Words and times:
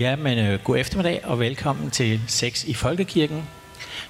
Ja, 0.00 0.16
men 0.16 0.38
øh, 0.38 0.60
god 0.64 0.78
eftermiddag 0.78 1.20
og 1.24 1.40
velkommen 1.40 1.90
til 1.90 2.20
Sex 2.26 2.64
i 2.64 2.74
Folkekirken, 2.74 3.42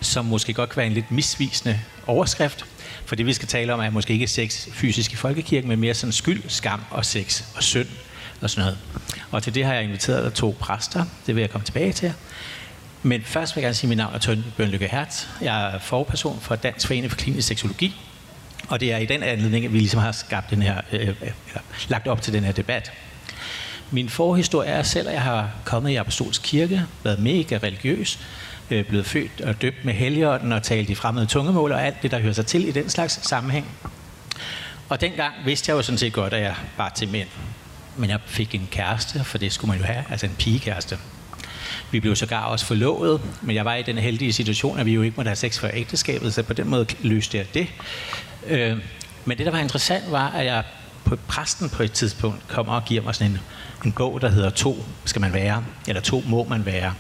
som 0.01 0.25
måske 0.25 0.55
godt 0.55 0.71
kan 0.71 0.77
være 0.77 0.87
en 0.87 0.93
lidt 0.93 1.11
misvisende 1.11 1.81
overskrift. 2.07 2.65
For 3.05 3.17
det 3.17 3.27
vi 3.27 3.33
skal 3.33 3.49
tale 3.49 3.75
om 3.75 3.81
er 3.81 3.91
måske 3.91 4.13
ikke 4.13 4.27
sex 4.27 4.69
fysisk 4.71 5.13
i 5.13 5.17
Folkekirken, 5.17 5.69
men 5.69 5.81
mere 5.81 5.95
sådan 5.95 6.13
skyld, 6.13 6.43
skam 6.49 6.81
og 6.91 7.05
sex 7.05 7.43
og 7.57 7.63
synd 7.63 7.89
og 8.41 8.51
sådan 8.51 8.63
noget. 8.63 8.79
Og 9.31 9.43
til 9.43 9.55
det 9.55 9.65
har 9.65 9.75
jeg 9.75 9.85
inviteret 9.85 10.35
to 10.35 10.57
præster, 10.61 11.05
det 11.27 11.35
vil 11.35 11.41
jeg 11.41 11.51
komme 11.51 11.65
tilbage 11.65 11.93
til. 11.93 12.13
Men 13.03 13.23
først 13.23 13.57
vil 13.57 13.61
jeg 13.61 13.67
gerne 13.67 13.75
sige, 13.75 13.87
at 13.87 13.89
mit 13.89 13.99
navn 13.99 14.15
er 14.15 14.19
Tønde 14.19 14.45
Bønlykke 14.57 14.89
Hertz. 14.89 15.27
Jeg 15.41 15.75
er 15.75 15.79
forperson 15.79 16.41
for 16.41 16.57
Dansk 16.57 16.87
Forening 16.87 17.11
for 17.11 17.19
Klinisk 17.19 17.49
Seksologi. 17.49 18.01
Og 18.69 18.81
det 18.81 18.93
er 18.93 18.97
i 18.99 19.07
den 19.07 19.23
anledning, 19.23 19.65
at 19.65 19.73
vi 19.73 19.79
ligesom 19.79 20.01
har 20.01 20.13
skabt 20.13 20.51
den 20.51 20.63
her, 20.63 20.81
øh, 20.93 21.09
øh, 21.09 21.31
lagt 21.89 22.09
op 22.09 22.23
til 22.23 22.33
den 22.33 22.45
her 22.45 22.53
debat. 22.53 22.93
Min 23.91 24.09
forhistorie 24.09 24.69
er 24.69 24.83
selv, 24.83 25.09
at 25.09 25.15
jeg 25.15 25.23
har 25.23 25.51
kommet 25.65 25.91
i 25.91 25.95
Apostolsk 25.95 26.43
Kirke, 26.43 26.87
været 27.05 27.19
mega 27.19 27.59
religiøs, 27.63 28.19
øh, 28.71 28.85
blevet 28.85 29.07
født 29.07 29.41
og 29.41 29.63
døbt 29.63 29.85
med 29.85 29.95
helligånden 29.95 30.53
og 30.53 30.63
talt 30.63 30.91
i 30.91 30.95
fremmede 30.95 31.27
tungemål 31.27 31.73
og 31.73 31.87
alt 31.87 32.03
det, 32.03 32.11
der 32.11 32.19
hører 32.19 32.33
sig 32.33 32.47
til 32.47 32.69
i 32.69 32.71
den 32.71 32.91
slags 32.91 33.29
sammenhæng. 33.29 33.67
Og 34.89 35.01
dengang 35.01 35.35
vidste 35.45 35.71
jeg 35.71 35.77
jo 35.77 35.83
sådan 35.83 35.99
set 35.99 36.13
godt, 36.13 36.33
at 36.33 36.43
jeg 36.43 36.55
var 36.77 36.89
til 36.89 37.09
mænd. 37.09 37.29
Men 37.97 38.11
jeg 38.11 38.19
fik 38.27 38.55
en 38.55 38.69
kæreste, 38.71 39.25
for 39.25 39.39
det 39.39 39.53
skulle 39.53 39.69
man 39.69 39.79
jo 39.79 39.85
have, 39.85 40.05
altså 40.11 40.27
en 40.27 40.35
pigekæreste. 40.39 40.99
Vi 41.91 42.01
blev 42.01 42.17
sågar 42.17 42.45
også 42.45 42.67
forlovet, 42.67 43.21
men 43.43 43.57
jeg 43.57 43.65
var 43.65 43.75
i 43.75 43.83
den 43.83 43.99
heldige 43.99 44.33
situation, 44.33 44.79
at 44.79 44.87
vi 44.87 44.93
jo 44.93 45.03
ikke 45.03 45.17
måtte 45.17 45.29
have 45.29 45.37
sex 45.37 45.59
før 45.59 45.71
ægteskabet, 45.75 46.35
så 46.35 46.43
på 46.43 46.53
den 46.53 46.69
måde 46.69 46.87
løste 47.03 47.39
jeg 47.39 47.47
det. 47.55 47.67
Øh, 48.47 48.79
men 49.25 49.39
det, 49.39 49.47
der 49.47 49.53
var 49.53 49.59
interessant, 49.59 50.11
var, 50.11 50.31
at 50.31 50.47
jeg 50.47 50.65
på 51.05 51.17
præsten 51.29 51.69
på 51.71 51.83
et 51.83 51.93
tidspunkt 51.93 52.49
kommer 52.49 52.73
og 52.73 52.85
giver 52.85 53.03
mig 53.03 53.15
sådan 53.15 53.33
en, 53.33 53.41
en 53.85 53.93
bog, 53.93 54.21
der 54.21 54.29
hedder 54.29 54.51
To 54.51 54.85
skal 55.05 55.21
man 55.21 55.33
være, 55.33 55.65
eller 55.87 56.01
To 56.01 56.23
må 56.27 56.45
man 56.45 56.67
være. 56.67 56.95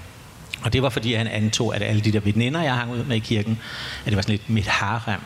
Og 0.63 0.73
det 0.73 0.83
var 0.83 0.89
fordi, 0.89 1.15
han 1.15 1.27
antog, 1.27 1.77
at 1.77 1.83
alle 1.83 2.01
de 2.01 2.13
der 2.13 2.21
veninder, 2.21 2.63
jeg 2.63 2.75
hang 2.75 2.91
ud 2.91 3.05
med 3.05 3.17
i 3.17 3.19
kirken, 3.19 3.59
at 4.05 4.07
det 4.07 4.17
var 4.17 4.23
sådan 4.23 4.35
lidt 4.35 4.51
mit 4.51 4.67
harem. 4.67 5.21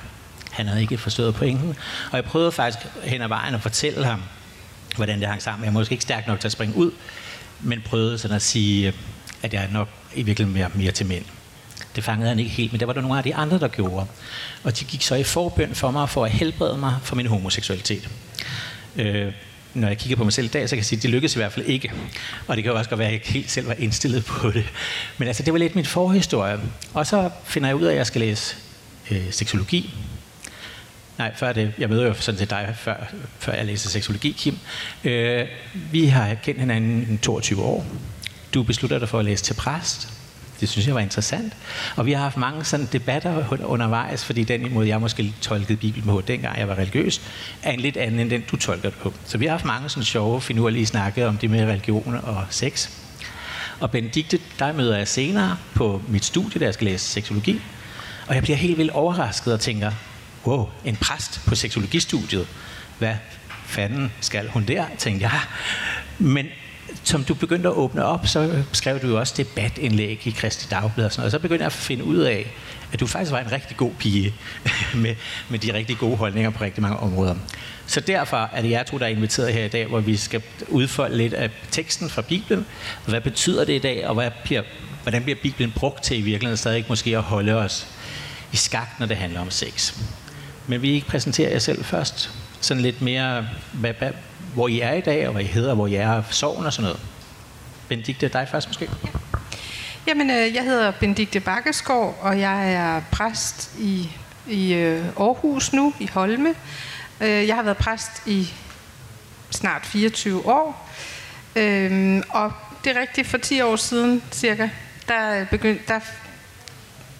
Han 0.50 0.66
havde 0.66 0.80
ikke 0.80 0.98
forstået 0.98 1.34
pointen. 1.34 1.76
Og 2.10 2.16
jeg 2.16 2.24
prøvede 2.24 2.52
faktisk 2.52 2.86
hen 3.04 3.22
ad 3.22 3.28
vejen 3.28 3.54
at 3.54 3.60
fortælle 3.60 4.04
ham, 4.04 4.22
hvordan 4.96 5.20
det 5.20 5.28
hang 5.28 5.42
sammen. 5.42 5.64
Jeg 5.64 5.68
er 5.68 5.72
måske 5.72 5.92
ikke 5.92 6.02
stærk 6.02 6.26
nok 6.26 6.40
til 6.40 6.48
at 6.48 6.52
springe 6.52 6.76
ud, 6.76 6.90
men 7.60 7.82
prøvede 7.84 8.18
sådan 8.18 8.36
at 8.36 8.42
sige, 8.42 8.92
at 9.42 9.54
jeg 9.54 9.68
nok 9.72 9.88
i 10.14 10.22
virkeligheden 10.22 10.58
mere, 10.58 10.70
mere 10.74 10.92
til 10.92 11.06
mænd. 11.06 11.24
Det 11.96 12.04
fangede 12.04 12.28
han 12.28 12.38
ikke 12.38 12.50
helt, 12.50 12.72
men 12.72 12.80
det 12.80 12.88
var 12.88 12.94
der 12.94 13.00
nogle 13.00 13.18
af 13.18 13.24
de 13.24 13.34
andre, 13.34 13.58
der 13.58 13.68
gjorde. 13.68 14.06
Og 14.64 14.80
de 14.80 14.84
gik 14.84 15.02
så 15.02 15.14
i 15.14 15.22
forbøn 15.22 15.74
for 15.74 15.90
mig, 15.90 16.08
for 16.08 16.24
at 16.24 16.30
helbrede 16.30 16.78
mig 16.78 16.96
for 17.02 17.16
min 17.16 17.26
homoseksualitet. 17.26 18.08
Øh, 18.96 19.32
når 19.74 19.88
jeg 19.88 19.98
kigger 19.98 20.16
på 20.16 20.24
mig 20.24 20.32
selv 20.32 20.44
i 20.44 20.48
dag, 20.48 20.68
så 20.68 20.76
kan 20.76 20.78
jeg 20.78 20.84
sige, 20.84 20.96
at 20.96 21.02
det 21.02 21.10
lykkedes 21.10 21.34
i 21.34 21.38
hvert 21.38 21.52
fald 21.52 21.66
ikke. 21.66 21.92
Og 22.46 22.56
det 22.56 22.64
kan 22.64 22.72
jo 22.72 22.78
også 22.78 22.90
godt 22.90 22.98
være, 22.98 23.08
at 23.08 23.12
jeg 23.12 23.20
ikke 23.20 23.32
helt 23.32 23.50
selv 23.50 23.68
var 23.68 23.74
indstillet 23.78 24.24
på 24.24 24.50
det. 24.50 24.64
Men 25.18 25.28
altså, 25.28 25.42
det 25.42 25.52
var 25.52 25.58
lidt 25.58 25.74
min 25.74 25.84
forhistorie. 25.84 26.60
Og 26.94 27.06
så 27.06 27.30
finder 27.44 27.68
jeg 27.68 27.76
ud 27.76 27.84
af, 27.84 27.90
at 27.90 27.96
jeg 27.96 28.06
skal 28.06 28.20
læse 28.20 28.56
øh, 29.10 29.30
seksologi. 29.30 29.94
Nej, 31.18 31.34
før 31.36 31.52
det. 31.52 31.72
Jeg 31.78 31.88
møder 31.88 32.06
jo 32.06 32.14
sådan 32.14 32.38
til 32.38 32.50
dig, 32.50 32.74
før, 32.78 32.94
før 33.38 33.52
jeg 33.52 33.64
læser 33.64 33.88
seksologi, 33.88 34.32
Kim. 34.38 34.58
Øh, 35.04 35.46
vi 35.92 36.06
har 36.06 36.34
kendt 36.34 36.60
hinanden 36.60 37.14
i 37.14 37.16
22 37.16 37.62
år. 37.62 37.86
Du 38.54 38.62
beslutter 38.62 38.98
dig 38.98 39.08
for 39.08 39.18
at 39.18 39.24
læse 39.24 39.44
til 39.44 39.54
præst. 39.54 40.21
Det 40.62 40.70
synes 40.70 40.86
jeg 40.86 40.94
var 40.94 41.00
interessant. 41.00 41.52
Og 41.96 42.06
vi 42.06 42.12
har 42.12 42.22
haft 42.22 42.36
mange 42.36 42.64
sådan 42.64 42.88
debatter 42.92 43.64
undervejs, 43.64 44.24
fordi 44.24 44.44
den 44.44 44.74
måde, 44.74 44.88
jeg 44.88 45.00
måske 45.00 45.34
tolkede 45.40 45.76
Bibelen 45.76 46.06
på, 46.06 46.22
dengang 46.26 46.58
jeg 46.58 46.68
var 46.68 46.74
religiøs, 46.74 47.20
er 47.62 47.72
en 47.72 47.80
lidt 47.80 47.96
anden 47.96 48.20
end 48.20 48.30
den, 48.30 48.44
du 48.50 48.56
tolker 48.56 48.90
det 48.90 48.98
på. 48.98 49.14
Så 49.24 49.38
vi 49.38 49.44
har 49.44 49.50
haft 49.50 49.64
mange 49.64 49.88
sådan 49.88 50.04
sjove, 50.04 50.40
finurlige 50.40 50.86
snakke 50.86 51.26
om 51.26 51.36
det 51.36 51.50
med 51.50 51.64
religion 51.64 52.20
og 52.22 52.44
sex. 52.50 52.90
Og 53.80 53.90
Benedikte, 53.90 54.38
der 54.58 54.72
møder 54.72 54.96
jeg 54.96 55.08
senere 55.08 55.56
på 55.74 56.02
mit 56.08 56.24
studie, 56.24 56.60
der 56.60 56.66
jeg 56.66 56.74
skal 56.74 56.86
læse 56.86 57.04
seksologi. 57.06 57.60
Og 58.26 58.34
jeg 58.34 58.42
bliver 58.42 58.56
helt 58.56 58.78
vildt 58.78 58.90
overrasket 58.90 59.52
og 59.52 59.60
tænker, 59.60 59.92
wow, 60.46 60.68
en 60.84 60.96
præst 60.96 61.40
på 61.46 61.54
seksologistudiet. 61.54 62.46
Hvad 62.98 63.14
fanden 63.66 64.12
skal 64.20 64.48
hun 64.48 64.64
der, 64.64 64.84
tænkte 64.98 65.26
jeg. 65.26 65.40
Men 66.18 66.46
som 67.04 67.24
du 67.24 67.34
begyndte 67.34 67.68
at 67.68 67.74
åbne 67.74 68.04
op, 68.04 68.26
så 68.26 68.40
øh, 68.40 68.64
skrev 68.72 69.02
du 69.02 69.08
jo 69.08 69.18
også 69.18 69.34
debatindlæg 69.36 70.26
i 70.26 70.30
Kristi 70.30 70.66
Dagblad 70.70 71.06
og 71.06 71.12
sådan 71.12 71.20
noget. 71.20 71.26
Og 71.26 71.30
så 71.30 71.38
begyndte 71.38 71.62
jeg 71.62 71.66
at 71.66 71.72
finde 71.72 72.04
ud 72.04 72.18
af, 72.18 72.52
at 72.92 73.00
du 73.00 73.06
faktisk 73.06 73.32
var 73.32 73.40
en 73.40 73.52
rigtig 73.52 73.76
god 73.76 73.90
pige 73.98 74.34
med, 74.94 75.14
med 75.48 75.58
de 75.58 75.74
rigtig 75.74 75.98
gode 75.98 76.16
holdninger 76.16 76.50
på 76.50 76.64
rigtig 76.64 76.82
mange 76.82 76.96
områder. 76.96 77.34
Så 77.86 78.00
derfor 78.00 78.50
er 78.52 78.62
det 78.62 78.70
jer 78.70 78.82
to, 78.82 78.98
der 78.98 79.04
er 79.04 79.10
inviteret 79.10 79.52
her 79.52 79.64
i 79.64 79.68
dag, 79.68 79.86
hvor 79.86 80.00
vi 80.00 80.16
skal 80.16 80.42
udfolde 80.68 81.16
lidt 81.16 81.34
af 81.34 81.50
teksten 81.70 82.10
fra 82.10 82.22
Bibelen. 82.22 82.66
Hvad 83.06 83.20
betyder 83.20 83.64
det 83.64 83.72
i 83.72 83.78
dag, 83.78 84.06
og 84.06 84.14
hvad 84.14 84.30
bliver, 84.44 84.62
hvordan 85.02 85.22
bliver 85.22 85.38
Bibelen 85.42 85.72
brugt 85.76 86.02
til 86.02 86.18
i 86.18 86.20
virkeligheden 86.20 86.56
stadig 86.56 86.84
måske 86.88 87.16
at 87.16 87.22
holde 87.22 87.54
os 87.54 87.86
i 88.52 88.56
skak, 88.56 88.88
når 88.98 89.06
det 89.06 89.16
handler 89.16 89.40
om 89.40 89.50
sex. 89.50 89.94
Men 90.66 90.82
vi 90.82 90.90
ikke 90.90 91.06
præsentere 91.06 91.50
jer 91.50 91.58
selv 91.58 91.84
først. 91.84 92.30
Sådan 92.60 92.82
lidt 92.82 93.02
mere, 93.02 93.48
hvad, 93.72 93.92
hvad, 93.98 94.10
hvor 94.54 94.68
I 94.68 94.80
er 94.80 94.92
i 94.92 95.00
dag, 95.00 95.26
og 95.26 95.32
hvad 95.32 95.42
I 95.42 95.46
hedder, 95.46 95.74
hvor 95.74 95.86
I 95.86 95.94
er 95.94 96.22
sorgen 96.30 96.66
og 96.66 96.72
sådan 96.72 96.82
noget. 96.82 97.00
Benedikte, 97.88 98.28
dig 98.28 98.48
først 98.50 98.68
måske. 98.68 98.88
Ja. 99.04 99.08
Jamen, 100.06 100.30
øh, 100.30 100.54
jeg 100.54 100.64
hedder 100.64 100.90
Benedikte 100.90 101.40
Bakkeskov, 101.40 102.18
og 102.20 102.40
jeg 102.40 102.72
er 102.72 103.00
præst 103.12 103.70
i, 103.78 104.08
i 104.46 104.72
øh, 104.72 105.04
Aarhus 105.20 105.72
nu, 105.72 105.94
i 106.00 106.06
Holme. 106.06 106.54
Øh, 107.20 107.48
jeg 107.48 107.56
har 107.56 107.62
været 107.62 107.76
præst 107.76 108.26
i 108.26 108.52
snart 109.50 109.86
24 109.86 110.46
år. 110.46 110.90
Øhm, 111.56 112.22
og 112.30 112.52
det 112.84 112.96
er 112.96 113.00
rigtigt, 113.00 113.26
for 113.26 113.38
10 113.38 113.60
år 113.60 113.76
siden 113.76 114.22
cirka, 114.32 114.68
der, 115.08 115.44
begyndte, 115.44 115.82
der, 115.88 116.00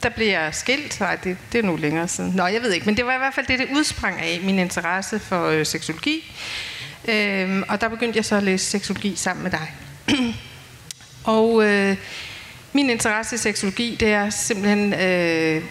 der 0.03 0.09
blev 0.09 0.26
jeg 0.26 0.54
skilt. 0.54 1.00
Nej, 1.00 1.16
det, 1.16 1.37
det 1.53 1.59
er 1.59 1.62
nu 1.62 1.76
længere 1.76 2.09
siden. 2.09 2.32
Nå, 2.32 2.47
jeg 2.47 2.62
ved 2.62 2.72
ikke, 2.72 2.87
men 2.87 2.97
det 2.97 3.06
var 3.06 3.15
i 3.15 3.19
hvert 3.19 3.34
fald 3.34 3.47
det, 3.47 3.59
det 3.59 3.69
udsprang 3.75 4.21
af, 4.21 4.41
min 4.42 4.59
interesse 4.59 5.19
for 5.19 5.47
øh, 5.47 5.66
seksologi. 5.66 6.32
Øhm, 7.09 7.65
og 7.69 7.81
der 7.81 7.89
begyndte 7.89 8.17
jeg 8.17 8.25
så 8.25 8.37
at 8.37 8.43
læse 8.43 8.67
seksologi 8.67 9.17
sammen 9.17 9.43
med 9.43 9.51
dig. 9.51 9.75
og 11.25 11.65
øh, 11.65 11.97
min 12.73 12.91
interesse 12.91 13.35
i 13.35 13.39
seksologi, 13.39 13.97
det 14.01 14.13
er 14.13 14.31
simpelthen 14.31 14.95
øh, 14.95 15.63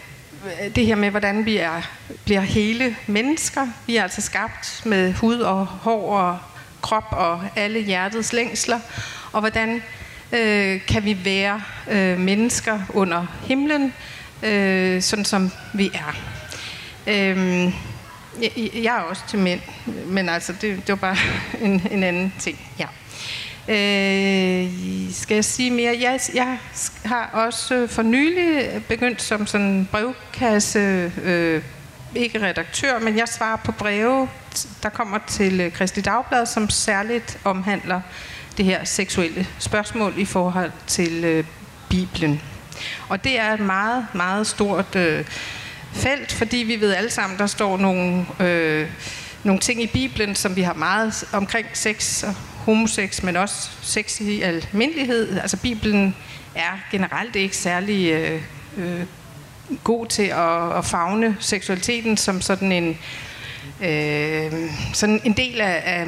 det 0.75 0.85
her 0.85 0.95
med, 0.95 1.09
hvordan 1.09 1.45
vi 1.45 1.57
er, 1.57 1.81
bliver 2.25 2.41
hele 2.41 2.95
mennesker. 3.07 3.67
Vi 3.87 3.95
er 3.95 4.03
altså 4.03 4.21
skabt 4.21 4.81
med 4.85 5.13
hud 5.13 5.39
og 5.39 5.65
hår 5.65 6.17
og 6.19 6.37
krop 6.81 7.07
og 7.11 7.41
alle 7.55 7.79
hjertets 7.79 8.33
længsler. 8.33 8.79
Og 9.31 9.39
hvordan 9.39 9.83
øh, 10.31 10.81
kan 10.87 11.05
vi 11.05 11.17
være 11.25 11.61
øh, 11.91 12.19
mennesker 12.19 12.79
under 12.89 13.25
himlen, 13.47 13.93
øh, 14.43 15.01
sådan 15.01 15.25
som 15.25 15.51
vi 15.73 15.91
er. 15.93 16.15
Øh, 17.07 17.73
jeg, 18.73 18.97
er 18.97 19.01
også 19.01 19.21
til 19.27 19.39
mænd, 19.39 19.61
men 20.05 20.29
altså, 20.29 20.53
det, 20.61 20.77
det 20.77 20.89
var 20.89 20.95
bare 20.95 21.17
en, 21.65 21.87
en 21.91 22.03
anden 22.03 22.33
ting. 22.39 22.59
Ja. 22.79 22.87
Øh, 23.67 24.71
skal 25.13 25.35
jeg 25.35 25.45
sige 25.45 25.71
mere? 25.71 25.97
Jeg, 25.99 26.19
jeg 26.33 26.57
har 27.05 27.29
også 27.33 27.87
for 27.87 28.01
nylig 28.01 28.81
begyndt 28.87 29.21
som 29.21 29.47
sådan 29.47 29.87
brevkasse, 29.91 31.11
øh, 31.23 31.63
ikke 32.15 32.41
redaktør, 32.41 32.99
men 32.99 33.17
jeg 33.17 33.27
svarer 33.27 33.57
på 33.57 33.71
breve, 33.71 34.29
der 34.83 34.89
kommer 34.89 35.19
til 35.27 35.61
øh, 35.61 35.71
Kristi 35.71 36.01
Dagblad, 36.01 36.45
som 36.45 36.69
særligt 36.69 37.39
omhandler 37.43 38.01
det 38.57 38.65
her 38.65 38.83
seksuelle 38.83 39.47
spørgsmål 39.59 40.13
i 40.17 40.25
forhold 40.25 40.71
til 40.87 41.23
øh, 41.23 41.45
Bibelen. 41.89 42.41
Og 43.09 43.23
det 43.23 43.39
er 43.39 43.53
et 43.53 43.59
meget, 43.59 44.07
meget 44.13 44.47
stort 44.47 44.95
øh, 44.95 45.25
felt, 45.93 46.31
fordi 46.31 46.57
vi 46.57 46.81
ved 46.81 46.93
alle 46.93 47.09
sammen, 47.09 47.39
der 47.39 47.47
står 47.47 47.77
nogle, 47.77 48.25
øh, 48.39 48.89
nogle 49.43 49.59
ting 49.59 49.83
i 49.83 49.87
Bibelen, 49.87 50.35
som 50.35 50.55
vi 50.55 50.61
har 50.61 50.73
meget 50.73 51.23
omkring 51.33 51.67
sex 51.73 52.23
og 52.23 52.33
homosex, 52.65 53.23
men 53.23 53.35
også 53.35 53.69
sex 53.81 54.19
i 54.19 54.41
almindelighed. 54.41 55.39
Altså 55.39 55.57
Bibelen 55.57 56.15
er 56.55 56.79
generelt 56.91 57.35
ikke 57.35 57.57
særlig 57.57 58.11
øh, 58.11 58.41
øh, 58.77 59.05
god 59.83 60.07
til 60.07 60.23
at, 60.23 60.77
at 60.77 60.85
fagne 60.85 61.37
seksualiteten 61.39 62.17
som 62.17 62.41
sådan 62.41 62.71
en, 62.71 62.97
øh, 63.81 64.51
sådan 64.93 65.21
en 65.23 65.33
del 65.33 65.61
af, 65.61 65.83
af 65.85 66.07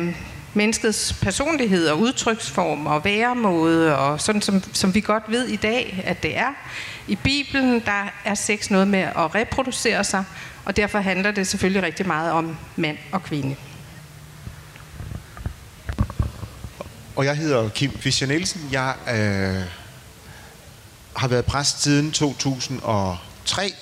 menneskets 0.54 1.14
personlighed 1.22 1.88
og 1.88 2.00
udtryksform 2.00 2.88
og 2.88 3.06
væremåde, 3.06 3.98
og 3.98 4.22
sådan 4.22 4.42
som, 4.42 4.64
som 4.74 4.96
vi 4.96 5.02
godt 5.02 5.24
ved 5.28 5.48
i 5.48 5.56
dag, 5.56 6.04
at 6.06 6.24
det 6.24 6.38
er. 6.38 6.54
I 7.08 7.16
Bibelen 7.16 7.80
der 7.86 8.10
er 8.26 8.36
sex 8.36 8.70
noget 8.70 8.88
med 8.88 9.00
at 9.00 9.36
reproducere 9.36 10.04
sig, 10.04 10.24
og 10.66 10.78
derfor 10.78 11.00
handler 11.00 11.32
det 11.32 11.48
selvfølgelig 11.48 11.84
rigtig 11.84 12.08
meget 12.08 12.32
om 12.32 12.58
mand 12.76 12.98
og 13.12 13.24
kvinde. 13.24 13.56
Og 17.16 17.26
jeg 17.26 17.38
hedder 17.38 17.70
Kim 17.70 17.92
Fischer 18.00 18.28
Nielsen. 18.28 18.70
Jeg 18.72 18.96
øh, 19.08 19.64
har 21.16 21.28
været 21.28 21.46
præst 21.46 21.82
siden 21.84 22.12
2003, 22.12 23.74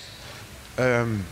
øhm, 0.78 1.24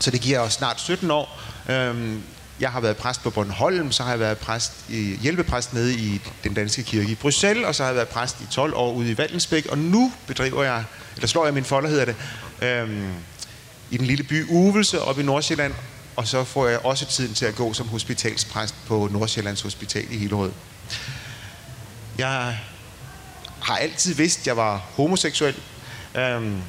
så 0.00 0.10
det 0.10 0.20
giver 0.20 0.40
os 0.40 0.52
snart 0.52 0.80
17 0.80 1.10
år. 1.10 1.40
Øhm, 1.70 2.22
Jeg 2.60 2.70
har 2.70 2.80
været 2.80 2.96
præst 2.96 3.22
på 3.22 3.30
Bornholm, 3.30 3.92
så 3.92 4.02
har 4.02 4.10
jeg 4.10 4.20
været 4.20 4.38
præst 4.38 4.72
i, 4.88 5.18
hjælpepræst 5.22 5.74
nede 5.74 5.94
i 5.94 6.20
den 6.44 6.54
danske 6.54 6.82
kirke 6.82 7.10
i 7.10 7.14
Bruxelles, 7.14 7.64
og 7.66 7.74
så 7.74 7.82
har 7.82 7.90
jeg 7.90 7.96
været 7.96 8.08
præst 8.08 8.40
i 8.40 8.46
12 8.50 8.74
år 8.74 8.92
ude 8.92 9.10
i 9.10 9.18
Valdensbæk, 9.18 9.66
og 9.66 9.78
nu 9.78 10.12
bedriver 10.26 10.64
jeg, 10.64 10.84
eller 11.16 11.28
slår 11.28 11.44
jeg 11.44 11.54
min 11.54 11.64
folder, 11.64 11.88
hedder 11.88 12.04
det, 12.04 12.16
øhm, 12.62 13.12
i 13.90 13.96
den 13.96 14.06
lille 14.06 14.24
by 14.24 14.46
Uvelse 14.48 15.02
op 15.02 15.18
i 15.18 15.22
Nordsjælland, 15.22 15.74
og 16.16 16.26
så 16.26 16.44
får 16.44 16.68
jeg 16.68 16.78
også 16.84 17.06
tiden 17.06 17.34
til 17.34 17.46
at 17.46 17.54
gå 17.54 17.72
som 17.72 17.88
hospitalspræst 17.88 18.74
på 18.86 19.08
Nordsjællands 19.12 19.62
Hospital 19.62 20.06
i 20.10 20.18
Hillerød. 20.18 20.52
Jeg 22.18 22.58
har 23.62 23.76
altid 23.76 24.14
vidst, 24.14 24.40
at 24.40 24.46
jeg 24.46 24.56
var 24.56 24.76
homoseksuel. 24.76 25.54
Øhm, 26.16 26.62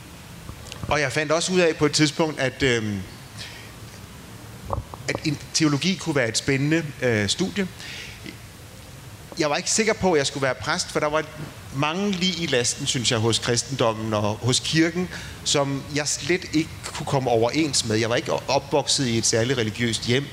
og 0.87 1.01
jeg 1.01 1.11
fandt 1.11 1.31
også 1.31 1.53
ud 1.53 1.59
af 1.59 1.75
på 1.75 1.85
et 1.85 1.91
tidspunkt, 1.91 2.39
at, 2.39 2.63
øhm, 2.63 3.01
at 5.07 5.15
en 5.25 5.37
teologi 5.53 5.95
kunne 5.95 6.15
være 6.15 6.27
et 6.27 6.37
spændende 6.37 6.85
øh, 7.01 7.29
studie. 7.29 7.67
Jeg 9.39 9.49
var 9.49 9.55
ikke 9.55 9.71
sikker 9.71 9.93
på, 9.93 10.11
at 10.11 10.17
jeg 10.17 10.27
skulle 10.27 10.41
være 10.41 10.55
præst, 10.55 10.91
for 10.91 10.99
der 10.99 11.07
var 11.07 11.23
mange 11.75 12.11
lige 12.11 12.43
i 12.43 12.45
lasten, 12.45 12.87
synes 12.87 13.11
jeg, 13.11 13.19
hos 13.19 13.39
kristendommen 13.39 14.13
og 14.13 14.35
hos 14.35 14.59
kirken, 14.59 15.09
som 15.43 15.83
jeg 15.95 16.07
slet 16.07 16.45
ikke 16.53 16.69
kunne 16.85 17.05
komme 17.05 17.29
overens 17.29 17.85
med. 17.85 17.95
Jeg 17.95 18.09
var 18.09 18.15
ikke 18.15 18.33
opvokset 18.47 19.07
i 19.07 19.17
et 19.17 19.25
særligt 19.25 19.59
religiøst 19.59 20.05
hjem. 20.05 20.25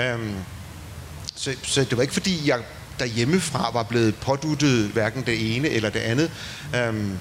Øhm, 0.00 0.34
så, 1.34 1.54
så 1.62 1.80
det 1.80 1.96
var 1.96 2.02
ikke 2.02 2.14
fordi, 2.14 2.48
jeg 2.48 2.62
derhjemmefra 2.98 3.70
var 3.72 3.82
blevet 3.82 4.16
påduttet 4.16 4.88
hverken 4.88 5.22
det 5.26 5.56
ene 5.56 5.68
eller 5.68 5.90
det 5.90 6.00
andet. 6.00 6.30
Øhm, 6.76 7.18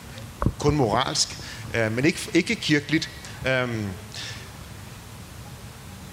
kun 0.59 0.75
moralsk, 0.75 1.37
øh, 1.75 1.91
men 1.91 2.05
ikke, 2.05 2.19
ikke 2.33 2.55
kirkeligt. 2.55 3.09
Øhm, 3.47 3.85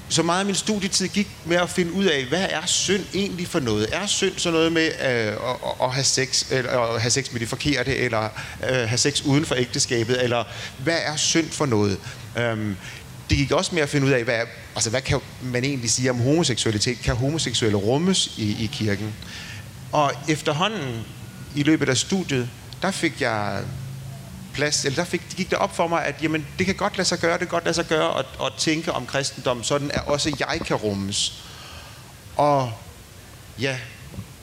så 0.08 0.22
meget 0.22 0.40
af 0.40 0.46
min 0.46 0.54
studietid 0.54 1.08
gik 1.08 1.28
med 1.44 1.56
at 1.56 1.70
finde 1.70 1.92
ud 1.92 2.04
af, 2.04 2.24
hvad 2.24 2.46
er 2.50 2.66
synd 2.66 3.04
egentlig 3.14 3.48
for 3.48 3.60
noget? 3.60 3.88
Er 3.92 4.06
synd 4.06 4.32
så 4.36 4.50
noget 4.50 4.72
med 4.72 4.86
øh, 4.86 5.26
at, 5.26 5.36
at, 5.82 5.94
have 5.94 6.04
sex, 6.04 6.50
eller 6.50 6.78
at 6.78 7.00
have 7.00 7.10
sex 7.10 7.32
med 7.32 7.40
de 7.40 7.46
forkerte, 7.46 7.96
eller 7.96 8.28
øh, 8.70 8.76
have 8.88 8.98
sex 8.98 9.22
uden 9.22 9.44
for 9.44 9.54
ægteskabet, 9.54 10.24
eller 10.24 10.44
hvad 10.78 10.98
er 11.04 11.16
synd 11.16 11.50
for 11.50 11.66
noget? 11.66 11.98
Øhm, 12.38 12.76
det 13.30 13.38
gik 13.38 13.52
også 13.52 13.74
med 13.74 13.82
at 13.82 13.88
finde 13.88 14.06
ud 14.06 14.12
af, 14.12 14.24
hvad, 14.24 14.40
altså, 14.74 14.90
hvad 14.90 15.00
kan 15.00 15.20
man 15.42 15.64
egentlig 15.64 15.90
sige 15.90 16.10
om 16.10 16.18
homoseksualitet? 16.18 16.98
Kan 17.02 17.16
homoseksuelle 17.16 17.78
rummes 17.78 18.30
i, 18.36 18.64
i 18.64 18.70
kirken? 18.72 19.14
Og 19.92 20.12
efterhånden 20.28 21.04
i 21.54 21.62
løbet 21.62 21.88
af 21.88 21.96
studiet, 21.96 22.48
der 22.82 22.90
fik 22.90 23.20
jeg 23.20 23.62
plads, 24.56 24.84
eller 24.84 24.96
der 24.96 25.04
fik, 25.04 25.28
det 25.28 25.36
gik 25.36 25.50
det 25.50 25.58
op 25.58 25.76
for 25.76 25.88
mig, 25.88 26.04
at 26.04 26.14
jamen, 26.22 26.46
det 26.58 26.66
kan 26.66 26.74
godt 26.74 26.96
lade 26.96 27.08
sig 27.08 27.18
gøre, 27.18 27.32
det 27.32 27.40
kan 27.40 27.48
godt 27.48 27.64
lade 27.64 27.74
sig 27.74 27.86
gøre 27.86 28.18
at, 28.18 28.26
at 28.44 28.52
tænke 28.58 28.92
om 28.92 29.06
kristendom, 29.06 29.62
sådan 29.62 29.90
at 29.90 30.02
også 30.06 30.36
jeg 30.40 30.60
kan 30.66 30.76
rummes. 30.76 31.42
Og 32.36 32.72
ja, 33.60 33.78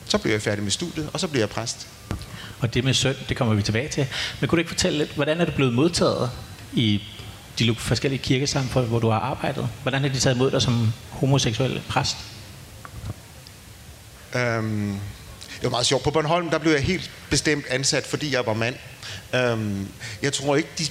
så 0.06 0.18
blev 0.18 0.32
jeg 0.32 0.42
færdig 0.42 0.64
med 0.64 0.70
studiet, 0.70 1.10
og 1.12 1.20
så 1.20 1.28
blev 1.28 1.40
jeg 1.40 1.50
præst. 1.50 1.86
Og 2.60 2.74
det 2.74 2.84
med 2.84 2.94
søn, 2.94 3.14
det 3.28 3.36
kommer 3.36 3.54
vi 3.54 3.62
tilbage 3.62 3.88
til. 3.88 4.06
Men 4.40 4.48
kunne 4.48 4.56
du 4.56 4.60
ikke 4.60 4.68
fortælle 4.68 4.98
lidt, 4.98 5.10
hvordan 5.14 5.40
er 5.40 5.44
det 5.44 5.54
blevet 5.54 5.74
modtaget 5.74 6.30
i 6.72 7.02
de 7.58 7.74
forskellige 7.74 8.22
kirkesamfund, 8.22 8.86
hvor 8.86 8.98
du 8.98 9.10
har 9.10 9.18
arbejdet? 9.18 9.68
Hvordan 9.82 10.02
har 10.02 10.08
de 10.08 10.20
taget 10.20 10.36
imod 10.36 10.50
dig 10.50 10.62
som 10.62 10.92
homoseksuel 11.10 11.82
præst? 11.88 12.16
Det 14.32 15.00
var 15.64 15.70
meget 15.70 15.86
sjovt. 15.86 16.02
På 16.02 16.10
Bornholm, 16.10 16.50
der 16.50 16.58
blev 16.58 16.72
jeg 16.72 16.82
helt 16.82 17.10
bestemt 17.30 17.64
ansat, 17.70 18.06
fordi 18.06 18.34
jeg 18.34 18.46
var 18.46 18.54
mand. 18.54 18.74
Øhm, 19.34 19.88
jeg 20.22 20.32
tror 20.32 20.56
ikke, 20.56 20.68
de 20.78 20.86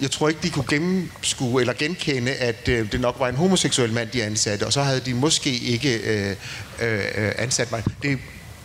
jeg 0.00 0.10
tror 0.10 0.28
ikke, 0.28 0.40
de 0.42 0.50
kunne 0.50 0.64
gennemskue 0.68 1.60
eller 1.60 1.72
genkende, 1.72 2.32
at 2.32 2.68
øh, 2.68 2.92
det 2.92 3.00
nok 3.00 3.16
var 3.18 3.28
en 3.28 3.36
homoseksuel 3.36 3.92
mand, 3.92 4.08
de 4.10 4.22
ansatte, 4.22 4.66
og 4.66 4.72
så 4.72 4.82
havde 4.82 5.00
de 5.00 5.14
måske 5.14 5.50
ikke 5.50 5.96
øh, 5.96 6.36
øh, 6.80 7.32
ansat 7.38 7.70
mig. 7.70 7.82
Det 8.02 8.18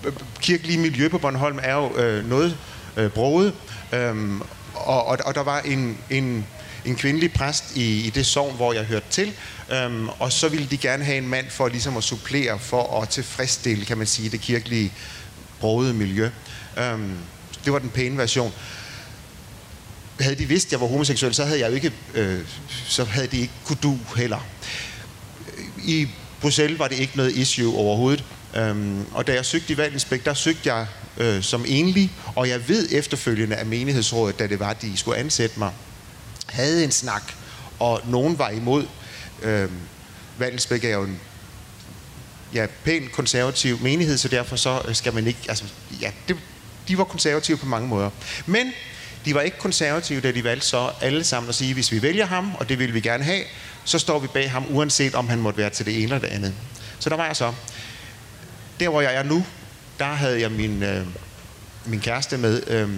øh, 0.04 0.14
kirkelige 0.42 0.78
miljø 0.78 1.08
på 1.08 1.18
Bornholm 1.18 1.60
er 1.64 1.74
jo 1.74 1.98
øh, 1.98 2.30
noget 2.30 2.58
øh, 2.98 3.10
broget, 3.10 3.54
øh, 3.94 4.40
og, 4.74 5.06
og, 5.06 5.18
og 5.26 5.36
der 5.36 5.44
var 5.44 5.60
en, 5.60 5.98
en, 6.10 6.46
en 6.86 6.96
kvindelig 6.96 7.34
præst 7.34 7.76
i, 7.76 8.08
i 8.08 8.10
det 8.10 8.26
sogn, 8.26 8.56
hvor 8.56 8.74
jeg 8.74 8.84
hørte 8.84 9.06
til, 9.10 9.34
øh, 9.72 10.08
og 10.20 10.32
så 10.32 10.50
ville 10.50 10.68
de 10.68 10.78
gerne 10.78 11.04
have 11.04 11.18
en 11.18 11.28
mand 11.28 11.50
for 11.50 11.68
ligesom 11.68 11.98
at 11.98 12.04
supplere, 12.04 12.60
for 12.60 13.02
at 13.02 13.10
tilfredsstille, 13.10 13.86
kan 13.86 13.98
man 13.98 14.08
sige, 14.08 14.30
det 14.30 14.42
kirkelige 14.42 14.92
brogede 15.62 15.94
miljø. 15.94 16.30
Øhm, 16.78 17.18
det 17.66 17.74
var 17.74 17.80
den 17.80 17.90
pæne 17.90 18.18
version 18.18 18.54
havde 20.22 20.36
de 20.36 20.46
vidst, 20.46 20.68
at 20.68 20.72
jeg 20.72 20.82
var 20.82 20.88
homoseksuel, 20.88 21.34
så 21.34 21.46
havde 21.46 21.60
jeg 21.60 21.70
jo 21.70 21.76
ikke, 21.76 21.92
øh, 22.14 22.40
så 22.88 23.04
havde 23.04 23.28
de 23.28 23.40
ikke 23.40 23.54
kunne 23.66 23.78
du 23.84 24.00
heller. 24.18 24.48
I 25.86 26.08
Bruxelles 26.42 26.80
var 26.80 26.88
det 26.88 27.00
ikke 27.00 27.18
noget 27.18 27.36
issue 27.36 27.78
overhovedet. 27.78 28.24
Øhm, 28.56 29.06
og 29.12 29.28
da 29.28 29.34
jeg 29.34 29.46
søgte 29.46 29.74
i 29.74 29.78
Valdensbæk, 29.78 30.26
der 30.26 30.34
søgte 30.34 30.74
jeg 30.74 30.88
øh, 31.18 31.44
som 31.44 31.66
enlig, 31.68 32.12
og 32.36 32.50
jeg 32.50 32.70
ved 32.70 32.88
efterfølgende 32.92 33.56
af 33.56 33.66
menighedsrådet, 33.66 34.40
da 34.40 34.48
det 34.48 34.60
var, 34.60 34.74
de 34.74 34.98
skulle 34.98 35.18
ansætte 35.18 35.60
mig, 35.60 35.72
havde 36.46 36.84
en 36.84 36.92
snak, 36.92 37.34
og 37.80 38.02
nogen 38.06 38.40
var 38.40 38.50
imod. 38.50 38.86
Øhm, 39.42 39.72
Valdensbæk 40.38 40.84
er 40.84 40.90
jo 40.90 41.04
en 41.04 41.20
ja, 42.54 42.66
pænt 42.84 43.12
konservativ 43.12 43.80
menighed, 43.82 44.18
så 44.18 44.28
derfor 44.28 44.56
så 44.56 44.82
øh, 44.88 44.96
skal 44.96 45.14
man 45.14 45.28
ikke, 45.28 45.40
altså, 45.50 45.64
ja, 46.02 46.12
det, 46.28 46.38
de 46.88 46.98
var 46.98 47.04
konservative 47.04 47.58
på 47.58 47.66
mange 47.66 47.88
måder. 47.88 48.10
Men 48.46 48.74
de 49.26 49.36
var 49.36 49.42
ikke 49.42 49.58
konservative, 49.58 50.22
da 50.22 50.32
de 50.32 50.44
valgte 50.44 50.68
så 50.68 50.92
alle 51.02 51.24
sammen 51.24 51.50
at 51.50 51.56
sige, 51.56 51.74
hvis 51.74 51.92
vi 51.92 52.02
vælger 52.02 52.26
ham, 52.26 52.56
og 52.56 52.70
det 52.70 52.80
vil 52.80 52.94
vi 52.94 53.02
gerne 53.02 53.24
have, 53.24 53.44
så 53.86 54.00
står 54.00 54.20
vi 54.20 54.28
bag 54.28 54.52
ham, 54.52 54.66
uanset 54.70 55.16
om 55.16 55.30
han 55.30 55.40
måtte 55.40 55.58
være 55.58 55.70
til 55.70 55.86
det 55.86 55.94
ene 55.94 56.04
eller 56.04 56.20
det 56.20 56.28
andet. 56.28 56.54
Så 57.00 57.10
der 57.10 57.16
var 57.16 57.26
jeg 57.26 57.36
så. 57.36 57.54
Der, 58.80 58.90
hvor 58.90 59.02
jeg 59.02 59.16
er 59.16 59.24
nu, 59.24 59.46
der 60.00 60.06
havde 60.06 60.42
jeg 60.42 60.52
min, 60.52 60.84
øh, 60.84 61.06
min 61.86 62.00
kæreste 62.00 62.38
med 62.38 62.68
øh, 62.68 62.90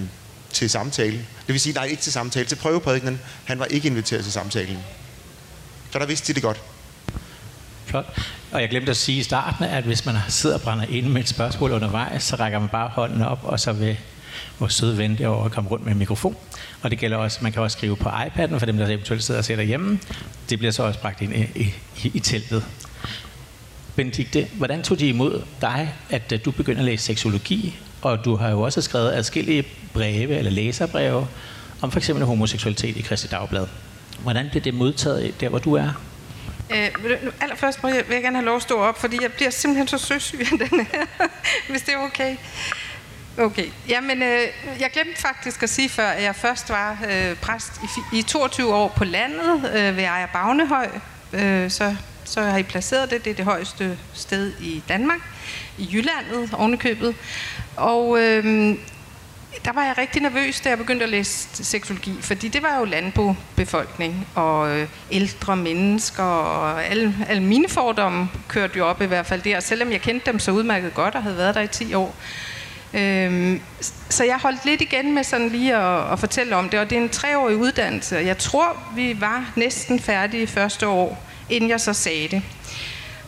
til 0.54 0.70
samtale. 0.70 1.18
Det 1.18 1.54
vil 1.54 1.60
sige, 1.60 1.74
nej, 1.74 1.86
ikke 1.86 2.02
til 2.02 2.12
samtale, 2.12 2.46
til 2.46 2.56
prøveprædikenen. 2.56 3.20
Han 3.46 3.60
var 3.60 3.66
ikke 3.66 3.88
inviteret 3.88 4.24
til 4.24 4.34
samtalen. 4.34 4.78
Så 5.92 6.00
der 6.00 6.06
vidste 6.06 6.28
de 6.28 6.34
det 6.34 6.44
godt. 6.44 6.62
Flot. 7.86 8.20
Og 8.54 8.62
jeg 8.62 8.70
glemte 8.70 8.90
at 8.90 8.98
sige 8.98 9.20
i 9.20 9.24
starten, 9.24 9.66
at 9.66 9.84
hvis 9.84 10.06
man 10.06 10.16
sidder 10.28 10.56
og 10.56 10.62
brænder 10.62 10.86
ind 10.90 11.08
med 11.08 11.22
et 11.22 11.30
spørgsmål 11.30 11.72
undervejs, 11.72 12.24
så 12.24 12.36
rækker 12.36 12.60
man 12.60 12.70
bare 12.70 12.90
hånden 12.90 13.22
op, 13.22 13.40
og 13.44 13.60
så 13.60 13.72
vil 13.74 13.98
vores 14.60 14.74
søde 14.74 14.98
ven 14.98 15.18
derovre 15.18 15.50
komme 15.50 15.70
rundt 15.70 15.86
med 15.86 15.92
en 15.92 16.00
mikrofon. 16.00 16.36
Og 16.82 16.92
det 16.92 17.00
gælder 17.00 17.18
også, 17.18 17.40
man 17.42 17.52
kan 17.52 17.62
også 17.62 17.78
skrive 17.78 17.96
på 17.96 18.10
iPad'en, 18.10 18.58
for 18.58 18.66
dem, 18.66 18.78
der 18.78 18.88
eventuelt 18.88 19.24
sidder 19.24 19.40
og 19.40 19.46
ser 19.46 19.56
derhjemme. 19.56 20.00
Det 20.50 20.60
bliver 20.60 20.72
så 20.72 20.84
også 20.84 21.00
bragt 21.00 21.22
ind 21.22 21.34
i, 21.36 21.46
i, 21.56 22.12
i, 22.14 22.20
teltet. 22.20 22.66
Benedikte, 23.96 24.48
hvordan 24.54 24.84
tog 24.84 25.00
de 25.00 25.08
imod 25.08 25.42
dig, 25.62 25.94
at 26.10 26.32
øh, 26.32 26.40
du 26.46 26.52
begyndte 26.52 26.80
at 26.80 26.86
læse 26.86 27.06
seksologi, 27.06 27.76
og 28.02 28.26
du 28.26 28.36
har 28.36 28.50
jo 28.50 28.62
også 28.62 28.82
skrevet 28.82 29.12
adskillige 29.14 29.64
breve 29.94 30.38
eller 30.38 30.52
læserbreve 30.52 31.28
om 31.82 31.92
for 31.92 32.00
eksempel 32.00 32.26
homoseksualitet 32.26 32.98
i 32.98 33.02
Kristi 33.02 33.28
Dagblad. 33.28 33.68
Hvordan 34.20 34.48
blev 34.52 34.64
det 34.64 34.74
modtaget 34.74 35.42
der, 35.42 35.50
hvor 35.50 35.60
du 35.60 35.74
er? 35.74 35.90
Øh, 36.72 36.90
allerførst 37.42 37.84
må 37.84 37.90
jeg, 37.90 38.04
vil 38.08 38.14
jeg 38.14 38.24
gerne 38.24 38.38
have 38.38 38.46
lov 38.46 38.56
at 38.56 38.62
stå 38.62 38.80
op, 38.80 39.00
fordi 39.00 39.18
jeg 39.22 39.32
bliver 39.32 39.50
simpelthen 39.50 39.88
så 39.88 39.98
søsyg 39.98 40.40
af 40.40 40.70
den 40.70 40.80
her, 40.86 41.06
hvis 41.70 41.82
det 41.82 41.94
er 41.94 41.98
okay. 41.98 42.36
Okay. 43.38 43.66
Jamen, 43.90 44.24
øh, 44.24 44.48
jeg 44.80 44.90
glemte 44.94 45.22
faktisk 45.22 45.64
at 45.64 45.70
sige 45.70 45.90
før, 45.90 46.08
at 46.08 46.24
jeg 46.24 46.36
først 46.36 46.70
var 46.70 46.98
øh, 47.10 47.36
præst 47.36 47.72
i, 48.14 48.18
i 48.18 48.22
22 48.22 48.74
år 48.74 48.88
på 48.88 49.04
landet 49.04 49.72
øh, 49.76 49.98
ved 49.98 50.04
Ejer 50.04 50.28
Bagnehøj. 50.34 50.90
Øh, 51.34 51.72
så, 51.72 51.96
så 52.24 52.42
har 52.42 52.58
I 52.58 52.64
placeret 52.64 53.12
det. 53.12 53.26
Det 53.26 53.32
er 53.32 53.36
det 53.36 53.46
højeste 53.46 53.98
sted 54.14 54.54
i 54.60 54.84
Danmark. 54.90 55.20
I 55.78 55.90
Jyllandet, 55.94 56.54
ovenikøbet. 56.54 57.16
Og 57.76 58.20
øh, 58.20 58.76
der 59.66 59.74
var 59.74 59.84
jeg 59.84 59.98
rigtig 59.98 60.22
nervøs, 60.22 60.62
da 60.62 60.70
jeg 60.70 60.78
begyndte 60.78 61.04
at 61.04 61.10
læse 61.10 61.48
seksologi, 61.64 62.18
fordi 62.22 62.48
det 62.48 62.64
var 62.64 62.80
jo 62.80 62.86
landbobefolkning 62.86 64.28
og 64.36 64.80
øh, 64.80 64.88
ældre 65.12 65.56
mennesker, 65.56 66.24
og 66.24 66.86
alle, 66.86 67.16
alle 67.30 67.44
mine 67.44 67.70
fordomme 67.70 68.30
kørte 68.48 68.78
jo 68.78 68.88
op 68.88 69.02
i 69.02 69.06
hvert 69.06 69.26
fald 69.26 69.42
der, 69.42 69.60
selvom 69.60 69.92
jeg 69.92 70.02
kendte 70.02 70.32
dem 70.32 70.40
så 70.40 70.52
udmærket 70.52 70.94
godt 70.94 71.16
og 71.16 71.24
havde 71.24 71.38
været 71.38 71.56
der 71.56 71.62
i 71.62 71.68
10 71.68 71.94
år. 71.94 72.16
Øhm, 72.94 73.62
så 74.10 74.24
jeg 74.24 74.38
holdt 74.42 74.66
lidt 74.66 74.82
igen 74.82 75.16
med 75.16 75.24
sådan 75.24 75.50
lige 75.50 75.76
at, 75.76 76.12
at 76.12 76.20
fortælle 76.20 76.56
om 76.56 76.70
det, 76.70 76.80
og 76.80 76.90
det 76.90 76.98
er 76.98 77.02
en 77.02 77.10
treårig 77.10 77.56
uddannelse. 77.56 78.18
og 78.18 78.26
Jeg 78.26 78.38
tror, 78.38 78.78
vi 78.96 79.22
var 79.22 79.52
næsten 79.56 80.00
færdige 80.00 80.48
første 80.48 80.88
år, 80.88 81.24
inden 81.50 81.70
jeg 81.70 81.82
så 81.82 81.94
sagde 81.94 82.28
det 82.28 82.42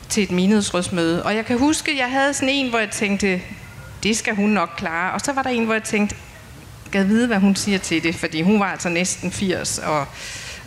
til 0.09 0.23
et 0.23 0.31
menighedsrådsmøde. 0.31 1.23
Og 1.23 1.35
jeg 1.35 1.45
kan 1.45 1.57
huske, 1.57 1.97
jeg 1.97 2.11
havde 2.11 2.33
sådan 2.33 2.49
en, 2.49 2.69
hvor 2.69 2.79
jeg 2.79 2.89
tænkte, 2.89 3.41
det 4.05 4.17
skal 4.17 4.35
hun 4.35 4.49
nok 4.49 4.69
klare. 4.77 5.13
Og 5.13 5.21
så 5.21 5.33
var 5.33 5.43
der 5.43 5.49
en, 5.49 5.65
hvor 5.65 5.73
jeg 5.73 5.83
tænkte, 5.83 6.15
gad 6.91 7.03
vide, 7.03 7.27
hvad 7.27 7.37
hun 7.37 7.55
siger 7.55 7.77
til 7.77 8.03
det, 8.03 8.15
fordi 8.15 8.41
hun 8.41 8.59
var 8.59 8.65
altså 8.65 8.89
næsten 8.89 9.31
80 9.31 9.77
og, 9.77 10.05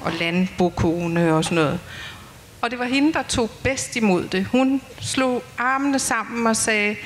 og 0.01 0.13
landbokone 0.13 1.35
og 1.35 1.45
sådan 1.45 1.57
noget. 1.57 1.81
Og 2.61 2.71
det 2.71 2.79
var 2.79 2.85
hende, 2.85 3.13
der 3.13 3.23
tog 3.23 3.51
bedst 3.63 3.97
imod 3.97 4.29
det. 4.29 4.45
Hun 4.45 4.83
slog 5.01 5.43
armene 5.59 5.99
sammen 5.99 6.47
og 6.47 6.57
sagde, 6.57 6.97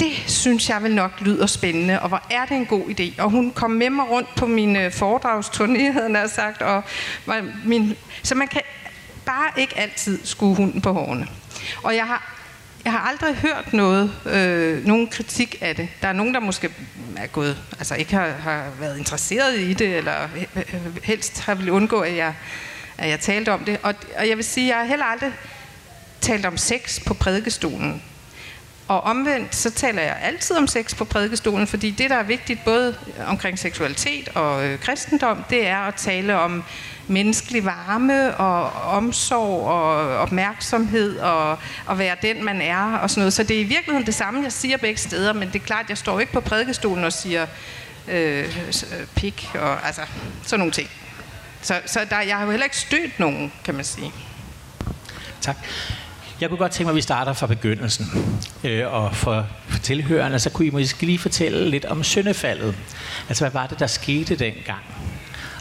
det 0.00 0.12
synes 0.26 0.68
jeg 0.68 0.82
vel 0.82 0.94
nok 0.94 1.10
lyder 1.20 1.46
spændende, 1.46 2.00
og 2.00 2.08
hvor 2.08 2.22
er 2.30 2.44
det 2.44 2.56
en 2.56 2.66
god 2.66 2.84
idé. 2.84 3.22
Og 3.22 3.30
hun 3.30 3.50
kom 3.50 3.70
med 3.70 3.90
mig 3.90 4.10
rundt 4.10 4.28
på 4.36 4.46
min 4.46 4.76
øh, 4.76 4.92
foredragsturné, 4.92 5.92
havde 5.98 6.18
jeg 6.18 6.30
sagt, 6.30 6.62
og 6.62 6.82
var 7.26 7.44
min, 7.64 7.96
så 8.22 8.34
man 8.34 8.48
kan 8.48 8.62
bare 9.24 9.50
ikke 9.56 9.78
altid 9.78 10.26
skue 10.26 10.56
hunden 10.56 10.80
på 10.80 10.92
hårene. 10.92 11.28
Og 11.82 11.96
jeg 11.96 12.06
har 12.06 12.33
jeg 12.84 12.92
har 12.92 13.00
aldrig 13.00 13.34
hørt 13.34 13.72
noget, 13.72 14.12
øh, 14.26 14.86
nogen 14.86 15.08
kritik 15.08 15.58
af 15.60 15.76
det. 15.76 15.88
Der 16.02 16.08
er 16.08 16.12
nogen, 16.12 16.34
der 16.34 16.40
måske 16.40 16.70
er 17.16 17.26
gået, 17.26 17.58
altså 17.78 17.94
ikke 17.94 18.14
har, 18.14 18.28
har 18.28 18.70
været 18.80 18.98
interesseret 18.98 19.58
i 19.60 19.72
det, 19.72 19.96
eller 19.96 20.28
helst 21.02 21.40
har 21.40 21.54
ville 21.54 21.72
undgå, 21.72 22.00
at 22.00 22.16
jeg, 22.16 22.34
at 22.98 23.08
jeg 23.08 23.20
talte 23.20 23.52
om 23.52 23.64
det. 23.64 23.78
Og, 23.82 23.94
og 24.18 24.28
jeg 24.28 24.36
vil 24.36 24.44
sige, 24.44 24.68
jeg 24.68 24.76
har 24.76 24.84
heller 24.84 25.04
aldrig 25.04 25.32
talt 26.20 26.46
om 26.46 26.56
sex 26.56 27.04
på 27.06 27.14
prædikestolen. 27.14 28.02
Og 28.88 29.00
omvendt, 29.00 29.54
så 29.54 29.70
taler 29.70 30.02
jeg 30.02 30.18
altid 30.22 30.56
om 30.56 30.66
sex 30.66 30.96
på 30.96 31.04
prædikestolen, 31.04 31.66
fordi 31.66 31.90
det, 31.90 32.10
der 32.10 32.16
er 32.16 32.22
vigtigt 32.22 32.64
både 32.64 32.96
omkring 33.26 33.58
seksualitet 33.58 34.28
og 34.34 34.66
øh, 34.66 34.78
kristendom, 34.78 35.44
det 35.50 35.66
er 35.66 35.78
at 35.78 35.94
tale 35.94 36.38
om 36.38 36.64
menneskelig 37.08 37.64
varme 37.64 38.36
og 38.36 38.70
omsorg 38.70 39.66
og 39.66 40.18
opmærksomhed 40.18 41.18
og 41.18 41.58
at 41.90 41.98
være 41.98 42.16
den, 42.22 42.44
man 42.44 42.60
er 42.60 42.96
og 42.96 43.10
sådan 43.10 43.20
noget. 43.20 43.32
Så 43.32 43.42
det 43.42 43.56
er 43.56 43.60
i 43.60 43.64
virkeligheden 43.64 44.06
det 44.06 44.14
samme, 44.14 44.42
jeg 44.42 44.52
siger 44.52 44.76
begge 44.76 45.00
steder, 45.00 45.32
men 45.32 45.48
det 45.48 45.62
er 45.62 45.66
klart, 45.66 45.88
jeg 45.88 45.98
står 45.98 46.20
ikke 46.20 46.32
på 46.32 46.40
prædikestolen 46.40 47.04
og 47.04 47.12
siger 47.12 47.46
øh, 48.08 48.56
pik 49.14 49.50
og 49.54 49.86
altså 49.86 50.02
sådan 50.42 50.58
nogle 50.58 50.72
ting. 50.72 50.90
Så, 51.62 51.80
så 51.86 52.06
der, 52.10 52.20
jeg 52.20 52.36
har 52.36 52.44
jo 52.44 52.50
heller 52.50 52.64
ikke 52.64 52.76
stødt 52.76 53.20
nogen, 53.20 53.52
kan 53.64 53.74
man 53.74 53.84
sige. 53.84 54.12
Tak. 55.40 55.56
Jeg 56.40 56.48
kunne 56.48 56.58
godt 56.58 56.72
tænke 56.72 56.84
mig, 56.84 56.90
at 56.90 56.96
vi 56.96 57.00
starter 57.00 57.32
fra 57.32 57.46
begyndelsen. 57.46 58.06
Øh, 58.64 58.92
og 58.92 59.16
for, 59.16 59.46
for 59.68 59.78
tilhørende, 59.78 60.38
så 60.38 60.50
kunne 60.50 60.66
I 60.66 60.70
måske 60.70 61.06
lige 61.06 61.18
fortælle 61.18 61.70
lidt 61.70 61.84
om 61.84 62.04
syndefaldet. 62.04 62.74
Altså, 63.28 63.44
hvad 63.44 63.52
var 63.52 63.66
det, 63.66 63.78
der 63.78 63.86
skete 63.86 64.36
dengang? 64.36 64.82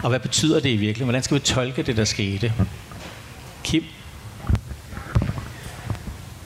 Og 0.03 0.09
hvad 0.09 0.19
betyder 0.19 0.59
det 0.59 0.69
i 0.69 0.75
virkeligheden? 0.75 1.05
Hvordan 1.05 1.23
skal 1.23 1.35
vi 1.35 1.39
tolke 1.39 1.83
det, 1.83 1.97
der 1.97 2.05
skete? 2.05 2.53
Kim? 3.63 3.83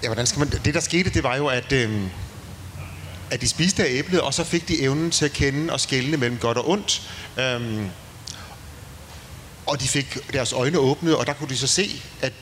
Ja, 0.03 0.07
hvordan 0.07 0.25
skal 0.25 0.39
man... 0.39 0.49
Det, 0.49 0.73
der 0.73 0.79
skete, 0.79 1.09
det 1.09 1.23
var 1.23 1.35
jo, 1.35 1.47
at, 1.47 1.71
øh, 1.71 2.01
at 3.31 3.41
de 3.41 3.47
spiste 3.47 3.83
af 3.83 3.87
æblet, 3.89 4.21
og 4.21 4.33
så 4.33 4.43
fik 4.43 4.67
de 4.67 4.81
evnen 4.81 5.11
til 5.11 5.25
at 5.25 5.33
kende 5.33 5.73
og 5.73 5.79
skelne 5.79 6.17
mellem 6.17 6.37
godt 6.37 6.57
og 6.57 6.69
ondt. 6.69 7.01
Øhm, 7.39 7.89
og 9.65 9.81
de 9.81 9.87
fik 9.87 10.17
deres 10.33 10.53
øjne 10.53 10.77
åbnet, 10.77 11.15
og 11.15 11.27
der 11.27 11.33
kunne 11.33 11.49
de 11.49 11.57
så 11.57 11.67
se, 11.67 12.01
at 12.21 12.33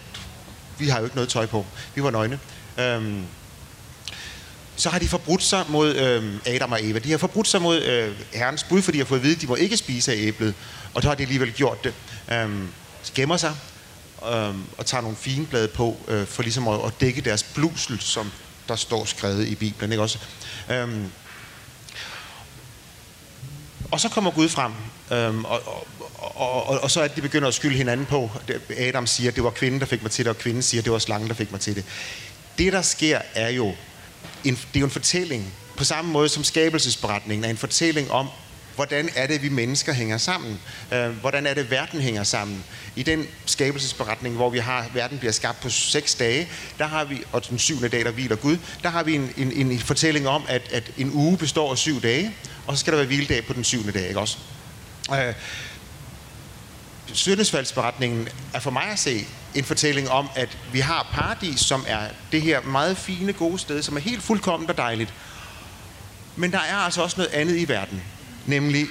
vi 0.77 0.87
har 0.87 0.97
jo 0.99 1.03
ikke 1.03 1.15
noget 1.15 1.29
tøj 1.29 1.45
på. 1.45 1.65
Vi 1.95 2.03
var 2.03 2.11
nøgne. 2.11 2.39
Øhm, 2.79 3.23
så 4.75 4.89
har 4.89 4.99
de 4.99 5.07
forbrudt 5.07 5.43
sig 5.43 5.65
mod 5.69 5.95
øhm, 5.95 6.39
Adam 6.45 6.71
og 6.71 6.85
Eva. 6.85 6.99
De 6.99 7.11
har 7.11 7.17
forbrudt 7.17 7.47
sig 7.47 7.61
mod 7.61 7.81
øh, 7.81 8.15
Herrens 8.33 8.63
bud, 8.63 8.81
fordi 8.81 8.97
de 8.97 9.03
har 9.03 9.07
fået 9.07 9.19
at 9.19 9.23
vide, 9.23 9.35
at 9.35 9.41
de 9.41 9.47
må 9.47 9.55
ikke 9.55 9.77
spise 9.77 10.11
af 10.11 10.15
æblet. 10.17 10.53
Og 10.93 11.01
så 11.01 11.07
har 11.07 11.15
de 11.15 11.23
alligevel 11.23 11.53
gjort 11.53 11.83
det. 11.83 11.93
Øhm, 12.31 12.67
gemmer 13.15 13.37
sig 13.37 13.55
øhm, 14.33 14.63
og 14.77 14.85
tager 14.85 15.01
nogle 15.01 15.17
fine 15.17 15.45
blade 15.45 15.67
på, 15.67 15.97
øh, 16.07 16.27
for 16.27 16.43
ligesom 16.43 16.67
at, 16.67 16.79
at 16.85 16.93
dække 17.01 17.21
deres 17.21 17.43
blusel, 17.43 17.99
som 18.01 18.31
der 18.67 18.75
står 18.75 19.05
skrevet 19.05 19.47
i 19.47 19.55
Bibelen. 19.55 19.91
Ikke 19.91 20.03
også? 20.03 20.19
Øhm, 20.71 21.11
og 23.91 23.99
så 23.99 24.09
kommer 24.09 24.31
Gud 24.31 24.49
frem, 24.49 24.71
øhm, 25.11 25.45
og, 25.45 25.61
og, 25.65 25.87
og, 26.25 26.67
og, 26.67 26.79
og 26.79 26.91
så 26.91 27.01
er 27.01 27.07
de 27.07 27.21
begynder 27.21 27.47
at 27.47 27.53
skylde 27.53 27.75
hinanden 27.75 28.05
på. 28.05 28.31
Adam 28.77 29.07
siger, 29.07 29.29
at 29.31 29.35
det 29.35 29.43
var 29.43 29.49
kvinden, 29.49 29.79
der 29.79 29.85
fik 29.85 30.01
mig 30.01 30.11
til 30.11 30.25
det, 30.25 30.29
og 30.29 30.37
kvinden 30.37 30.63
siger, 30.63 30.81
at 30.81 30.85
det 30.85 30.93
var 30.93 30.99
slangen, 30.99 31.29
der 31.29 31.35
fik 31.35 31.51
mig 31.51 31.61
til 31.61 31.75
det. 31.75 31.85
Det, 32.57 32.73
der 32.73 32.81
sker, 32.81 33.19
er 33.35 33.49
jo 33.49 33.73
en, 34.43 34.53
det 34.55 34.75
er 34.75 34.79
jo 34.79 34.85
en 34.85 34.91
fortælling, 34.91 35.53
på 35.77 35.83
samme 35.83 36.11
måde 36.11 36.29
som 36.29 36.43
skabelsesberetningen 36.43 37.45
er 37.45 37.49
en 37.49 37.57
fortælling 37.57 38.11
om, 38.11 38.27
hvordan 38.75 39.09
er 39.15 39.27
det, 39.27 39.41
vi 39.41 39.49
mennesker 39.49 39.93
hænger 39.93 40.17
sammen? 40.17 40.59
Øh, 40.91 41.09
hvordan 41.09 41.47
er 41.47 41.53
det, 41.53 41.71
verden 41.71 42.01
hænger 42.01 42.23
sammen? 42.23 42.63
I 42.95 43.03
den 43.03 43.27
skabelsesberetning, 43.45 44.35
hvor 44.35 44.49
vi 44.49 44.59
har, 44.59 44.77
at 44.77 44.95
verden 44.95 45.17
bliver 45.17 45.31
skabt 45.31 45.61
på 45.61 45.69
seks 45.69 46.15
dage, 46.15 46.47
der 46.77 46.85
har 46.85 47.05
vi, 47.05 47.23
og 47.31 47.49
den 47.49 47.59
syvende 47.59 47.89
dag, 47.89 48.05
der 48.05 48.11
hviler 48.11 48.35
Gud, 48.35 48.57
der 48.83 48.89
har 48.89 49.03
vi 49.03 49.15
en, 49.15 49.33
en, 49.37 49.51
en 49.51 49.79
fortælling 49.79 50.27
om, 50.27 50.43
at, 50.47 50.61
at 50.71 50.91
en 50.97 51.11
uge 51.13 51.37
består 51.37 51.71
af 51.71 51.77
syv 51.77 52.01
dage, 52.01 52.35
og 52.67 52.77
så 52.77 52.79
skal 52.79 52.93
der 52.93 52.97
være 52.97 53.07
hviledag 53.07 53.45
på 53.45 53.53
den 53.53 53.63
syvende 53.63 53.91
dag, 53.91 54.07
ikke 54.07 54.19
også? 54.19 54.37
Øh, 55.11 55.33
Øh, 57.09 57.15
Søndesfaldsberetningen 57.15 58.27
er 58.53 58.59
for 58.59 58.71
mig 58.71 58.83
at 58.83 58.99
se 58.99 59.25
en 59.55 59.63
fortælling 59.63 60.09
om, 60.09 60.29
at 60.35 60.57
vi 60.73 60.79
har 60.79 61.07
paradis, 61.13 61.59
som 61.59 61.85
er 61.87 62.07
det 62.31 62.41
her 62.41 62.61
meget 62.61 62.97
fine, 62.97 63.33
gode 63.33 63.59
sted, 63.59 63.83
som 63.83 63.95
er 63.97 64.01
helt 64.01 64.23
fuldkommen 64.23 64.69
og 64.69 64.77
dejligt. 64.77 65.13
Men 66.35 66.51
der 66.51 66.59
er 66.59 66.75
altså 66.75 67.01
også 67.01 67.17
noget 67.17 67.31
andet 67.31 67.57
i 67.57 67.67
verden, 67.67 68.03
nemlig 68.45 68.85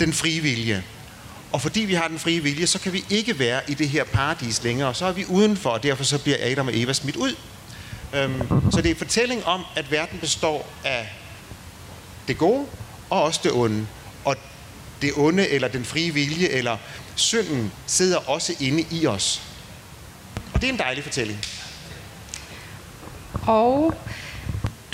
den 0.00 0.12
frie 0.12 0.40
vilje. 0.40 0.84
Og 1.52 1.60
fordi 1.60 1.80
vi 1.80 1.94
har 1.94 2.08
den 2.08 2.18
frie 2.18 2.40
vilje, 2.40 2.66
så 2.66 2.78
kan 2.78 2.92
vi 2.92 3.04
ikke 3.10 3.38
være 3.38 3.60
i 3.68 3.74
det 3.74 3.88
her 3.88 4.04
paradis 4.04 4.62
længere. 4.62 4.94
Så 4.94 5.06
er 5.06 5.12
vi 5.12 5.24
udenfor, 5.28 5.70
og 5.70 5.82
derfor 5.82 6.04
så 6.04 6.18
bliver 6.18 6.36
Adam 6.40 6.66
og 6.66 6.76
Eva 6.76 6.92
smidt 6.92 7.16
ud. 7.16 7.34
Øhm, 8.14 8.70
så 8.70 8.76
det 8.76 8.86
er 8.86 8.90
en 8.90 8.96
fortælling 8.96 9.46
om, 9.46 9.64
at 9.76 9.90
verden 9.90 10.18
består 10.18 10.72
af 10.84 11.12
det 12.28 12.38
gode 12.38 12.66
og 13.10 13.22
også 13.22 13.40
det 13.42 13.52
onde. 13.52 13.86
Og 14.24 14.36
det 15.02 15.12
onde, 15.16 15.48
eller 15.48 15.68
den 15.68 15.84
frie 15.84 16.14
vilje, 16.14 16.48
eller 16.48 16.76
synden, 17.14 17.72
sidder 17.86 18.30
også 18.30 18.54
inde 18.60 18.84
i 18.90 19.06
os. 19.06 19.42
Og 20.54 20.60
det 20.60 20.68
er 20.68 20.72
en 20.72 20.78
dejlig 20.78 21.04
fortælling. 21.04 21.38
Og 23.46 23.94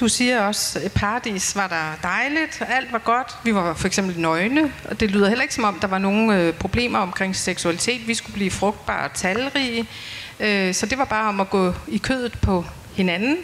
du 0.01 0.09
siger 0.09 0.41
også, 0.41 0.81
at 0.85 0.93
paradis 0.93 1.57
var 1.57 1.69
der 1.69 2.09
dejligt, 2.09 2.63
alt 2.69 2.93
var 2.93 2.99
godt. 2.99 3.37
Vi 3.45 3.55
var 3.55 3.75
for 3.75 3.87
eksempel 3.87 4.21
nøgne, 4.21 4.73
og 4.85 5.01
det 5.01 5.11
lyder 5.11 5.29
heller 5.29 5.43
ikke 5.43 5.55
som 5.55 5.65
om, 5.65 5.79
der 5.81 5.89
var 5.89 5.99
nogen 5.99 6.31
øh, 6.31 6.55
problemer 6.55 6.99
omkring 6.99 7.37
seksualitet. 7.37 8.09
Vi 8.09 8.15
skulle 8.15 8.35
blive 8.35 8.51
frugtbare 8.51 9.05
og 9.05 9.15
talrige. 9.15 9.89
Øh, 10.41 10.75
så 10.75 10.87
det 10.87 10.99
var 10.99 11.05
bare 11.05 11.29
om 11.29 11.41
at 11.41 11.51
gå 11.51 11.75
i 11.89 11.99
kødet 11.99 12.39
på 12.43 12.65
hinanden. 12.95 13.37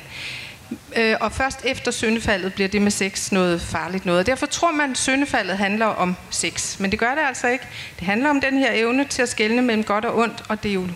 Øh, 0.97 1.17
og 1.21 1.33
først 1.33 1.61
efter 1.65 1.91
syndefaldet 1.91 2.55
bliver 2.55 2.69
det 2.69 2.83
med 2.83 2.91
sex 2.91 3.33
noget 3.33 3.61
farligt 3.63 4.07
noget. 4.07 4.27
Derfor 4.27 4.47
tror 4.47 4.73
man, 4.73 4.91
at 4.91 4.99
syndefaldet 4.99 5.59
handler 5.59 5.87
om 5.87 6.17
sex. 6.31 6.79
Men 6.79 6.91
det 6.91 6.99
gør 6.99 7.15
det 7.15 7.23
altså 7.29 7.49
ikke. 7.49 7.65
Det 7.99 8.07
handler 8.07 8.31
om 8.31 8.41
den 8.41 8.59
her 8.59 8.73
evne 8.73 9.05
til 9.05 9.23
at 9.23 9.29
skelne 9.29 9.63
mellem 9.63 9.85
godt 9.85 10.05
og 10.05 10.19
ondt, 10.19 10.43
og 10.49 10.63
det 10.63 10.69
er 10.69 10.75
jo, 10.75 10.89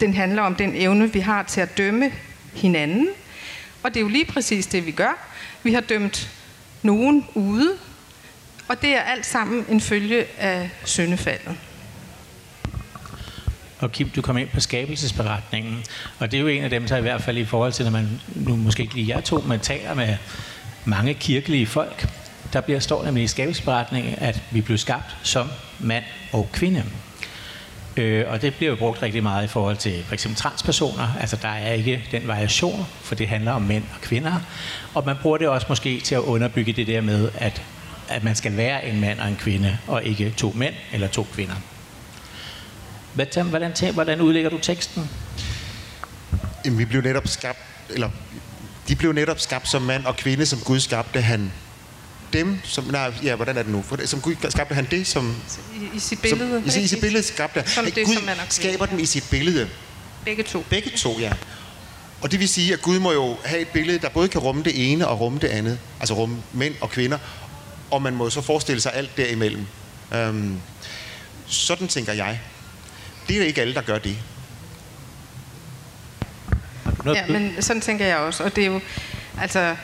den 0.00 0.14
handler 0.14 0.42
om 0.42 0.54
den 0.54 0.76
evne, 0.76 1.12
vi 1.12 1.20
har 1.20 1.42
til 1.42 1.60
at 1.60 1.78
dømme 1.78 2.12
hinanden. 2.54 3.08
Og 3.82 3.94
det 3.94 3.96
er 3.96 4.02
jo 4.02 4.08
lige 4.08 4.24
præcis 4.24 4.66
det, 4.66 4.86
vi 4.86 4.90
gør. 4.90 5.18
Vi 5.62 5.72
har 5.72 5.80
dømt 5.80 6.30
nogen 6.82 7.26
ude, 7.34 7.72
og 8.68 8.82
det 8.82 8.96
er 8.96 9.00
alt 9.00 9.26
sammen 9.26 9.66
en 9.68 9.80
følge 9.80 10.24
af 10.38 10.70
syndefaldet. 10.84 11.56
Og 13.78 13.92
Kim, 13.92 14.08
du 14.08 14.22
kom 14.22 14.38
ind 14.38 14.48
på 14.48 14.60
skabelsesberetningen, 14.60 15.84
og 16.18 16.30
det 16.30 16.36
er 16.36 16.40
jo 16.40 16.46
en 16.46 16.64
af 16.64 16.70
dem, 16.70 16.86
der 16.86 16.96
i 16.96 17.00
hvert 17.00 17.22
fald 17.22 17.36
i 17.36 17.44
forhold 17.44 17.72
til, 17.72 17.84
når 17.84 17.92
man 17.92 18.20
nu 18.34 18.56
måske 18.56 18.82
ikke 18.82 18.94
lige 18.94 19.16
jeg 19.16 19.24
to, 19.24 19.38
men 19.38 19.60
taler 19.60 19.94
med 19.94 20.16
mange 20.84 21.14
kirkelige 21.14 21.66
folk, 21.66 22.08
der 22.52 22.60
bliver 22.60 22.80
står 22.80 23.04
nemlig 23.04 23.24
i 23.24 23.26
skabelsesberetningen, 23.26 24.14
at 24.18 24.42
vi 24.50 24.60
blev 24.60 24.78
skabt 24.78 25.16
som 25.22 25.50
mand 25.78 26.04
og 26.32 26.48
kvinde. 26.52 26.84
Øh, 27.96 28.24
og 28.28 28.42
det 28.42 28.54
bliver 28.54 28.70
jo 28.70 28.76
brugt 28.76 29.02
rigtig 29.02 29.22
meget 29.22 29.44
i 29.44 29.48
forhold 29.48 29.76
til 29.76 30.04
for 30.04 30.14
eksempel 30.14 30.36
transpersoner. 30.36 31.16
Altså 31.20 31.38
der 31.42 31.48
er 31.48 31.72
ikke 31.72 32.04
den 32.10 32.28
variation, 32.28 32.86
for 33.02 33.14
det 33.14 33.28
handler 33.28 33.52
om 33.52 33.62
mænd 33.62 33.84
og 33.94 34.00
kvinder. 34.00 34.40
Og 34.94 35.02
man 35.06 35.16
bruger 35.22 35.38
det 35.38 35.48
også 35.48 35.66
måske 35.68 36.00
til 36.00 36.14
at 36.14 36.20
underbygge 36.20 36.72
det 36.72 36.86
der 36.86 37.00
med, 37.00 37.30
at, 37.38 37.62
at 38.08 38.24
man 38.24 38.34
skal 38.34 38.56
være 38.56 38.86
en 38.86 39.00
mand 39.00 39.20
og 39.20 39.28
en 39.28 39.36
kvinde, 39.36 39.78
og 39.86 40.04
ikke 40.04 40.30
to 40.30 40.52
mænd 40.56 40.74
eller 40.92 41.08
to 41.08 41.26
kvinder. 41.32 41.54
Hvad, 43.16 43.44
hvordan, 43.44 43.72
hvordan 43.94 44.20
udlægger 44.20 44.50
du 44.50 44.58
teksten? 44.58 45.10
Jamen, 46.64 46.78
vi 46.78 46.84
blev 46.84 47.02
netop 47.02 47.28
skabt, 47.28 47.58
eller 47.90 48.10
de 48.88 48.96
blev 48.96 49.12
netop 49.12 49.40
skabt 49.40 49.68
som 49.68 49.82
mand 49.82 50.04
og 50.04 50.16
kvinde, 50.16 50.46
som 50.46 50.60
Gud 50.60 50.80
skabte 50.80 51.20
han 51.20 51.52
dem, 52.32 52.58
som, 52.64 52.84
nej, 52.84 53.12
ja, 53.22 53.36
hvordan 53.36 53.56
er 53.56 53.62
det 53.62 53.72
nu? 53.72 53.82
For, 53.82 54.06
som 54.06 54.20
Gud 54.20 54.34
skabte 54.48 54.74
han 54.74 54.86
det, 54.90 55.06
som... 55.06 55.36
I, 55.74 55.96
i 55.96 55.98
sit 55.98 56.22
billede. 56.22 56.62
Som, 56.70 56.80
i, 56.80 56.84
i 56.84 56.86
sit 56.86 57.00
billede 57.00 57.22
skabte 57.22 57.60
han. 57.60 57.68
Som 57.68 57.84
det, 57.84 58.06
Gud 58.06 58.14
som 58.14 58.24
man 58.24 58.36
skaber 58.48 58.86
dem 58.86 58.98
i 58.98 59.06
sit 59.06 59.24
billede. 59.30 59.68
Begge 60.24 60.42
to. 60.42 60.64
Begge 60.70 60.90
to, 60.96 61.18
ja. 61.18 61.32
Og 62.20 62.30
det 62.30 62.40
vil 62.40 62.48
sige, 62.48 62.72
at 62.72 62.82
Gud 62.82 62.98
må 62.98 63.12
jo 63.12 63.36
have 63.44 63.60
et 63.60 63.68
billede, 63.68 63.98
der 63.98 64.08
både 64.08 64.28
kan 64.28 64.40
rumme 64.40 64.62
det 64.62 64.92
ene 64.92 65.08
og 65.08 65.20
rumme 65.20 65.38
det 65.38 65.48
andet. 65.48 65.78
Altså 66.00 66.14
rumme 66.14 66.42
mænd 66.52 66.74
og 66.80 66.90
kvinder. 66.90 67.18
Og 67.90 68.02
man 68.02 68.14
må 68.14 68.30
så 68.30 68.40
forestille 68.40 68.80
sig 68.80 68.94
alt 68.94 69.16
derimellem. 69.16 69.66
Øhm, 70.14 70.60
sådan 71.46 71.88
tænker 71.88 72.12
jeg. 72.12 72.40
Det 73.28 73.42
er 73.42 73.44
ikke 73.44 73.60
alle, 73.60 73.74
der 73.74 73.82
gør 73.82 73.98
det. 73.98 74.16
Ja, 77.06 77.26
men 77.26 77.62
sådan 77.62 77.82
tænker 77.82 78.06
jeg 78.06 78.16
også. 78.16 78.44
Og 78.44 78.56
det 78.56 78.62
er 78.62 78.66
jo, 78.66 78.80
altså, 79.40 79.76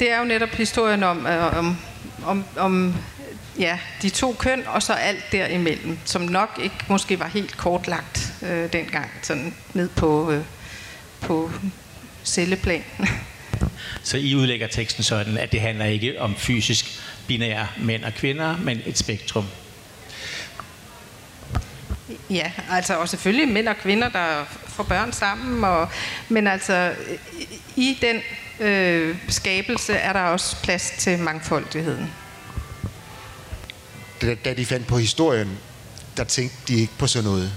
det 0.00 0.10
er 0.10 0.18
jo 0.18 0.24
netop 0.24 0.48
historien 0.48 1.02
om, 1.02 1.26
øh, 1.26 1.58
om, 1.58 1.76
om, 2.24 2.44
om 2.56 2.94
ja, 3.58 3.78
de 4.02 4.08
to 4.08 4.32
køn, 4.38 4.62
og 4.66 4.82
så 4.82 4.92
alt 4.92 5.24
derimellem, 5.32 5.98
som 6.04 6.22
nok 6.22 6.60
ikke 6.62 6.76
måske 6.88 7.18
var 7.18 7.28
helt 7.28 7.56
kortlagt 7.56 8.32
øh, 8.42 8.72
dengang, 8.72 9.10
sådan 9.22 9.54
ned 9.74 9.88
på, 9.88 10.30
øh, 10.30 10.44
på 11.20 11.50
celleplan. 12.24 12.84
Så 14.02 14.16
I 14.16 14.34
udlægger 14.34 14.66
teksten 14.66 15.04
sådan, 15.04 15.38
at 15.38 15.52
det 15.52 15.60
handler 15.60 15.84
ikke 15.84 16.20
om 16.20 16.36
fysisk 16.36 17.00
binære 17.26 17.66
mænd 17.78 18.04
og 18.04 18.14
kvinder, 18.14 18.56
men 18.56 18.80
et 18.86 18.98
spektrum. 18.98 19.44
Ja, 22.30 22.52
altså 22.70 22.98
og 22.98 23.08
selvfølgelig 23.08 23.48
mænd 23.48 23.68
og 23.68 23.76
kvinder, 23.76 24.08
der 24.08 24.44
får 24.68 24.82
børn 24.82 25.12
sammen, 25.12 25.64
og, 25.64 25.88
men 26.28 26.46
altså 26.46 26.94
i 27.76 27.98
den 28.00 28.20
øh, 28.66 29.16
skabelse 29.28 29.92
er 29.92 30.12
der 30.12 30.22
også 30.22 30.56
plads 30.62 30.92
til 30.98 31.18
mangfoldigheden. 31.18 32.12
Da, 34.22 34.34
da 34.34 34.54
de 34.54 34.66
fandt 34.66 34.86
på 34.86 34.98
historien, 34.98 35.58
der 36.16 36.24
tænkte 36.24 36.56
de 36.68 36.80
ikke 36.80 36.92
på 36.98 37.06
sådan 37.06 37.24
noget. 37.24 37.52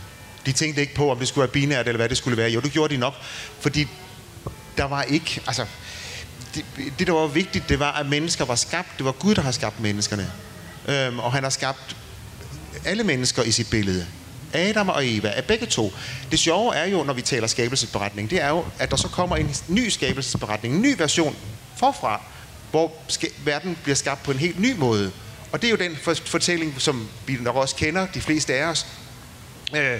De 0.46 0.52
tænkte 0.52 0.82
ikke 0.82 0.96
på, 0.96 1.12
om 1.12 1.20
det 1.20 1.28
skulle 1.28 1.44
være 1.44 1.52
binært, 1.52 1.88
eller 1.88 1.98
hvad 1.98 2.10
det 2.10 2.18
skulle 2.18 2.38
være. 2.38 2.50
Jo, 2.50 2.60
det 2.60 2.72
gjorde 2.72 2.94
de 2.94 3.00
nok, 3.00 3.14
fordi 3.60 3.88
der 4.78 4.84
var 4.84 5.02
ikke... 5.04 5.42
Altså, 5.48 5.66
det, 6.56 6.66
det, 7.00 7.08
der 7.08 7.14
var 7.14 7.28
vigtigt, 7.28 7.70
det 7.70 7.80
var, 7.80 7.92
at 7.92 8.06
mennesker 8.06 8.46
var 8.46 8.56
skabt. 8.56 8.88
Det 8.98 9.06
var 9.06 9.12
Gud, 9.12 9.36
der 9.36 9.42
har 9.42 9.52
skabt 9.52 9.80
menneskerne. 9.80 10.32
Øhm, 10.88 11.20
og 11.20 11.34
han 11.34 11.44
har 11.44 11.50
skabt 11.50 11.96
alle 12.86 13.04
mennesker 13.04 13.44
i 13.44 13.52
sit 13.52 13.70
billede. 13.70 14.08
Adam 14.54 14.90
og 14.90 15.08
Eva 15.08 15.32
er 15.36 15.42
begge 15.42 15.66
to. 15.66 15.94
Det 16.32 16.40
sjove 16.40 16.76
er 16.76 16.86
jo, 16.86 17.04
når 17.04 17.14
vi 17.14 17.22
taler 17.22 17.48
skabelsesberetning, 17.48 18.30
det 18.30 18.42
er 18.42 18.50
jo, 18.50 18.66
at 18.80 18.92
der 18.92 18.98
så 18.98 19.08
kommer 19.08 19.36
en 19.36 19.56
ny 19.68 19.90
skabelsesberetning, 19.90 20.76
en 20.76 20.82
ny 20.82 20.96
version 20.98 21.36
forfra, 21.78 22.22
hvor 22.72 22.92
verden 23.46 23.78
bliver 23.84 23.96
skabt 23.96 24.24
på 24.24 24.32
en 24.32 24.38
helt 24.38 24.60
ny 24.60 24.76
måde. 24.78 25.12
Og 25.52 25.62
det 25.62 25.68
er 25.68 25.72
jo 25.72 25.78
den 25.78 25.98
fortælling, 26.26 26.76
som 26.78 27.08
vi 27.26 27.38
nok 27.42 27.56
også 27.56 27.76
kender, 27.76 28.08
de 28.14 28.22
fleste 28.22 28.54
af 28.54 28.66
os, 28.66 28.86
øh, 29.76 30.00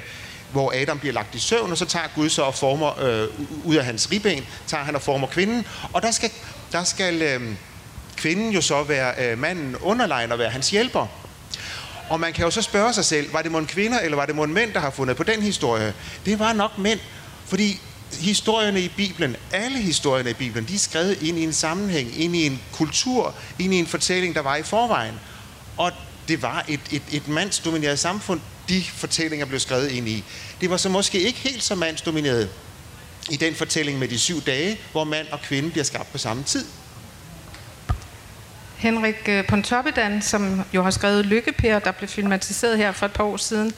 hvor 0.52 0.74
Adam 0.76 1.00
bliver 1.00 1.14
lagt 1.14 1.36
i 1.36 1.40
søvn, 1.40 1.72
og 1.72 1.78
så 1.78 1.86
tager 1.86 2.06
Gud 2.16 2.30
så 2.30 2.42
og 2.42 2.56
former, 2.56 3.00
øh, 3.04 3.28
ud 3.66 3.76
af 3.76 3.86
hans 3.86 4.12
ribben, 4.12 4.46
tager 4.68 4.84
han 4.84 4.96
og 4.96 5.02
former 5.02 5.28
kvinden, 5.28 5.66
og 5.94 6.02
der 6.02 6.12
skal, 6.12 6.32
der 6.72 6.84
skal 6.84 7.22
øh, 7.22 7.42
kvinden 8.16 8.52
jo 8.52 8.62
så 8.62 8.84
være 8.84 9.32
øh, 9.32 9.38
manden 9.38 9.76
underlegen 9.76 10.32
og 10.32 10.40
være 10.40 10.50
hans 10.50 10.70
hjælper. 10.70 11.08
Og 12.10 12.20
man 12.20 12.34
kan 12.34 12.46
jo 12.46 12.52
så 12.52 12.62
spørge 12.62 12.94
sig 12.94 13.06
selv, 13.06 13.34
var 13.34 13.42
det 13.42 13.52
mon 13.52 13.66
kvinder, 13.66 14.00
eller 14.00 14.16
var 14.16 14.26
det 14.26 14.36
mon 14.36 14.54
mænd, 14.54 14.74
der 14.74 14.80
har 14.80 14.90
fundet 14.90 15.18
på 15.18 15.24
den 15.24 15.42
historie? 15.42 15.94
Det 16.26 16.40
var 16.40 16.54
nok 16.54 16.78
mænd, 16.78 17.00
fordi 17.46 17.80
historierne 18.20 18.82
i 18.82 18.88
Bibelen, 18.98 19.36
alle 19.52 19.78
historierne 19.78 20.30
i 20.30 20.34
Bibelen, 20.34 20.68
de 20.68 20.76
er 20.76 20.80
skrevet 20.80 21.22
ind 21.22 21.38
i 21.40 21.44
en 21.44 21.54
sammenhæng, 21.54 22.22
ind 22.22 22.36
i 22.36 22.46
en 22.46 22.62
kultur, 22.72 23.36
ind 23.60 23.74
i 23.74 23.78
en 23.78 23.88
fortælling, 23.88 24.36
der 24.36 24.42
var 24.42 24.56
i 24.56 24.64
forvejen. 24.64 25.14
Og 25.78 25.92
det 26.28 26.42
var 26.42 26.66
et, 26.68 26.80
et, 26.92 27.02
et 27.12 27.28
mandsdomineret 27.28 28.00
samfund, 28.00 28.42
de 28.70 28.84
fortællinger 28.84 29.46
blev 29.46 29.60
skrevet 29.60 29.92
ind 29.92 30.08
i. 30.08 30.24
Det 30.62 30.70
var 30.70 30.78
så 30.78 30.90
måske 30.90 31.20
ikke 31.20 31.40
helt 31.40 31.64
så 31.64 31.76
mandsdomineret 31.76 32.50
i 33.30 33.36
den 33.36 33.56
fortælling 33.56 34.00
med 34.00 34.08
de 34.08 34.20
syv 34.20 34.42
dage, 34.42 34.80
hvor 34.92 35.04
mand 35.04 35.28
og 35.32 35.42
kvinde 35.42 35.70
bliver 35.70 35.84
skabt 35.86 36.12
på 36.12 36.18
samme 36.18 36.44
tid. 36.44 36.66
Henrik 38.80 39.30
øh, 39.30 39.46
Pontoppidan, 39.46 40.22
som 40.22 40.62
jo 40.74 40.84
har 40.84 40.92
skrevet 40.92 41.26
Lykkeper, 41.26 41.80
der 41.80 41.92
blev 41.92 42.08
filmatiseret 42.08 42.78
her 42.78 42.92
for 42.92 43.06
et 43.06 43.14
par 43.14 43.24
år 43.24 43.38
siden, 43.38 43.74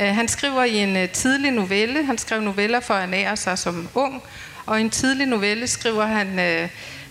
øh, 0.00 0.06
han 0.06 0.28
skriver 0.28 0.64
i 0.64 0.76
en 0.76 0.96
øh, 0.96 1.08
tidlig 1.08 1.50
novelle, 1.50 2.04
han 2.04 2.18
skrev 2.18 2.40
noveller 2.40 2.80
for 2.80 2.94
at 2.94 3.02
ernære 3.02 3.36
sig 3.36 3.58
som 3.58 3.88
ung, 3.94 4.22
og 4.66 4.78
i 4.78 4.80
en 4.80 4.90
tidlig 4.90 5.26
novelle 5.26 5.66
skriver 5.66 6.06
han 6.06 6.38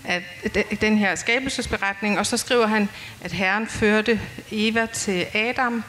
at 0.04 0.22
den 0.80 0.98
her 0.98 1.14
skabelsesberetning, 1.14 2.18
og 2.18 2.26
så 2.26 2.36
skriver 2.36 2.66
han, 2.66 2.88
at 3.24 3.32
Herren 3.32 3.66
førte 3.66 4.20
Eva 4.50 4.86
til 4.86 5.26
Adam, 5.34 5.84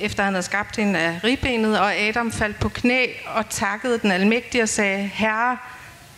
efter 0.00 0.22
han 0.22 0.32
havde 0.32 0.44
skabt 0.44 0.76
hende 0.76 0.98
af 0.98 1.20
ribbenet, 1.24 1.80
og 1.80 1.94
Adam 1.94 2.32
faldt 2.32 2.60
på 2.60 2.68
knæ 2.68 3.06
og 3.26 3.48
takkede 3.48 3.98
den 3.98 4.10
almægtige 4.10 4.62
og 4.62 4.68
sagde, 4.68 5.10
Herre, 5.14 5.56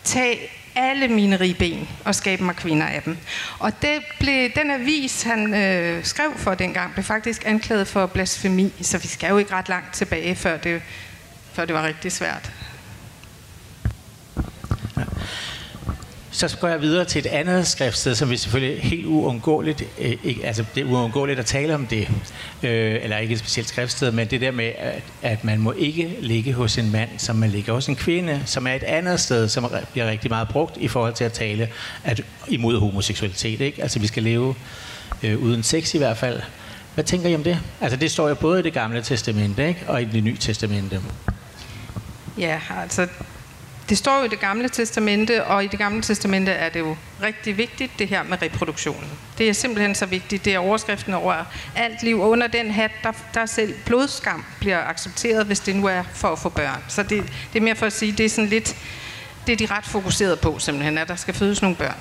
tag 0.04 0.63
alle 0.76 1.08
mine 1.08 1.36
ribben 1.36 1.88
og 2.04 2.14
skabe 2.14 2.44
mig 2.44 2.56
kvinder 2.56 2.86
af 2.86 3.02
dem. 3.02 3.16
Og 3.58 3.82
det 3.82 4.02
blev, 4.18 4.50
den 4.56 4.70
avis, 4.70 5.22
han 5.22 5.54
øh, 5.54 6.04
skrev 6.04 6.32
for 6.36 6.54
dengang, 6.54 6.92
blev 6.92 7.04
faktisk 7.04 7.42
anklaget 7.46 7.88
for 7.88 8.06
blasfemi, 8.06 8.72
så 8.82 8.98
vi 8.98 9.08
skal 9.08 9.30
jo 9.30 9.38
ikke 9.38 9.54
ret 9.54 9.68
langt 9.68 9.94
tilbage, 9.94 10.36
før 10.36 10.56
det, 10.56 10.82
før 11.52 11.64
det 11.64 11.74
var 11.74 11.86
rigtig 11.86 12.12
svært. 12.12 12.52
Så 16.34 16.56
går 16.60 16.68
jeg 16.68 16.80
videre 16.80 17.04
til 17.04 17.18
et 17.18 17.26
andet 17.26 17.66
skriftsted, 17.66 18.14
som 18.14 18.30
vi 18.30 18.36
selvfølgelig 18.36 18.82
helt 18.82 19.06
uundgåeligt, 19.06 19.82
øh, 19.98 20.16
ikke, 20.24 20.46
altså 20.46 20.64
det 20.74 20.80
er 20.80 20.84
uundgåeligt 20.84 21.38
at 21.38 21.46
tale 21.46 21.74
om 21.74 21.86
det, 21.86 22.08
øh, 22.62 22.98
eller 23.02 23.18
ikke 23.18 23.32
et 23.32 23.38
specielt 23.38 23.68
skriftsted, 23.68 24.12
men 24.12 24.26
det 24.26 24.40
der 24.40 24.50
med, 24.50 24.72
at, 24.78 25.02
at 25.22 25.44
man 25.44 25.58
må 25.58 25.72
ikke 25.72 26.16
ligge 26.20 26.52
hos 26.52 26.78
en 26.78 26.92
mand, 26.92 27.08
som 27.18 27.36
man 27.36 27.50
ligger 27.50 27.72
hos 27.72 27.86
en 27.86 27.96
kvinde, 27.96 28.42
som 28.46 28.66
er 28.66 28.72
et 28.72 28.82
andet 28.82 29.20
sted, 29.20 29.48
som 29.48 29.72
bliver 29.92 30.06
rigtig 30.10 30.30
meget 30.30 30.48
brugt 30.48 30.76
i 30.76 30.88
forhold 30.88 31.14
til 31.14 31.24
at 31.24 31.32
tale 31.32 31.68
at, 32.04 32.20
imod 32.48 32.78
homoseksualitet. 32.78 33.60
Ikke? 33.60 33.82
Altså 33.82 33.98
vi 33.98 34.06
skal 34.06 34.22
leve 34.22 34.54
øh, 35.22 35.42
uden 35.42 35.62
sex 35.62 35.94
i 35.94 35.98
hvert 35.98 36.16
fald. 36.16 36.40
Hvad 36.94 37.04
tænker 37.04 37.28
I 37.28 37.34
om 37.34 37.44
det? 37.44 37.58
Altså 37.80 37.96
det 37.96 38.10
står 38.10 38.28
jo 38.28 38.34
både 38.34 38.60
i 38.60 38.62
det 38.62 38.72
gamle 38.72 39.02
testamente 39.02 39.68
ikke? 39.68 39.84
og 39.86 40.02
i 40.02 40.04
det 40.04 40.24
nye 40.24 40.36
testamente. 40.36 41.00
Ja, 42.38 42.60
altså 42.82 43.06
det 43.88 43.98
står 43.98 44.18
jo 44.18 44.24
i 44.24 44.28
det 44.28 44.40
gamle 44.40 44.68
testamente, 44.68 45.44
og 45.44 45.64
i 45.64 45.66
det 45.66 45.78
gamle 45.78 46.02
testamente 46.02 46.50
er 46.50 46.68
det 46.68 46.80
jo 46.80 46.96
rigtig 47.22 47.58
vigtigt, 47.58 47.92
det 47.98 48.08
her 48.08 48.22
med 48.22 48.42
reproduktionen. 48.42 49.10
Det 49.38 49.48
er 49.48 49.52
simpelthen 49.52 49.94
så 49.94 50.06
vigtigt. 50.06 50.44
Det 50.44 50.54
er 50.54 50.58
overskriften 50.58 51.14
over 51.14 51.44
alt 51.76 52.02
liv. 52.02 52.20
Og 52.20 52.30
under 52.30 52.46
den 52.46 52.70
hat, 52.70 52.90
der, 53.02 53.12
der 53.34 53.46
selv 53.46 53.74
blodskam 53.86 54.44
bliver 54.60 54.84
accepteret, 54.84 55.46
hvis 55.46 55.60
det 55.60 55.76
nu 55.76 55.86
er 55.86 56.02
for 56.14 56.28
at 56.28 56.38
få 56.38 56.48
børn. 56.48 56.84
Så 56.88 57.02
det, 57.02 57.24
det 57.52 57.58
er 57.58 57.62
mere 57.62 57.74
for 57.74 57.86
at 57.86 57.92
sige, 57.92 58.12
det 58.12 58.26
er 58.26 58.30
sådan 58.30 58.50
lidt, 58.50 58.76
det 59.46 59.52
er 59.52 59.66
de 59.66 59.74
ret 59.74 59.84
fokuseret 59.84 60.40
på 60.40 60.58
simpelthen, 60.58 60.98
at 60.98 61.08
der 61.08 61.16
skal 61.16 61.34
fødes 61.34 61.62
nogle 61.62 61.76
børn. 61.76 61.96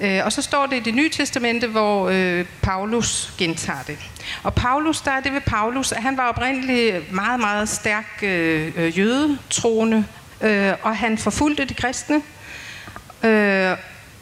Øh, 0.00 0.20
og 0.24 0.32
så 0.32 0.42
står 0.42 0.66
det 0.66 0.76
i 0.76 0.80
det 0.80 0.94
nye 0.94 1.10
testamente, 1.10 1.66
hvor 1.66 2.08
øh, 2.08 2.44
Paulus 2.62 3.34
gentager 3.38 3.82
det. 3.86 3.98
Og 4.42 4.54
Paulus, 4.54 5.00
der 5.00 5.10
er 5.10 5.20
det 5.20 5.32
ved 5.32 5.40
Paulus, 5.40 5.92
at 5.92 6.02
han 6.02 6.16
var 6.16 6.28
oprindeligt 6.28 7.12
meget, 7.12 7.40
meget 7.40 7.68
stærk 7.68 8.18
øh, 8.22 8.72
øh 8.76 8.98
jøde, 8.98 9.38
troende 9.50 10.04
øh, 10.42 10.74
og 10.82 10.96
han 10.96 11.18
forfulgte 11.18 11.64
de 11.64 11.74
kristne. 11.74 12.22
Øh, 13.24 13.76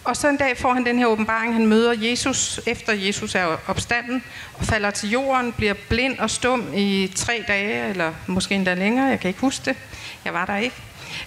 og 0.04 0.16
så 0.16 0.28
en 0.28 0.36
dag 0.36 0.58
får 0.58 0.72
han 0.72 0.86
den 0.86 0.98
her 0.98 1.06
åbenbaring, 1.06 1.54
han 1.54 1.66
møder 1.66 1.94
Jesus, 1.96 2.60
efter 2.66 2.92
Jesus 2.92 3.34
er 3.34 3.56
opstanden, 3.66 4.24
og 4.54 4.64
falder 4.64 4.90
til 4.90 5.10
jorden, 5.10 5.52
bliver 5.52 5.74
blind 5.88 6.18
og 6.18 6.30
stum 6.30 6.64
i 6.74 7.12
tre 7.16 7.44
dage, 7.48 7.88
eller 7.88 8.12
måske 8.26 8.54
endda 8.54 8.74
længere, 8.74 9.06
jeg 9.06 9.20
kan 9.20 9.28
ikke 9.28 9.40
huske 9.40 9.64
det, 9.64 9.76
jeg 10.24 10.34
var 10.34 10.46
der 10.46 10.56
ikke. 10.56 10.76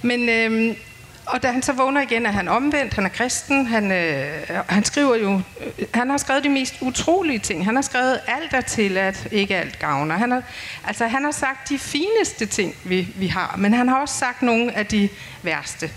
Men, 0.02 0.30
øh, 0.30 0.76
og 1.26 1.44
da 1.44 1.52
han 1.52 1.62
så 1.62 1.74
vågner 1.74 2.02
igen, 2.02 2.26
er 2.26 2.32
han 2.32 2.48
omvendt, 2.48 2.94
han 2.94 3.06
er 3.06 3.10
kristen, 3.10 3.66
han, 3.68 3.92
øh, 3.92 4.44
han 4.70 4.84
skriver 4.84 5.16
jo, 5.16 5.42
øh, 5.60 5.86
han 5.94 6.10
har 6.10 6.18
skrevet 6.18 6.44
de 6.44 6.50
mest 6.50 6.76
utrolige 6.82 7.40
ting. 7.40 7.66
Han 7.66 7.76
har 7.76 7.82
skrevet 7.82 8.20
alt 8.28 8.54
er 8.54 8.62
til, 8.62 8.98
at 8.98 9.28
ikke 9.32 9.56
alt 9.56 9.80
gavner. 9.80 10.18
Han 10.18 10.32
har, 10.32 10.44
altså 10.88 11.08
han 11.08 11.24
har 11.24 11.32
sagt 11.32 11.70
de 11.70 11.80
fineste 11.80 12.46
ting, 12.46 12.76
vi, 12.84 13.08
vi 13.16 13.28
har, 13.28 13.56
men 13.58 13.74
han 13.74 13.90
har 13.90 14.02
også 14.02 14.16
sagt 14.16 14.42
nogle 14.42 14.78
af 14.78 14.86
de 14.86 15.10
værste. 15.44 15.90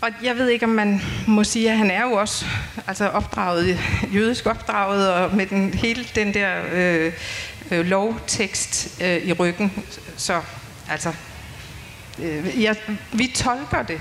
Og 0.00 0.10
jeg 0.22 0.36
ved 0.36 0.48
ikke, 0.48 0.64
om 0.64 0.70
man 0.70 1.00
må 1.26 1.44
sige, 1.44 1.70
at 1.70 1.78
han 1.78 1.90
er 1.90 2.02
jo 2.02 2.12
også 2.12 2.44
altså 2.86 3.08
opdraget, 3.08 3.78
jødisk 4.14 4.46
opdraget, 4.46 5.12
og 5.12 5.36
med 5.36 5.46
den, 5.46 5.74
hele 5.74 6.06
den 6.14 6.34
der 6.34 6.62
øh, 6.72 7.12
øh, 7.70 7.86
lovtekst 7.86 9.02
øh, 9.02 9.16
i 9.16 9.32
ryggen. 9.32 9.72
Så 10.16 10.40
altså, 10.90 11.12
øh, 12.18 12.62
ja, 12.62 12.74
vi 13.12 13.32
tolker 13.36 13.82
det. 13.82 14.00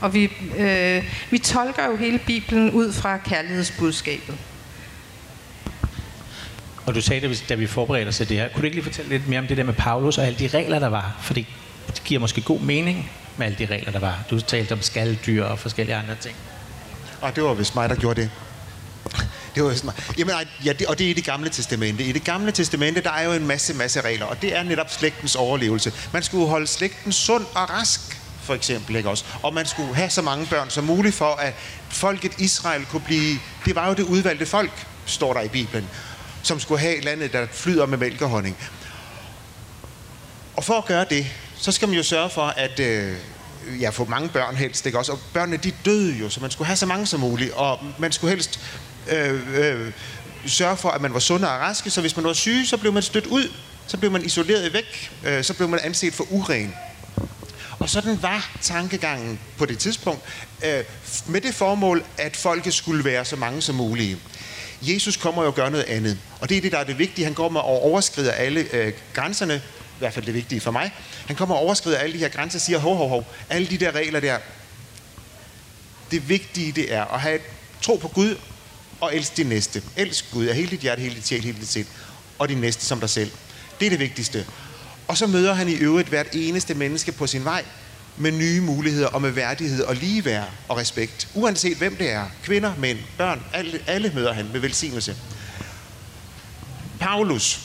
Og 0.00 0.14
vi, 0.14 0.32
øh, 0.58 1.04
vi 1.30 1.38
tolker 1.38 1.86
jo 1.86 1.96
hele 1.96 2.18
Bibelen 2.18 2.70
ud 2.70 2.92
fra 2.92 3.16
kærlighedsbudskabet. 3.16 4.34
Og 6.86 6.94
du 6.94 7.00
sagde, 7.00 7.20
da 7.20 7.26
vi, 7.26 7.38
da 7.48 7.54
vi 7.54 7.66
forberedte 7.66 8.08
os 8.08 8.16
til 8.16 8.28
det 8.28 8.36
her, 8.36 8.48
kunne 8.48 8.60
du 8.60 8.64
ikke 8.64 8.76
lige 8.76 8.84
fortælle 8.84 9.10
lidt 9.10 9.28
mere 9.28 9.40
om 9.40 9.46
det 9.46 9.56
der 9.56 9.64
med 9.64 9.74
Paulus 9.74 10.18
og 10.18 10.26
alle 10.26 10.38
de 10.38 10.46
regler, 10.46 10.78
der 10.78 10.88
var? 10.88 11.16
Fordi 11.20 11.46
det 11.86 12.04
giver 12.04 12.20
måske 12.20 12.40
god 12.40 12.60
mening 12.60 13.10
med 13.36 13.46
alle 13.46 13.58
de 13.58 13.66
regler, 13.66 13.92
der 13.92 13.98
var. 13.98 14.18
Du 14.30 14.40
talte 14.40 14.72
om 14.72 14.82
skalddyr 14.82 15.44
og 15.44 15.58
forskellige 15.58 15.96
andre 15.96 16.14
ting. 16.14 16.36
Og 17.20 17.36
det 17.36 17.44
var 17.44 17.54
vist 17.54 17.74
mig, 17.74 17.88
der 17.88 17.94
gjorde 17.94 18.20
det. 18.20 18.30
Det 19.56 19.64
var 19.64 19.74
sådan, 19.74 19.90
jamen, 20.18 20.34
ja, 20.64 20.72
det, 20.72 20.86
og 20.86 20.98
det 20.98 21.06
er 21.06 21.10
i 21.10 21.12
det 21.12 21.24
gamle 21.24 21.50
testamente. 21.50 22.04
I 22.04 22.12
det 22.12 22.24
gamle 22.24 22.52
testamente, 22.52 23.00
der 23.02 23.10
er 23.10 23.22
jo 23.22 23.32
en 23.32 23.46
masse, 23.46 23.74
masse 23.74 24.00
regler, 24.00 24.26
og 24.26 24.42
det 24.42 24.56
er 24.56 24.62
netop 24.62 24.92
slægtens 24.92 25.34
overlevelse. 25.34 25.92
Man 26.12 26.22
skulle 26.22 26.46
holde 26.46 26.66
slægten 26.66 27.12
sund 27.12 27.44
og 27.54 27.70
rask, 27.70 28.00
for 28.42 28.54
eksempel, 28.54 28.96
ikke 28.96 29.08
også? 29.08 29.24
Og 29.42 29.54
man 29.54 29.66
skulle 29.66 29.94
have 29.94 30.10
så 30.10 30.22
mange 30.22 30.46
børn 30.46 30.70
som 30.70 30.84
muligt 30.84 31.14
for, 31.14 31.34
at 31.34 31.54
folket 31.88 32.32
Israel 32.38 32.84
kunne 32.84 33.00
blive... 33.00 33.38
Det 33.64 33.74
var 33.74 33.88
jo 33.88 33.94
det 33.94 34.02
udvalgte 34.02 34.46
folk, 34.46 34.86
står 35.06 35.32
der 35.32 35.40
i 35.40 35.48
Bibelen, 35.48 35.88
som 36.42 36.60
skulle 36.60 36.80
have 36.80 37.00
landet, 37.00 37.32
der 37.32 37.46
flyder 37.52 37.86
med 37.86 37.98
mælk 37.98 38.22
og 38.22 38.28
honning. 38.28 38.56
Og 40.56 40.64
for 40.64 40.74
at 40.74 40.84
gøre 40.84 41.06
det, 41.10 41.26
så 41.56 41.72
skal 41.72 41.88
man 41.88 41.96
jo 41.96 42.02
sørge 42.02 42.30
for, 42.30 42.42
at 42.46 42.80
øh, 42.80 43.16
ja, 43.80 43.90
få 43.90 44.04
mange 44.04 44.28
børn 44.28 44.56
helst, 44.56 44.86
ikke 44.86 44.98
også? 44.98 45.12
Og 45.12 45.18
børnene, 45.32 45.56
de 45.56 45.72
døde 45.84 46.12
jo, 46.12 46.30
så 46.30 46.40
man 46.40 46.50
skulle 46.50 46.66
have 46.66 46.76
så 46.76 46.86
mange 46.86 47.06
som 47.06 47.20
muligt, 47.20 47.52
og 47.52 47.78
man 47.98 48.12
skulle 48.12 48.30
helst 48.30 48.60
øh, 49.08 49.40
øh, 49.54 49.92
sørge 50.46 50.76
for, 50.76 50.88
at 50.88 51.00
man 51.00 51.14
var 51.14 51.20
sunde 51.20 51.48
og 51.48 51.60
raske, 51.60 51.90
så 51.90 52.00
hvis 52.00 52.16
man 52.16 52.24
var 52.24 52.32
syg, 52.32 52.62
så 52.66 52.76
blev 52.76 52.92
man 52.92 53.02
stødt 53.02 53.26
ud, 53.26 53.52
så 53.86 53.96
blev 53.96 54.10
man 54.10 54.24
isoleret 54.24 54.72
væk, 54.72 55.12
øh, 55.24 55.44
så 55.44 55.54
blev 55.54 55.68
man 55.68 55.80
anset 55.82 56.14
for 56.14 56.26
uren. 56.30 56.74
Og 57.78 57.90
sådan 57.90 58.22
var 58.22 58.50
tankegangen 58.60 59.40
på 59.58 59.66
det 59.66 59.78
tidspunkt, 59.78 60.22
øh, 60.64 60.84
med 61.26 61.40
det 61.40 61.54
formål, 61.54 62.04
at 62.18 62.36
folket 62.36 62.74
skulle 62.74 63.04
være 63.04 63.24
så 63.24 63.36
mange 63.36 63.62
som 63.62 63.74
muligt. 63.74 64.18
Jesus 64.82 65.16
kommer 65.16 65.42
jo 65.42 65.48
og 65.48 65.54
gør 65.54 65.68
noget 65.68 65.84
andet, 65.84 66.18
og 66.40 66.48
det 66.48 66.56
er 66.56 66.60
det, 66.60 66.72
der 66.72 66.78
er 66.78 66.84
det 66.84 66.98
vigtige. 66.98 67.24
Han 67.24 67.34
kommer 67.34 67.60
og 67.60 67.82
overskrider 67.82 68.32
alle 68.32 68.66
øh, 68.72 68.92
grænserne, 69.14 69.54
i 69.56 69.98
hvert 69.98 70.12
fald 70.14 70.26
det 70.26 70.34
vigtige 70.34 70.60
for 70.60 70.70
mig. 70.70 70.92
Han 71.26 71.36
kommer 71.36 71.54
og 71.54 71.60
overskrider 71.60 71.98
alle 71.98 72.12
de 72.12 72.18
her 72.18 72.28
grænser 72.28 72.58
og 72.58 72.60
siger, 72.60 72.78
hov, 72.78 72.96
hov, 72.96 73.08
hov, 73.08 73.26
alle 73.50 73.66
de 73.66 73.78
der 73.78 73.92
regler 73.92 74.20
der, 74.20 74.38
Det 76.10 76.28
vigtige 76.28 76.72
det 76.72 76.94
er 76.94 77.04
at 77.04 77.20
have 77.20 77.38
tro 77.82 77.96
på 77.96 78.08
Gud 78.08 78.36
og 79.00 79.16
elsk 79.16 79.36
din 79.36 79.46
næste. 79.46 79.82
Elsk 79.96 80.24
Gud 80.32 80.46
af 80.46 80.54
hele 80.56 80.70
dit 80.70 80.80
hjerte, 80.80 81.00
hele 81.00 81.14
dit 81.14 81.26
sjæl, 81.26 81.42
hele 81.42 81.58
dit 81.58 81.68
sind. 81.68 81.86
Og 82.38 82.48
din 82.48 82.58
næste 82.58 82.86
som 82.86 83.00
dig 83.00 83.10
selv. 83.10 83.30
Det 83.80 83.86
er 83.86 83.90
det 83.90 84.00
vigtigste. 84.00 84.46
Og 85.08 85.16
så 85.16 85.26
møder 85.26 85.54
han 85.54 85.68
i 85.68 85.74
øvrigt 85.74 86.08
hvert 86.08 86.26
eneste 86.32 86.74
menneske 86.74 87.12
på 87.12 87.26
sin 87.26 87.44
vej 87.44 87.64
med 88.16 88.32
nye 88.32 88.60
muligheder 88.60 89.06
og 89.06 89.22
med 89.22 89.30
værdighed 89.30 89.82
og 89.84 89.96
ligeværd 89.96 90.48
og 90.68 90.76
respekt. 90.76 91.28
Uanset 91.34 91.76
hvem 91.76 91.96
det 91.96 92.10
er. 92.10 92.24
Kvinder, 92.42 92.72
mænd, 92.78 92.98
børn, 93.18 93.42
alle, 93.52 93.80
alle 93.86 94.12
møder 94.14 94.32
han 94.32 94.48
med 94.52 94.60
velsignelse. 94.60 95.16
Paulus, 97.00 97.60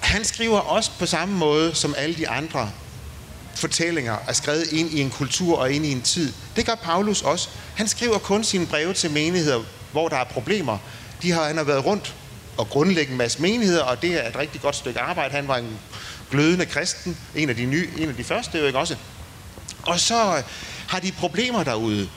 han 0.00 0.24
skriver 0.24 0.58
også 0.58 0.90
på 0.98 1.06
samme 1.06 1.36
måde 1.36 1.74
som 1.74 1.94
alle 1.98 2.14
de 2.14 2.28
andre 2.28 2.70
fortællinger 3.54 4.16
er 4.28 4.32
skrevet 4.32 4.72
ind 4.72 4.90
i 4.90 5.00
en 5.00 5.10
kultur 5.10 5.58
og 5.58 5.72
ind 5.72 5.86
i 5.86 5.92
en 5.92 6.02
tid. 6.02 6.32
Det 6.56 6.66
gør 6.66 6.74
Paulus 6.74 7.22
også. 7.22 7.48
Han 7.74 7.88
skriver 7.88 8.18
kun 8.18 8.44
sine 8.44 8.66
breve 8.66 8.94
til 8.94 9.10
menigheder, 9.10 9.64
hvor 9.96 10.08
der 10.08 10.16
er 10.16 10.24
problemer. 10.24 10.78
De 11.22 11.32
har, 11.32 11.44
han 11.44 11.56
har 11.56 11.64
været 11.64 11.84
rundt 11.84 12.14
og 12.56 12.68
grundlægge 12.68 13.12
en 13.12 13.18
masse 13.18 13.42
menigheder, 13.42 13.82
og 13.82 14.02
det 14.02 14.24
er 14.24 14.28
et 14.28 14.36
rigtig 14.36 14.60
godt 14.60 14.76
stykke 14.76 15.00
arbejde. 15.00 15.34
Han 15.34 15.48
var 15.48 15.56
en 15.56 15.78
glødende 16.30 16.66
kristen, 16.66 17.18
en 17.34 17.48
af 17.48 17.56
de, 17.56 17.64
nye, 17.64 17.90
en 17.98 18.08
af 18.08 18.14
de 18.14 18.24
første, 18.24 18.58
jo 18.58 18.66
ikke 18.66 18.78
også? 18.78 18.96
Og 19.82 20.00
så 20.00 20.36
øh, 20.36 20.42
har 20.88 21.00
de 21.00 21.12
problemer 21.12 21.64
derude. 21.64 22.08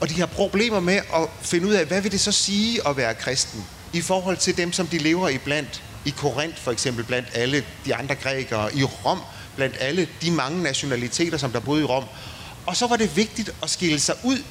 Og 0.00 0.08
de 0.08 0.18
har 0.18 0.26
problemer 0.26 0.80
med 0.80 0.96
at 0.96 1.28
finde 1.42 1.66
ud 1.66 1.72
af, 1.72 1.86
hvad 1.86 2.00
vil 2.00 2.12
det 2.12 2.20
så 2.20 2.32
sige 2.32 2.88
at 2.88 2.96
være 2.96 3.14
kristen? 3.14 3.64
I 3.92 4.00
forhold 4.00 4.36
til 4.36 4.56
dem, 4.56 4.72
som 4.72 4.86
de 4.86 4.98
lever 4.98 5.28
i 5.28 5.38
blandt. 5.38 5.82
I 6.04 6.10
Korinth 6.10 6.62
for 6.62 6.72
eksempel, 6.72 7.04
blandt 7.04 7.28
alle 7.34 7.64
de 7.84 7.94
andre 7.94 8.14
grækere. 8.14 8.76
I 8.76 8.84
Rom, 8.84 9.20
blandt 9.56 9.76
alle 9.80 10.08
de 10.22 10.30
mange 10.30 10.62
nationaliteter, 10.62 11.38
som 11.38 11.50
der 11.50 11.60
boede 11.60 11.82
i 11.82 11.84
Rom. 11.84 12.04
Og 12.66 12.76
så 12.76 12.86
var 12.86 12.96
det 12.96 13.16
vigtigt 13.16 13.50
at 13.62 13.70
skille 13.70 14.00
sig 14.00 14.14
ud 14.24 14.42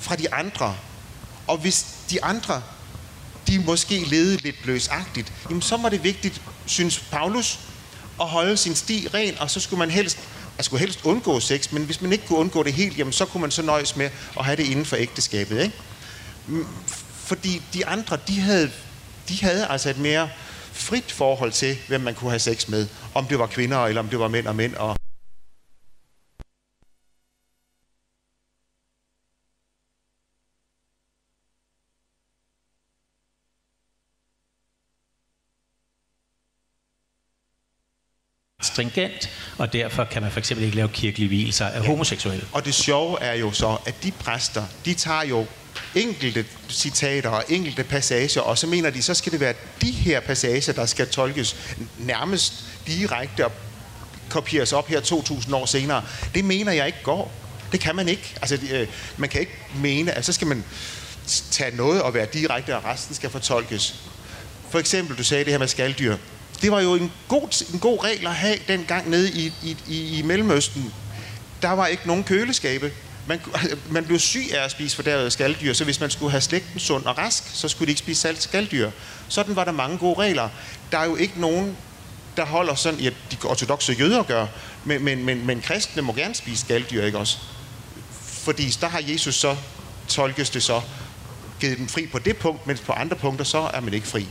fra 0.00 0.16
de 0.16 0.34
andre. 0.34 0.74
Og 1.48 1.58
hvis 1.58 1.86
de 2.10 2.24
andre, 2.24 2.62
de 3.46 3.58
måske 3.58 4.04
levede 4.04 4.36
lidt 4.36 4.66
løsagtigt, 4.66 5.32
jamen 5.48 5.62
så 5.62 5.76
var 5.76 5.88
det 5.88 6.04
vigtigt, 6.04 6.42
synes 6.66 6.98
Paulus, 6.98 7.58
at 8.20 8.28
holde 8.28 8.56
sin 8.56 8.74
sti 8.74 9.08
ren, 9.14 9.38
og 9.38 9.50
så 9.50 9.60
skulle 9.60 9.78
man 9.78 9.90
helst 9.90 10.18
man 10.58 10.64
skulle 10.64 10.80
helst 10.80 11.00
undgå 11.04 11.40
sex, 11.40 11.72
men 11.72 11.84
hvis 11.84 12.00
man 12.00 12.12
ikke 12.12 12.26
kunne 12.26 12.38
undgå 12.38 12.62
det 12.62 12.72
helt, 12.72 12.98
jamen 12.98 13.12
så 13.12 13.24
kunne 13.24 13.40
man 13.40 13.50
så 13.50 13.62
nøjes 13.62 13.96
med 13.96 14.10
at 14.38 14.44
have 14.44 14.56
det 14.56 14.66
inden 14.66 14.84
for 14.84 14.96
ægteskabet. 14.96 15.62
Ikke? 15.62 15.74
Mm, 16.46 16.66
fordi 17.14 17.62
de 17.74 17.86
andre, 17.86 18.18
de 18.28 18.40
havde, 18.40 18.70
de 19.28 19.40
havde 19.42 19.66
altså 19.66 19.90
et 19.90 19.98
mere 19.98 20.28
frit 20.72 21.12
forhold 21.12 21.52
til, 21.52 21.76
hvem 21.88 22.00
man 22.00 22.14
kunne 22.14 22.30
have 22.30 22.38
sex 22.38 22.68
med. 22.68 22.86
Om 23.14 23.26
det 23.26 23.38
var 23.38 23.46
kvinder, 23.46 23.78
eller 23.86 24.00
om 24.00 24.08
det 24.08 24.18
var 24.18 24.28
mænd 24.28 24.46
og 24.46 24.56
mænd. 24.56 24.74
Og 24.74 24.96
stringent, 38.78 39.30
og 39.58 39.72
derfor 39.72 40.04
kan 40.04 40.22
man 40.22 40.30
for 40.30 40.38
eksempel 40.38 40.64
ikke 40.64 40.76
lave 40.76 40.88
kirkelige 40.88 41.28
hvielser 41.28 41.66
af 41.66 41.80
ja. 41.80 41.86
homoseksuelle. 41.86 42.44
Og 42.52 42.64
det 42.64 42.74
sjove 42.74 43.20
er 43.20 43.34
jo 43.34 43.52
så, 43.52 43.76
at 43.86 43.94
de 44.02 44.10
præster, 44.10 44.64
de 44.84 44.94
tager 44.94 45.22
jo 45.22 45.46
enkelte 45.94 46.44
citater 46.70 47.30
og 47.30 47.44
enkelte 47.48 47.84
passager, 47.84 48.40
og 48.40 48.58
så 48.58 48.66
mener 48.66 48.90
de, 48.90 49.02
så 49.02 49.14
skal 49.14 49.32
det 49.32 49.40
være 49.40 49.54
de 49.82 49.90
her 49.90 50.20
passager, 50.20 50.72
der 50.72 50.86
skal 50.86 51.08
tolkes 51.08 51.56
nærmest 51.98 52.54
direkte 52.86 53.44
og 53.44 53.52
kopieres 54.30 54.72
op 54.72 54.88
her 54.88 55.00
2000 55.00 55.54
år 55.54 55.66
senere. 55.66 56.04
Det 56.34 56.44
mener 56.44 56.72
jeg 56.72 56.86
ikke 56.86 57.02
går. 57.02 57.32
Det 57.72 57.80
kan 57.80 57.96
man 57.96 58.08
ikke. 58.08 58.34
Altså, 58.40 58.58
øh, 58.72 58.88
man 59.16 59.28
kan 59.28 59.40
ikke 59.40 59.56
mene, 59.76 60.12
at 60.12 60.24
så 60.24 60.32
skal 60.32 60.46
man 60.46 60.64
tage 61.50 61.76
noget 61.76 62.02
og 62.02 62.14
være 62.14 62.26
direkte, 62.32 62.76
og 62.76 62.84
resten 62.84 63.14
skal 63.14 63.30
fortolkes. 63.30 63.94
For 64.70 64.78
eksempel, 64.78 65.18
du 65.18 65.24
sagde 65.24 65.44
det 65.44 65.52
her 65.52 65.58
med 65.58 65.68
skalddyr. 65.68 66.16
Det 66.62 66.72
var 66.72 66.80
jo 66.80 66.94
en 66.94 67.12
god, 67.28 67.64
en 67.72 67.78
god 67.78 68.04
regel 68.04 68.26
at 68.26 68.34
have 68.34 68.58
dengang 68.68 69.10
nede 69.10 69.30
i, 69.30 69.52
i, 69.62 69.76
i, 69.88 70.18
i 70.18 70.22
Mellemøsten. 70.22 70.92
Der 71.62 71.70
var 71.70 71.86
ikke 71.86 72.02
nogen 72.06 72.24
køleskabe. 72.24 72.92
Man, 73.26 73.40
man 73.90 74.04
blev 74.04 74.18
syg 74.18 74.46
af 74.52 74.64
at 74.64 74.70
spise 74.70 74.96
fordærvede 74.96 75.30
skalddyr, 75.30 75.72
så 75.72 75.84
hvis 75.84 76.00
man 76.00 76.10
skulle 76.10 76.30
have 76.30 76.40
slægten 76.40 76.80
sund 76.80 77.04
og 77.04 77.18
rask, 77.18 77.44
så 77.52 77.68
skulle 77.68 77.86
de 77.86 77.90
ikke 77.90 77.98
spise 77.98 78.20
salt 78.20 78.42
skalddyr. 78.42 78.90
Sådan 79.28 79.56
var 79.56 79.64
der 79.64 79.72
mange 79.72 79.98
gode 79.98 80.18
regler. 80.18 80.48
Der 80.92 80.98
er 80.98 81.04
jo 81.04 81.16
ikke 81.16 81.40
nogen, 81.40 81.76
der 82.36 82.44
holder 82.44 82.74
sådan, 82.74 83.00
ja, 83.00 83.10
de 83.30 83.36
ortodoxe 83.44 83.92
jøder 83.92 84.22
gør, 84.22 84.46
men, 84.84 85.04
men, 85.04 85.24
men, 85.24 85.46
men 85.46 85.60
kristne 85.60 86.02
må 86.02 86.12
gerne 86.12 86.34
spise 86.34 86.60
skalddyr, 86.60 87.04
ikke 87.04 87.18
også? 87.18 87.38
Fordi 88.22 88.68
der 88.80 88.88
har 88.88 89.02
Jesus 89.06 89.34
så, 89.34 89.56
tolkes 90.08 90.50
det 90.50 90.62
så, 90.62 90.80
givet 91.60 91.78
dem 91.78 91.88
fri 91.88 92.06
på 92.06 92.18
det 92.18 92.36
punkt, 92.36 92.66
mens 92.66 92.80
på 92.80 92.92
andre 92.92 93.16
punkter, 93.16 93.44
så 93.44 93.70
er 93.74 93.80
man 93.80 93.94
ikke 93.94 94.06
fri. 94.06 94.26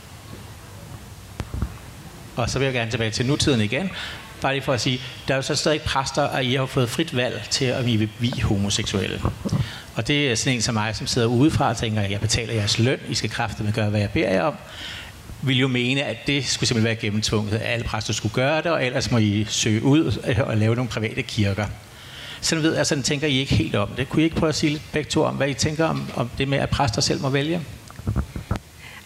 Og 2.38 2.50
så 2.50 2.60
vil 2.60 2.66
jeg 2.66 2.74
gerne 2.74 2.92
tilbage 2.92 3.12
til 3.12 3.26
nutiden 3.26 3.62
igen. 3.62 3.90
Bare 4.42 4.54
lige 4.54 4.64
for 4.64 4.74
at 4.74 4.82
sige, 4.82 5.02
der 5.28 5.34
er 5.34 5.36
jo 5.36 5.42
så 5.42 5.56
stadig 5.56 5.82
præster, 5.82 6.22
og 6.22 6.46
I 6.46 6.56
har 6.56 6.66
fået 6.66 6.90
frit 6.90 7.16
valg 7.16 7.48
til 7.50 7.66
at 7.66 7.84
blive 7.84 8.10
vi 8.20 8.34
homoseksuelle. 8.44 9.22
Og 9.96 10.08
det 10.08 10.32
er 10.32 10.36
sådan 10.36 10.54
en 10.54 10.62
som 10.62 10.74
mig, 10.74 10.96
som 10.96 11.08
sidder 11.08 11.28
udefra 11.28 11.70
og 11.70 11.78
tænker, 11.78 12.02
at 12.02 12.12
jeg 12.12 12.20
betaler 12.20 12.54
jeres 12.54 12.80
løn, 12.80 13.00
I 13.10 13.16
skal 13.16 13.32
med 13.60 13.74
gøre, 13.74 13.90
hvad 13.90 14.00
jeg 14.00 14.10
beder 14.10 14.30
jer 14.30 14.44
om. 14.44 14.56
Vil 15.42 15.58
jo 15.58 15.68
mene, 15.68 16.04
at 16.04 16.18
det 16.28 16.46
skulle 16.46 16.68
simpelthen 16.68 16.86
være 16.86 16.96
gennemtvunget, 16.96 17.54
at 17.54 17.74
alle 17.74 17.86
præster 17.86 18.14
skulle 18.14 18.34
gøre 18.34 18.58
det, 18.58 18.72
og 18.72 18.86
ellers 18.86 19.12
må 19.12 19.18
I 19.18 19.46
søge 19.50 19.84
ud 19.84 20.22
øh, 20.28 20.40
og 20.40 20.58
lave 20.58 20.76
nogle 20.76 20.90
private 20.90 21.22
kirker. 21.22 21.66
Sådan 22.42 22.64
ved 22.64 22.76
jeg, 22.76 22.88
sådan 22.88 23.04
tænker 23.04 23.28
I 23.28 23.38
ikke 23.38 23.56
helt 23.56 23.76
om 23.76 23.90
det. 23.98 24.10
Kunne 24.10 24.22
I 24.22 24.26
ikke 24.26 24.36
prøve 24.36 24.50
at 24.50 24.56
sige 24.56 24.70
lidt 24.70 24.84
begge 24.92 25.10
to 25.10 25.24
om, 25.24 25.36
hvad 25.36 25.50
I 25.50 25.54
tænker 25.54 25.86
om, 25.86 26.12
om 26.16 26.30
det 26.38 26.48
med, 26.48 26.58
at 26.58 26.70
præster 26.70 27.02
selv 27.02 27.22
må 27.22 27.30
vælge? 27.30 27.62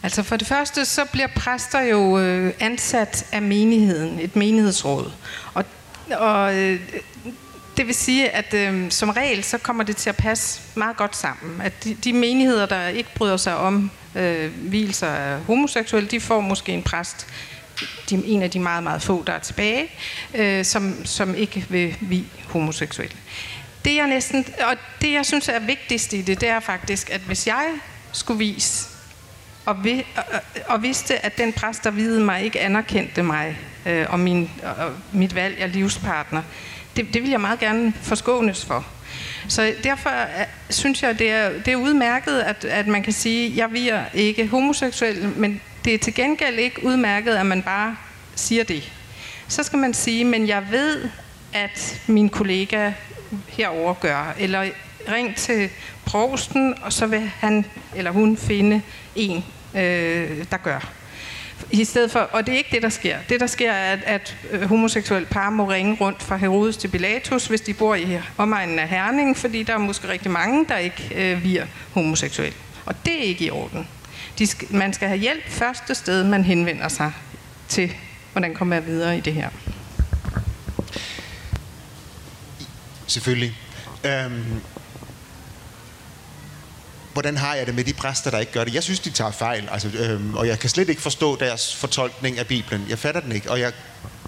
Altså 0.03 0.23
for 0.23 0.35
det 0.35 0.47
første, 0.47 0.85
så 0.85 1.05
bliver 1.05 1.27
præster 1.35 1.81
jo 1.81 2.19
øh, 2.19 2.53
ansat 2.59 3.25
af 3.31 3.41
menigheden, 3.41 4.19
et 4.19 4.35
menighedsråd. 4.35 5.11
Og, 5.53 5.65
og 6.11 6.55
øh, 6.55 6.79
det 7.77 7.87
vil 7.87 7.95
sige, 7.95 8.29
at 8.29 8.53
øh, 8.53 8.91
som 8.91 9.09
regel, 9.09 9.43
så 9.43 9.57
kommer 9.57 9.83
det 9.83 9.97
til 9.97 10.09
at 10.09 10.15
passe 10.15 10.61
meget 10.75 10.97
godt 10.97 11.15
sammen. 11.15 11.61
At 11.61 11.83
de, 11.83 11.93
de 11.93 12.13
menigheder, 12.13 12.65
der 12.65 12.87
ikke 12.87 13.09
bryder 13.15 13.37
sig 13.37 13.57
om 13.57 13.91
øh, 14.15 14.51
hvilser 14.51 15.07
af 15.07 15.39
homoseksuelle, 15.39 16.09
de 16.09 16.19
får 16.19 16.41
måske 16.41 16.71
en 16.71 16.83
præst, 16.83 17.27
de, 18.09 18.25
en 18.25 18.43
af 18.43 18.51
de 18.51 18.59
meget, 18.59 18.83
meget 18.83 19.01
få, 19.01 19.23
der 19.27 19.33
er 19.33 19.39
tilbage, 19.39 19.91
øh, 20.33 20.65
som, 20.65 21.05
som 21.05 21.35
ikke 21.35 21.65
vil 21.69 21.97
vi 22.01 22.25
homoseksuelle. 22.47 23.17
Det 23.85 23.95
jeg 23.95 24.07
næsten, 24.07 24.45
og 24.69 24.77
det 25.01 25.11
jeg 25.11 25.25
synes 25.25 25.49
er 25.49 25.59
vigtigst 25.59 26.13
i 26.13 26.21
det, 26.21 26.41
det 26.41 26.49
er 26.49 26.59
faktisk, 26.59 27.09
at 27.09 27.21
hvis 27.21 27.47
jeg 27.47 27.65
skulle 28.11 28.39
vise 28.39 28.90
og, 29.65 29.83
vi, 29.83 30.05
og, 30.15 30.23
og 30.67 30.83
vidste, 30.83 31.25
at 31.25 31.37
den 31.37 31.53
præst, 31.53 31.83
der 31.83 31.91
videde 31.91 32.23
mig, 32.23 32.43
ikke 32.43 32.59
anerkendte 32.59 33.23
mig 33.23 33.57
øh, 33.85 34.05
og, 34.09 34.19
min, 34.19 34.51
og 34.63 34.91
mit 35.13 35.35
valg 35.35 35.59
af 35.59 35.73
livspartner. 35.73 36.41
Det, 36.95 37.13
det 37.13 37.21
vil 37.21 37.29
jeg 37.29 37.41
meget 37.41 37.59
gerne 37.59 37.93
forskånes 38.01 38.65
for. 38.65 38.85
Så 39.47 39.73
derfor 39.83 40.09
øh, 40.09 40.45
synes 40.69 41.03
jeg, 41.03 41.19
det 41.19 41.31
er, 41.31 41.49
det 41.49 41.67
er 41.67 41.75
udmærket, 41.75 42.39
at, 42.39 42.65
at 42.65 42.87
man 42.87 43.03
kan 43.03 43.13
sige, 43.13 43.63
at 43.63 43.73
jeg 43.73 43.87
er 43.87 44.05
ikke 44.13 44.47
homoseksuel, 44.47 45.33
men 45.35 45.61
det 45.85 45.93
er 45.93 45.97
til 45.97 46.13
gengæld 46.13 46.59
ikke 46.59 46.85
udmærket, 46.85 47.35
at 47.35 47.45
man 47.45 47.63
bare 47.63 47.97
siger 48.35 48.63
det. 48.63 48.91
Så 49.47 49.63
skal 49.63 49.79
man 49.79 49.93
sige, 49.93 50.25
men 50.25 50.47
jeg 50.47 50.67
ved, 50.71 51.09
at 51.53 52.01
min 52.07 52.29
kollega 52.29 52.91
herover 53.49 53.93
gør, 53.93 54.35
eller 54.39 54.69
ring 55.11 55.35
til 55.35 55.69
provsten, 56.05 56.75
og 56.81 56.93
så 56.93 57.07
vil 57.07 57.31
han 57.39 57.65
eller 57.95 58.11
hun 58.11 58.37
finde 58.37 58.81
en, 59.15 59.45
øh, 59.75 60.45
der 60.51 60.57
gør. 60.63 60.91
I 61.71 61.85
stedet 61.85 62.11
for, 62.11 62.19
og 62.19 62.45
det 62.45 62.53
er 62.53 62.57
ikke 62.57 62.69
det, 62.71 62.81
der 62.81 62.89
sker. 62.89 63.17
Det, 63.29 63.39
der 63.39 63.47
sker, 63.47 63.71
er, 63.71 63.93
at, 63.93 64.03
at 64.05 64.37
øh, 64.51 64.61
homoseksuelle 64.69 65.27
par 65.27 65.49
må 65.49 65.69
ringe 65.69 65.97
rundt 66.01 66.23
fra 66.23 66.37
Herodes 66.37 66.77
til 66.77 66.87
Pilatus, 66.87 67.47
hvis 67.47 67.61
de 67.61 67.73
bor 67.73 67.95
i 67.95 68.19
omegnen 68.37 68.79
af 68.79 68.87
Herning, 68.87 69.37
fordi 69.37 69.63
der 69.63 69.73
er 69.73 69.77
måske 69.77 70.07
rigtig 70.07 70.31
mange, 70.31 70.65
der 70.69 70.77
ikke 70.77 71.09
øh, 71.15 71.43
virer 71.43 71.65
homoseksuelle. 71.93 72.55
Og 72.85 72.95
det 73.05 73.13
er 73.13 73.23
ikke 73.23 73.45
i 73.45 73.49
orden. 73.49 73.87
De 74.39 74.47
skal, 74.47 74.67
man 74.75 74.93
skal 74.93 75.07
have 75.07 75.19
hjælp 75.19 75.49
første 75.49 75.95
sted, 75.95 76.23
man 76.23 76.43
henvender 76.43 76.87
sig 76.87 77.11
til, 77.67 77.93
hvordan 78.31 78.53
kommer 78.53 78.75
jeg 78.75 78.85
videre 78.85 79.17
i 79.17 79.21
det 79.21 79.33
her. 79.33 79.49
Selvfølgelig. 83.07 83.57
Øhm, 84.05 84.61
hvordan 87.13 87.37
har 87.37 87.55
jeg 87.55 87.67
det 87.67 87.75
med 87.75 87.83
de 87.83 87.93
præster, 87.93 88.31
der 88.31 88.39
ikke 88.39 88.51
gør 88.51 88.63
det? 88.63 88.73
Jeg 88.73 88.83
synes, 88.83 88.99
de 88.99 89.09
tager 89.09 89.31
fejl, 89.31 89.69
altså, 89.71 89.89
øhm, 89.99 90.33
og 90.33 90.47
jeg 90.47 90.59
kan 90.59 90.69
slet 90.69 90.89
ikke 90.89 91.01
forstå 91.01 91.35
deres 91.35 91.75
fortolkning 91.75 92.39
af 92.39 92.47
Bibelen. 92.47 92.85
Jeg 92.89 92.99
fatter 92.99 93.21
den 93.21 93.31
ikke, 93.31 93.51
og 93.51 93.59
jeg 93.59 93.71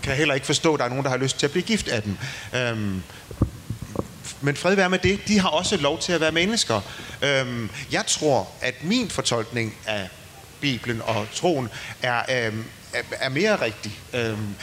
kan 0.03 0.15
heller 0.15 0.33
ikke 0.33 0.45
forstå, 0.45 0.73
at 0.73 0.79
der 0.79 0.85
er 0.85 0.89
nogen, 0.89 1.03
der 1.03 1.09
har 1.09 1.17
lyst 1.17 1.39
til 1.39 1.45
at 1.45 1.51
blive 1.51 1.63
gift 1.63 1.87
af 1.87 2.03
den. 2.03 2.19
Øhm, 2.55 3.03
men 4.41 4.55
fred 4.55 4.75
være 4.75 4.89
med 4.89 4.99
det. 4.99 5.27
De 5.27 5.39
har 5.39 5.49
også 5.49 5.77
lov 5.77 5.99
til 5.99 6.13
at 6.13 6.21
være 6.21 6.31
mennesker. 6.31 6.81
Øhm, 7.21 7.69
jeg 7.91 8.05
tror, 8.07 8.49
at 8.61 8.83
min 8.83 9.09
fortolkning 9.09 9.75
af 9.85 10.09
Bibelen 10.61 11.01
og 11.01 11.27
troen 11.33 11.69
er, 12.01 12.45
øhm, 12.47 12.65
er, 12.93 13.01
er 13.11 13.29
mere 13.29 13.61
rigtig. 13.61 13.99
Øhm, 14.13 14.55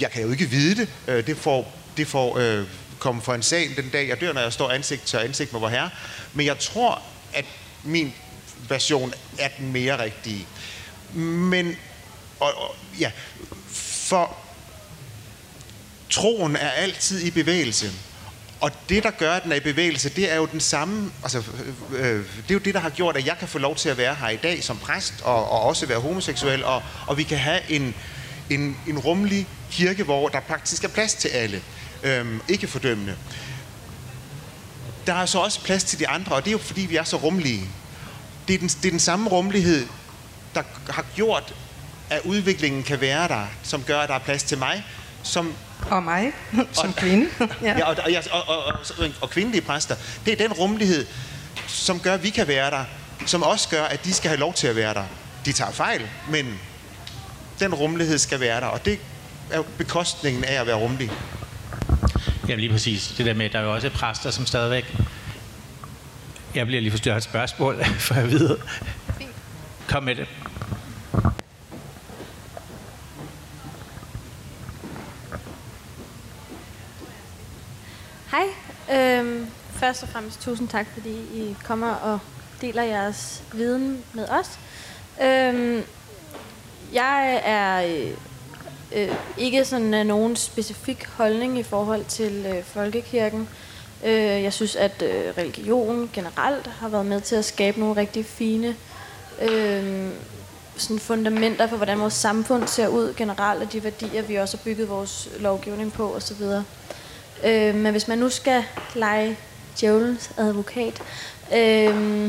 jeg 0.00 0.10
kan 0.10 0.22
jo 0.22 0.30
ikke 0.30 0.50
vide 0.50 0.74
det. 0.80 0.88
Øh, 1.08 1.26
det 1.26 1.36
får, 1.36 1.72
det 1.96 2.06
får 2.06 2.38
øh, 2.38 2.64
komme 2.98 3.22
for 3.22 3.34
en 3.34 3.42
sag 3.42 3.70
den 3.76 3.88
dag, 3.88 4.08
jeg 4.08 4.20
dør, 4.20 4.32
når 4.32 4.40
jeg 4.40 4.52
står 4.52 4.70
ansigt 4.70 5.02
til 5.02 5.16
ansigt 5.16 5.52
med 5.52 5.60
vor 5.60 5.68
herre. 5.68 5.90
Men 6.34 6.46
jeg 6.46 6.58
tror, 6.58 7.02
at 7.34 7.44
min 7.84 8.12
version 8.68 9.14
er 9.38 9.48
den 9.58 9.72
mere 9.72 10.02
rigtige. 10.02 10.46
Men, 11.14 11.76
og, 12.40 12.52
og, 12.56 12.74
ja, 13.00 13.10
for 14.08 14.36
troen 16.10 16.56
er 16.56 16.70
altid 16.70 17.20
i 17.20 17.30
bevægelse. 17.30 17.92
Og 18.60 18.70
det, 18.88 19.02
der 19.02 19.10
gør, 19.10 19.32
at 19.32 19.42
den 19.42 19.52
er 19.52 19.56
i 19.56 19.60
bevægelse, 19.60 20.08
det 20.08 20.32
er 20.32 20.36
jo 20.36 20.46
den 20.52 20.60
samme, 20.60 21.12
altså, 21.22 21.42
øh, 21.92 22.16
øh, 22.16 22.18
det 22.18 22.50
er 22.50 22.54
jo 22.54 22.58
det, 22.58 22.74
der 22.74 22.80
har 22.80 22.90
gjort, 22.90 23.16
at 23.16 23.26
jeg 23.26 23.36
kan 23.38 23.48
få 23.48 23.58
lov 23.58 23.76
til 23.76 23.88
at 23.88 23.98
være 23.98 24.14
her 24.14 24.28
i 24.28 24.36
dag 24.36 24.64
som 24.64 24.78
præst, 24.78 25.14
og, 25.22 25.50
og 25.50 25.60
også 25.60 25.86
være 25.86 25.98
homoseksuel, 25.98 26.64
og, 26.64 26.82
og 27.06 27.18
vi 27.18 27.22
kan 27.22 27.38
have 27.38 27.60
en, 27.68 27.94
en, 28.50 28.76
en 28.88 28.98
rummelig 28.98 29.46
kirke, 29.70 30.02
hvor 30.04 30.28
der 30.28 30.40
faktisk 30.48 30.84
er 30.84 30.88
plads 30.88 31.14
til 31.14 31.28
alle. 31.28 31.62
Øhm, 32.02 32.40
ikke 32.48 32.66
fordømmende. 32.66 33.16
Der 35.06 35.14
er 35.14 35.26
så 35.26 35.38
også 35.38 35.60
plads 35.60 35.84
til 35.84 35.98
de 35.98 36.08
andre, 36.08 36.36
og 36.36 36.44
det 36.44 36.48
er 36.50 36.52
jo 36.52 36.58
fordi, 36.58 36.80
vi 36.80 36.96
er 36.96 37.04
så 37.04 37.16
rummelige. 37.16 37.68
Det 38.48 38.54
er 38.54 38.58
den, 38.58 38.68
det 38.68 38.84
er 38.86 38.90
den 38.90 39.00
samme 39.00 39.28
rummelighed, 39.30 39.86
der 40.54 40.62
har 40.90 41.04
gjort, 41.14 41.54
at 42.10 42.20
udviklingen 42.24 42.82
kan 42.82 43.00
være 43.00 43.28
der, 43.28 43.46
som 43.62 43.82
gør, 43.82 44.00
at 44.00 44.08
der 44.08 44.14
er 44.14 44.18
plads 44.18 44.42
til 44.42 44.58
mig, 44.58 44.84
som 45.22 45.52
Og 45.90 46.02
mig, 46.02 46.32
som 46.72 46.88
Og- 46.88 46.96
kvinde. 46.96 47.26
Ja. 47.40 47.46
Ja, 47.78 47.84
og, 47.84 47.96
og, 48.30 48.46
og, 48.48 48.66
og, 48.66 48.74
og, 48.98 49.08
og 49.20 49.30
kvindelige 49.30 49.60
præster. 49.62 49.96
Det 50.26 50.32
er 50.32 50.36
den 50.36 50.52
rummelighed, 50.52 51.06
som 51.66 52.00
gør, 52.00 52.14
at 52.14 52.22
vi 52.22 52.30
kan 52.30 52.48
være 52.48 52.70
der, 52.70 52.84
som 53.26 53.42
også 53.42 53.68
gør, 53.68 53.84
at 53.84 54.04
de 54.04 54.14
skal 54.14 54.28
have 54.28 54.40
lov 54.40 54.54
til 54.54 54.66
at 54.66 54.76
være 54.76 54.94
der. 54.94 55.04
De 55.44 55.52
tager 55.52 55.70
fejl, 55.72 56.08
men 56.30 56.58
den 57.60 57.74
rummelighed 57.74 58.18
skal 58.18 58.40
være 58.40 58.60
der, 58.60 58.66
og 58.66 58.84
det 58.84 58.98
er 59.50 59.62
bekostningen 59.78 60.44
af 60.44 60.60
at 60.60 60.66
være 60.66 60.76
rummelig. 60.76 61.10
Jamen 62.48 62.60
lige 62.60 62.72
præcis. 62.72 63.14
Det 63.18 63.26
der 63.26 63.34
med, 63.34 63.46
at 63.46 63.52
der 63.52 63.58
er 63.58 63.62
jo 63.62 63.74
også 63.74 63.90
præster, 63.90 64.30
som 64.30 64.46
stadigvæk... 64.46 64.96
Jeg 66.54 66.66
bliver 66.66 66.80
lige 66.80 66.90
forstyrret 66.90 67.16
et 67.16 67.22
spørgsmål, 67.22 67.84
for 68.06 68.14
jeg 68.14 68.30
ved. 68.30 68.58
Kom 69.88 70.02
med 70.02 70.14
det. 70.14 70.28
Hej. 78.30 78.46
Øhm, 78.92 79.46
først 79.72 80.02
og 80.02 80.08
fremmest 80.08 80.42
tusind 80.42 80.68
tak, 80.68 80.86
fordi 80.92 81.10
I 81.10 81.56
kommer 81.64 81.94
og 81.94 82.18
deler 82.60 82.82
jeres 82.82 83.42
viden 83.52 84.04
med 84.12 84.28
os. 84.28 84.58
Øhm, 85.22 85.82
jeg 86.92 87.42
er 87.44 87.86
øh, 87.86 88.16
øh, 88.94 89.08
ikke 89.38 89.64
sådan 89.64 89.94
af 89.94 90.06
nogen 90.06 90.36
specifik 90.36 91.06
holdning 91.06 91.58
i 91.58 91.62
forhold 91.62 92.04
til 92.04 92.46
øh, 92.54 92.64
folkekirken. 92.64 93.48
Øh, 94.04 94.42
jeg 94.42 94.52
synes, 94.52 94.76
at 94.76 95.02
øh, 95.02 95.32
religion 95.38 96.10
generelt 96.12 96.66
har 96.66 96.88
været 96.88 97.06
med 97.06 97.20
til 97.20 97.36
at 97.36 97.44
skabe 97.44 97.80
nogle 97.80 97.96
rigtig 97.96 98.24
fine 98.24 98.76
øh, 99.42 100.08
sådan 100.76 100.98
fundamenter 100.98 101.66
for, 101.66 101.76
hvordan 101.76 102.00
vores 102.00 102.14
samfund 102.14 102.68
ser 102.68 102.88
ud 102.88 103.14
generelt, 103.16 103.62
og 103.62 103.72
de 103.72 103.84
værdier, 103.84 104.22
vi 104.22 104.34
også 104.34 104.56
har 104.56 104.64
bygget 104.64 104.88
vores 104.88 105.28
lovgivning 105.40 105.92
på 105.92 106.14
osv. 106.14 106.42
Øh, 107.44 107.74
men 107.74 107.90
hvis 107.92 108.08
man 108.08 108.18
nu 108.18 108.28
skal 108.28 108.64
lege 108.94 109.38
djævelens 109.80 110.30
advokat, 110.36 111.02
øh, 111.54 112.24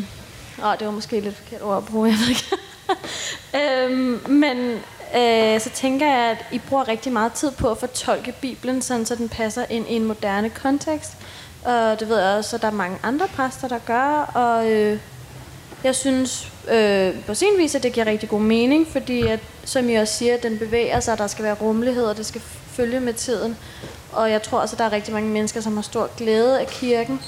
åh, 0.63 0.73
det 0.79 0.87
var 0.87 0.91
måske 0.91 1.19
lidt 1.19 1.35
forkert 1.35 1.61
ord 1.61 1.77
at 1.77 1.85
bruge, 1.85 2.09
jeg 2.09 2.17
ved 2.17 2.29
ikke. 2.29 2.57
øh, 3.59 4.29
men 4.29 4.79
øh, 5.17 5.59
så 5.59 5.69
tænker 5.69 6.07
jeg, 6.07 6.31
at 6.31 6.45
I 6.51 6.59
bruger 6.69 6.87
rigtig 6.87 7.13
meget 7.13 7.33
tid 7.33 7.51
på 7.51 7.71
at 7.71 7.77
fortolke 7.77 8.33
Bibelen, 8.41 8.81
sådan, 8.81 9.05
så 9.05 9.15
den 9.15 9.29
passer 9.29 9.65
ind 9.69 9.89
i 9.89 9.93
en 9.93 10.05
moderne 10.05 10.49
kontekst. 10.49 11.11
Og 11.65 11.99
det 11.99 12.09
ved 12.09 12.19
jeg 12.19 12.37
også, 12.37 12.55
at 12.55 12.61
der 12.61 12.67
er 12.67 12.71
mange 12.71 12.97
andre 13.03 13.27
præster, 13.27 13.67
der 13.67 13.79
gør, 13.85 14.31
og 14.33 14.71
øh, 14.71 14.99
jeg 15.83 15.95
synes 15.95 16.51
øh, 16.71 17.13
på 17.27 17.33
sin 17.33 17.47
vis, 17.57 17.75
at 17.75 17.83
det 17.83 17.93
giver 17.93 18.05
rigtig 18.05 18.29
god 18.29 18.41
mening, 18.41 18.87
fordi 18.87 19.21
at, 19.21 19.39
som 19.63 19.89
I 19.89 19.95
også 19.95 20.13
siger, 20.13 20.33
at 20.33 20.43
den 20.43 20.57
bevæger 20.57 20.99
sig, 20.99 21.17
der 21.17 21.27
skal 21.27 21.45
være 21.45 21.53
rummelighed, 21.53 22.05
og 22.05 22.17
det 22.17 22.25
skal 22.25 22.41
følge 22.67 22.99
med 22.99 23.13
tiden. 23.13 23.57
Og 24.11 24.31
jeg 24.31 24.43
tror 24.43 24.59
også, 24.59 24.73
at 24.75 24.79
der 24.79 24.85
er 24.85 24.91
rigtig 24.91 25.13
mange 25.13 25.29
mennesker, 25.29 25.61
som 25.61 25.75
har 25.75 25.81
stor 25.81 26.09
glæde 26.17 26.59
af 26.59 26.67
kirken. 26.67 27.21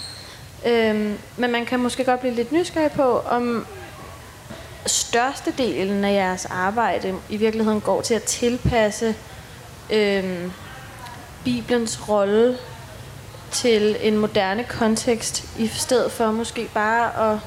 Øhm, 0.65 1.17
men 1.37 1.51
man 1.51 1.65
kan 1.65 1.79
måske 1.79 2.03
godt 2.03 2.19
blive 2.19 2.35
lidt 2.35 2.51
nysgerrig 2.51 2.91
på, 2.91 3.19
om 3.19 3.65
størstedelen 4.87 6.05
af 6.05 6.13
jeres 6.13 6.45
arbejde 6.45 7.15
i 7.29 7.37
virkeligheden 7.37 7.81
går 7.81 8.01
til 8.01 8.13
at 8.13 8.23
tilpasse 8.23 9.15
øh, 9.89 10.51
Bibelens 11.43 12.09
rolle 12.09 12.57
til 13.51 13.97
en 14.01 14.17
moderne 14.17 14.63
kontekst, 14.63 15.43
i 15.59 15.67
stedet 15.67 16.11
for 16.11 16.31
måske 16.31 16.69
bare 16.73 17.31
at 17.33 17.39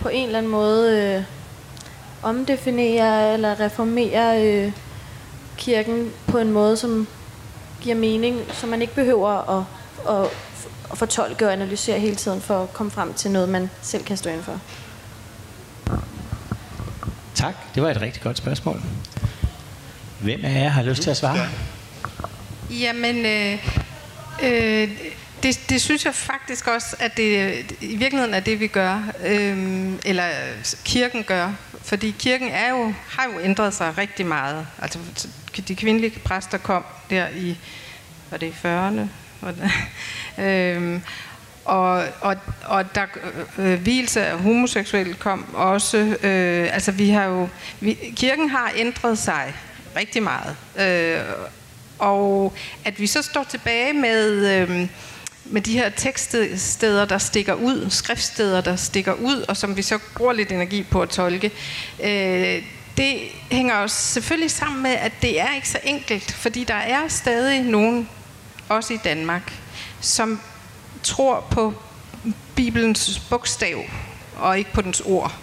på 0.00 0.08
en 0.08 0.26
eller 0.26 0.38
anden 0.38 0.52
måde 0.52 1.02
øh, 1.02 1.22
omdefinere 2.22 3.32
eller 3.32 3.60
reformere 3.60 4.46
øh, 4.46 4.72
kirken 5.56 6.12
på 6.26 6.38
en 6.38 6.52
måde, 6.52 6.76
som 6.76 7.06
giver 7.80 7.96
mening, 7.96 8.40
så 8.52 8.66
man 8.66 8.82
ikke 8.82 8.94
behøver 8.94 9.58
at, 9.58 9.64
at, 10.08 10.30
at 10.92 10.98
fortolke 10.98 11.46
og 11.46 11.52
analysere 11.52 11.98
hele 11.98 12.16
tiden 12.16 12.40
for 12.40 12.62
at 12.62 12.72
komme 12.72 12.92
frem 12.92 13.14
til 13.14 13.30
noget, 13.30 13.48
man 13.48 13.70
selv 13.82 14.04
kan 14.04 14.16
stå 14.16 14.30
ind 14.30 14.42
for. 14.42 14.60
Tak. 17.36 17.54
Det 17.74 17.82
var 17.82 17.90
et 17.90 18.00
rigtig 18.00 18.22
godt 18.22 18.38
spørgsmål. 18.38 18.82
Hvem 20.20 20.44
af 20.44 20.60
jer 20.60 20.68
har 20.68 20.82
lyst 20.82 21.02
til 21.02 21.10
at 21.10 21.16
svare? 21.16 21.48
Jamen, 22.70 23.26
øh, 23.26 23.66
øh, 24.42 24.90
det, 25.42 25.60
det 25.68 25.80
synes 25.80 26.04
jeg 26.04 26.14
faktisk 26.14 26.66
også, 26.66 26.96
at 26.98 27.16
det 27.16 27.54
i 27.80 27.96
virkeligheden 27.96 28.34
er 28.34 28.40
det, 28.40 28.60
vi 28.60 28.66
gør, 28.66 29.02
øh, 29.26 29.92
eller 30.04 30.28
kirken 30.84 31.24
gør. 31.24 31.52
Fordi 31.82 32.14
kirken 32.18 32.48
er 32.48 32.70
jo, 32.70 32.94
har 33.08 33.24
jo 33.34 33.40
ændret 33.40 33.74
sig 33.74 33.98
rigtig 33.98 34.26
meget. 34.26 34.66
Altså, 34.82 34.98
de 35.68 35.76
kvindelige 35.76 36.18
præster 36.18 36.58
kom 36.58 36.84
der 37.10 37.28
i, 37.28 37.56
var 38.30 38.38
det 38.38 38.46
i 38.46 38.66
40'erne? 38.66 39.08
øh, 40.42 41.00
og, 41.66 42.04
og, 42.20 42.36
og 42.64 42.94
der 42.94 43.06
øh, 43.58 43.72
øh 43.72 43.80
hvilelse 43.80 44.26
af 44.26 44.38
homoseksuelle 44.38 45.14
kom 45.14 45.54
også. 45.54 45.96
Øh, 46.22 46.74
altså 46.74 46.92
vi 46.92 47.10
har 47.10 47.24
jo, 47.24 47.48
vi, 47.80 47.98
kirken 48.16 48.50
har 48.50 48.72
ændret 48.76 49.18
sig 49.18 49.54
rigtig 49.96 50.22
meget. 50.22 50.56
Øh, 50.78 51.20
og 51.98 52.52
at 52.84 53.00
vi 53.00 53.06
så 53.06 53.22
står 53.22 53.44
tilbage 53.44 53.92
med, 53.92 54.50
øh, 54.60 54.88
med 55.44 55.60
de 55.60 55.72
her 55.72 55.88
tekststeder, 55.88 57.04
der 57.04 57.18
stikker 57.18 57.54
ud, 57.54 57.90
skriftsteder, 57.90 58.60
der 58.60 58.76
stikker 58.76 59.12
ud, 59.12 59.44
og 59.48 59.56
som 59.56 59.76
vi 59.76 59.82
så 59.82 59.98
bruger 60.16 60.32
lidt 60.32 60.52
energi 60.52 60.82
på 60.82 61.02
at 61.02 61.08
tolke, 61.08 61.50
øh, 62.02 62.62
det 62.96 63.18
hænger 63.50 63.80
jo 63.80 63.88
selvfølgelig 63.88 64.50
sammen 64.50 64.82
med, 64.82 64.90
at 64.90 65.12
det 65.22 65.40
er 65.40 65.54
ikke 65.54 65.68
så 65.68 65.78
enkelt, 65.84 66.32
fordi 66.32 66.64
der 66.64 66.74
er 66.74 67.08
stadig 67.08 67.62
nogen, 67.62 68.08
også 68.68 68.94
i 68.94 68.98
Danmark, 69.04 69.52
som 70.00 70.40
tror 71.06 71.40
på 71.50 71.74
Bibelens 72.54 73.22
bogstav, 73.30 73.84
og 74.36 74.58
ikke 74.58 74.72
på 74.72 74.82
dens 74.82 75.00
ord. 75.00 75.34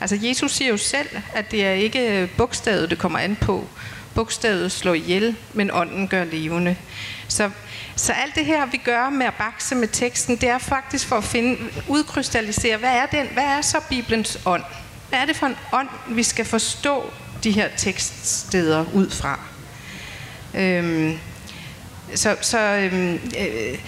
Altså 0.00 0.18
Jesus 0.22 0.52
siger 0.52 0.68
jo 0.68 0.76
selv, 0.76 1.08
at 1.34 1.50
det 1.50 1.66
er 1.66 1.72
ikke 1.72 2.30
bogstavet, 2.36 2.90
det 2.90 2.98
kommer 2.98 3.18
an 3.18 3.36
på. 3.40 3.66
Bogstavet 4.14 4.72
slår 4.72 4.94
ihjel, 4.94 5.36
men 5.52 5.70
ånden 5.72 6.08
gør 6.08 6.24
levende. 6.24 6.76
Så, 7.28 7.50
så 7.96 8.12
alt 8.12 8.34
det 8.34 8.44
her, 8.44 8.66
vi 8.66 8.76
gør 8.76 9.10
med 9.10 9.26
at 9.26 9.34
bakse 9.34 9.74
med 9.74 9.88
teksten, 9.88 10.36
det 10.36 10.48
er 10.48 10.58
faktisk 10.58 11.06
for 11.06 11.16
at 11.16 11.24
finde, 11.24 11.58
udkrystallisere, 11.88 12.76
hvad 12.76 12.90
er, 12.90 13.06
den, 13.06 13.26
hvad 13.32 13.44
er 13.44 13.60
så 13.60 13.80
Bibelens 13.88 14.38
ånd? 14.46 14.62
Hvad 15.08 15.18
er 15.18 15.24
det 15.24 15.36
for 15.36 15.46
en 15.46 15.56
ånd, 15.72 15.88
vi 16.08 16.22
skal 16.22 16.44
forstå 16.44 17.10
de 17.44 17.50
her 17.50 17.68
tekststeder 17.76 18.84
ud 18.94 19.10
fra? 19.10 19.40
Øhm, 20.54 21.18
så 22.14 22.36
så 22.40 22.58
øhm, 22.58 23.20
øh, 23.38 23.78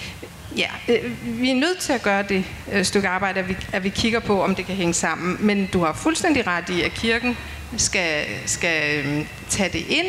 ja, 0.57 0.69
øh, 0.89 1.13
vi 1.41 1.51
er 1.51 1.55
nødt 1.55 1.79
til 1.79 1.93
at 1.93 2.03
gøre 2.03 2.23
det 2.23 2.45
øh, 2.73 2.85
stykke 2.85 3.09
arbejde, 3.09 3.41
at 3.41 3.49
vi, 3.49 3.57
at 3.73 3.85
vi 3.85 3.89
kigger 3.89 4.21
på, 4.21 4.43
om 4.43 4.55
det 4.55 4.67
kan 4.67 4.75
hænge 4.75 4.95
sammen. 4.95 5.37
Men 5.41 5.67
du 5.67 5.85
har 5.85 5.93
fuldstændig 5.93 6.47
ret 6.47 6.69
i, 6.69 6.83
at 6.83 6.95
kirken 6.95 7.37
skal, 7.77 8.27
skal 8.47 9.05
øh, 9.05 9.27
tage 9.49 9.69
det 9.73 9.87
ind 9.89 10.07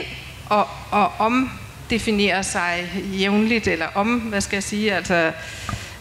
og, 0.50 0.68
og 0.92 1.12
omdefinere 1.20 2.44
sig 2.44 2.92
jævnligt, 3.14 3.68
eller 3.68 3.88
om, 3.96 4.20
hvad 4.20 4.42
skal 4.42 4.56
jeg 4.56 4.64
sige, 4.64 4.96
altså 4.96 5.32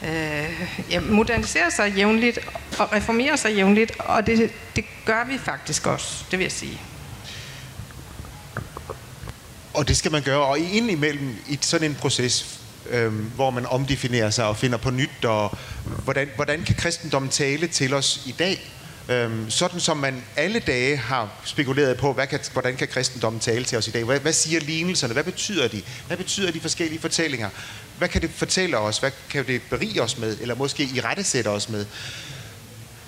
øh, 0.04 0.66
ja, 0.90 1.00
modernisere 1.00 1.70
sig 1.70 1.92
jævnligt 1.96 2.38
og 2.78 2.92
reformere 2.92 3.36
sig 3.36 3.54
jævnligt, 3.54 3.92
og 3.98 4.26
det, 4.26 4.52
det 4.76 4.84
gør 5.04 5.24
vi 5.28 5.38
faktisk 5.38 5.86
også, 5.86 6.24
det 6.30 6.38
vil 6.38 6.44
jeg 6.44 6.52
sige. 6.52 6.80
Og 9.74 9.88
det 9.88 9.96
skal 9.96 10.12
man 10.12 10.22
gøre, 10.22 10.42
og 10.42 10.58
indimellem 10.58 11.36
i 11.48 11.58
sådan 11.60 11.90
en 11.90 11.94
proces, 11.94 12.60
øh, 12.90 13.12
hvor 13.12 13.50
man 13.50 13.66
omdefinerer 13.66 14.30
sig 14.30 14.46
og 14.46 14.56
finder 14.56 14.78
på 14.78 14.90
nyt, 14.90 15.24
og 15.24 15.58
hvordan, 16.04 16.28
hvordan 16.36 16.64
kan 16.64 16.74
kristendommen 16.74 17.30
tale 17.30 17.66
til 17.66 17.94
os 17.94 18.22
i 18.26 18.34
dag? 18.38 18.70
Øhm, 19.08 19.50
sådan 19.50 19.80
som 19.80 19.96
man 19.96 20.24
alle 20.36 20.58
dage 20.58 20.96
har 20.96 21.30
spekuleret 21.44 21.96
på, 21.96 22.12
hvad 22.12 22.26
kan, 22.26 22.40
hvordan 22.52 22.76
kan 22.76 22.88
kristendommen 22.88 23.40
tale 23.40 23.64
til 23.64 23.78
os 23.78 23.88
i 23.88 23.90
dag? 23.90 24.04
Hvad, 24.04 24.20
hvad 24.20 24.32
siger 24.32 24.60
lignelserne? 24.60 25.12
Hvad 25.12 25.24
betyder 25.24 25.68
de? 25.68 25.82
Hvad 26.06 26.16
betyder 26.16 26.52
de 26.52 26.60
forskellige 26.60 27.00
fortællinger? 27.00 27.48
Hvad 27.98 28.08
kan 28.08 28.22
det 28.22 28.30
fortælle 28.30 28.78
os? 28.78 28.98
Hvad 28.98 29.10
kan 29.30 29.46
det 29.46 29.62
berige 29.70 30.02
os 30.02 30.18
med? 30.18 30.36
Eller 30.40 30.54
måske 30.54 30.82
i 30.94 31.00
rette 31.00 31.24
sætte 31.24 31.48
os 31.48 31.68
med? 31.68 31.86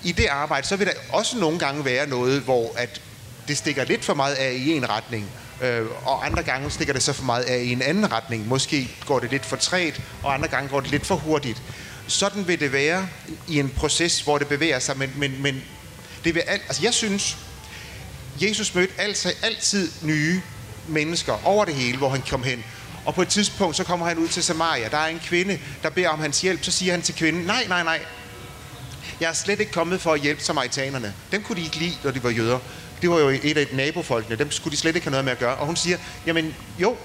I 0.03 0.11
det 0.11 0.25
arbejde, 0.25 0.67
så 0.67 0.75
vil 0.75 0.87
der 0.87 0.93
også 1.09 1.37
nogle 1.37 1.59
gange 1.59 1.85
være 1.85 2.07
noget, 2.07 2.41
hvor 2.41 2.73
at 2.77 3.01
det 3.47 3.57
stikker 3.57 3.83
lidt 3.83 4.05
for 4.05 4.13
meget 4.13 4.35
af 4.35 4.53
i 4.53 4.71
en 4.71 4.89
retning, 4.89 5.31
øh, 5.61 5.85
og 6.05 6.25
andre 6.25 6.43
gange 6.43 6.69
stikker 6.69 6.93
det 6.93 7.03
så 7.03 7.13
for 7.13 7.23
meget 7.23 7.43
af 7.43 7.57
i 7.57 7.71
en 7.71 7.81
anden 7.81 8.11
retning. 8.11 8.47
Måske 8.47 8.97
går 9.05 9.19
det 9.19 9.31
lidt 9.31 9.45
for 9.45 9.55
træt, 9.55 10.01
og 10.23 10.33
andre 10.33 10.47
gange 10.47 10.69
går 10.69 10.79
det 10.79 10.91
lidt 10.91 11.05
for 11.05 11.15
hurtigt. 11.15 11.61
Sådan 12.07 12.47
vil 12.47 12.59
det 12.59 12.71
være 12.73 13.07
i 13.47 13.59
en 13.59 13.69
proces, 13.69 14.21
hvor 14.21 14.37
det 14.37 14.47
bevæger 14.47 14.79
sig, 14.79 14.97
men, 14.97 15.13
men, 15.15 15.41
men 15.41 15.63
det 16.23 16.35
vil 16.35 16.41
alt, 16.41 16.61
altså 16.67 16.83
jeg 16.83 16.93
synes, 16.93 17.37
Jesus 18.41 18.75
mødte 18.75 18.93
altid, 18.97 19.31
altid 19.43 19.91
nye 20.01 20.41
mennesker 20.87 21.47
over 21.47 21.65
det 21.65 21.73
hele, 21.73 21.97
hvor 21.97 22.09
han 22.09 22.23
kom 22.29 22.43
hen. 22.43 22.63
Og 23.05 23.15
på 23.15 23.21
et 23.21 23.27
tidspunkt, 23.27 23.75
så 23.75 23.83
kommer 23.83 24.07
han 24.07 24.17
ud 24.17 24.27
til 24.27 24.43
Samaria. 24.43 24.89
Der 24.89 24.97
er 24.97 25.07
en 25.07 25.19
kvinde, 25.19 25.59
der 25.83 25.89
beder 25.89 26.09
om 26.09 26.19
hans 26.19 26.41
hjælp. 26.41 26.63
Så 26.63 26.71
siger 26.71 26.91
han 26.91 27.01
til 27.01 27.15
kvinden, 27.15 27.43
nej, 27.43 27.65
nej, 27.67 27.83
nej. 27.83 27.99
Jeg 29.19 29.29
er 29.29 29.33
slet 29.33 29.59
ikke 29.59 29.71
kommet 29.71 30.01
for 30.01 30.13
at 30.13 30.21
hjælpe 30.21 30.43
samaritanerne. 30.43 31.13
Dem 31.31 31.43
kunne 31.43 31.55
de 31.55 31.63
ikke 31.63 31.77
lide, 31.77 31.97
når 32.03 32.11
de 32.11 32.23
var 32.23 32.29
jøder. 32.29 32.59
Det 33.01 33.09
var 33.09 33.19
jo 33.19 33.29
et 33.29 33.57
af 33.57 33.67
nabofolkene. 33.73 34.35
Dem 34.35 34.51
skulle 34.51 34.71
de 34.71 34.77
slet 34.77 34.95
ikke 34.95 35.05
have 35.05 35.11
noget 35.11 35.25
med 35.25 35.31
at 35.31 35.39
gøre. 35.39 35.55
Og 35.55 35.65
hun 35.65 35.75
siger, 35.75 35.97
jamen 36.25 36.55
jo, 36.79 36.95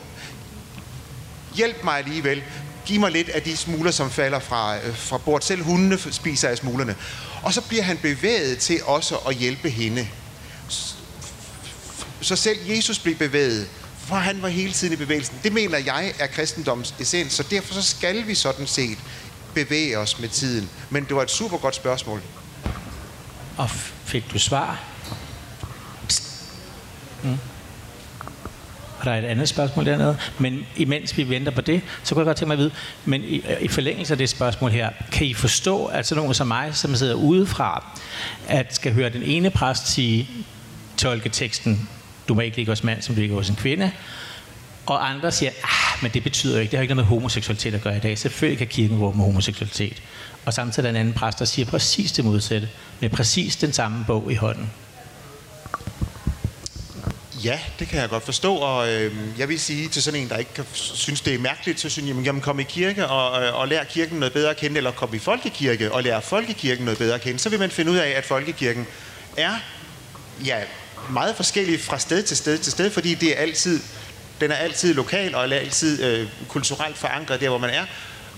hjælp 1.54 1.84
mig 1.84 1.98
alligevel. 1.98 2.42
Giv 2.86 3.00
mig 3.00 3.10
lidt 3.10 3.28
af 3.28 3.42
de 3.42 3.56
smuler, 3.56 3.90
som 3.90 4.10
falder 4.10 4.38
fra, 4.38 4.76
øh, 4.76 4.96
fra 4.96 5.18
bordet. 5.18 5.44
Selv 5.44 5.62
hundene 5.62 5.98
spiser 6.12 6.48
af 6.48 6.56
smulerne. 6.58 6.96
Og 7.42 7.54
så 7.54 7.60
bliver 7.60 7.82
han 7.82 7.96
bevæget 7.96 8.58
til 8.58 8.80
også 8.84 9.16
at 9.16 9.34
hjælpe 9.34 9.70
hende. 9.70 10.08
Så 12.20 12.36
selv 12.36 12.58
Jesus 12.66 12.98
blev 12.98 13.14
bevæget, 13.14 13.68
for 13.98 14.14
han 14.14 14.42
var 14.42 14.48
hele 14.48 14.72
tiden 14.72 14.92
i 14.92 14.96
bevægelsen. 14.96 15.40
Det 15.42 15.52
mener 15.52 15.78
jeg 15.78 16.12
er 16.18 16.26
kristendommens 16.26 16.94
essens, 17.00 17.32
så 17.32 17.42
derfor 17.50 17.74
så 17.74 17.82
skal 17.82 18.26
vi 18.26 18.34
sådan 18.34 18.66
set 18.66 18.98
bevæge 19.54 19.98
os 19.98 20.18
med 20.18 20.28
tiden. 20.28 20.70
Men 20.90 21.04
det 21.04 21.16
var 21.16 21.22
et 21.22 21.30
super 21.30 21.58
godt 21.58 21.74
spørgsmål. 21.74 22.22
Og 23.56 23.70
fik 24.04 24.24
du 24.32 24.38
svar? 24.38 24.91
Mm. 27.22 27.38
Og 29.02 29.06
der 29.06 29.12
er 29.12 29.18
et 29.18 29.24
andet 29.24 29.48
spørgsmål 29.48 29.86
dernede. 29.86 30.16
Men 30.38 30.66
imens 30.76 31.16
vi 31.16 31.28
venter 31.28 31.52
på 31.52 31.60
det, 31.60 31.82
så 32.02 32.14
kunne 32.14 32.20
jeg 32.20 32.26
godt 32.26 32.36
tænke 32.36 32.48
mig 32.48 32.54
at 32.54 32.58
vide, 32.58 32.70
men 33.04 33.24
i, 33.24 33.42
i 33.60 33.68
forlængelse 33.68 34.14
af 34.14 34.18
det 34.18 34.28
spørgsmål 34.28 34.70
her, 34.70 34.90
kan 35.12 35.26
I 35.26 35.34
forstå, 35.34 35.84
at 35.84 36.06
sådan 36.06 36.20
nogen 36.20 36.34
som 36.34 36.46
mig, 36.46 36.74
som 36.74 36.94
sidder 36.94 37.14
udefra, 37.14 37.98
at 38.48 38.74
skal 38.74 38.92
høre 38.92 39.08
den 39.08 39.22
ene 39.22 39.50
præst 39.50 39.88
sige, 39.88 40.28
tolke 40.96 41.28
teksten, 41.28 41.88
du 42.28 42.34
må 42.34 42.40
ikke 42.40 42.56
ligge 42.56 42.72
hos 42.72 42.84
mand, 42.84 43.02
som 43.02 43.14
du 43.14 43.20
ligger 43.20 43.36
hos 43.36 43.48
en 43.48 43.56
kvinde, 43.56 43.90
og 44.86 45.10
andre 45.10 45.32
siger, 45.32 45.50
ah, 45.64 46.02
men 46.02 46.10
det 46.10 46.22
betyder 46.22 46.54
jo 46.54 46.60
ikke, 46.60 46.70
det 46.70 46.78
har 46.78 46.82
ikke 46.82 46.94
noget 46.94 47.10
med 47.10 47.16
homoseksualitet 47.16 47.74
at 47.74 47.82
gøre 47.82 47.96
i 47.96 48.00
dag. 48.00 48.18
Selvfølgelig 48.18 48.58
kan 48.58 48.66
kirken 48.66 48.98
gå 48.98 49.12
med 49.12 49.24
homoseksualitet. 49.24 50.02
Og 50.44 50.54
samtidig 50.54 50.86
er 50.88 50.92
der 50.92 50.98
en 50.98 51.06
anden 51.06 51.14
præst, 51.14 51.38
der 51.38 51.44
siger 51.44 51.66
præcis 51.66 52.12
det 52.12 52.24
modsatte, 52.24 52.68
med 53.00 53.10
præcis 53.10 53.56
den 53.56 53.72
samme 53.72 54.04
bog 54.06 54.32
i 54.32 54.34
hånden. 54.34 54.70
Ja, 57.44 57.60
det 57.78 57.88
kan 57.88 58.00
jeg 58.00 58.08
godt 58.08 58.24
forstå, 58.24 58.54
og 58.54 58.92
øh, 58.92 59.12
jeg 59.38 59.48
vil 59.48 59.60
sige 59.60 59.88
til 59.88 60.02
sådan 60.02 60.20
en, 60.20 60.28
der 60.28 60.36
ikke 60.36 60.54
kan, 60.54 60.64
synes, 60.72 61.20
det 61.20 61.34
er 61.34 61.38
mærkeligt, 61.38 61.80
så 61.80 61.88
synes 61.88 62.08
jeg, 62.08 62.24
jamen 62.24 62.42
kom 62.42 62.60
i 62.60 62.62
kirke 62.62 63.06
og, 63.06 63.42
øh, 63.42 63.54
og 63.54 63.68
lær 63.68 63.84
kirken 63.84 64.18
noget 64.18 64.32
bedre 64.32 64.50
at 64.50 64.56
kende, 64.56 64.76
eller 64.76 64.90
kom 64.90 65.14
i 65.14 65.18
folkekirke 65.18 65.92
og 65.92 66.02
lær 66.02 66.20
folkekirken 66.20 66.84
noget 66.84 66.98
bedre 66.98 67.14
at 67.14 67.20
kende, 67.20 67.38
så 67.38 67.48
vil 67.48 67.58
man 67.58 67.70
finde 67.70 67.90
ud 67.92 67.96
af, 67.96 68.08
at 68.08 68.24
folkekirken 68.24 68.86
er 69.36 69.54
ja, 70.44 70.58
meget 71.10 71.36
forskellig 71.36 71.80
fra 71.80 71.98
sted 71.98 72.22
til 72.22 72.36
sted 72.36 72.58
til 72.58 72.72
sted, 72.72 72.90
fordi 72.90 73.14
det 73.14 73.38
er 73.38 73.42
altid, 73.42 73.80
den 74.40 74.50
er 74.50 74.56
altid 74.56 74.94
lokal 74.94 75.34
og 75.34 75.48
er 75.48 75.54
altid 75.54 76.02
øh, 76.02 76.28
kulturelt 76.48 76.98
forankret 76.98 77.40
der, 77.40 77.48
hvor 77.48 77.58
man 77.58 77.70
er, 77.70 77.84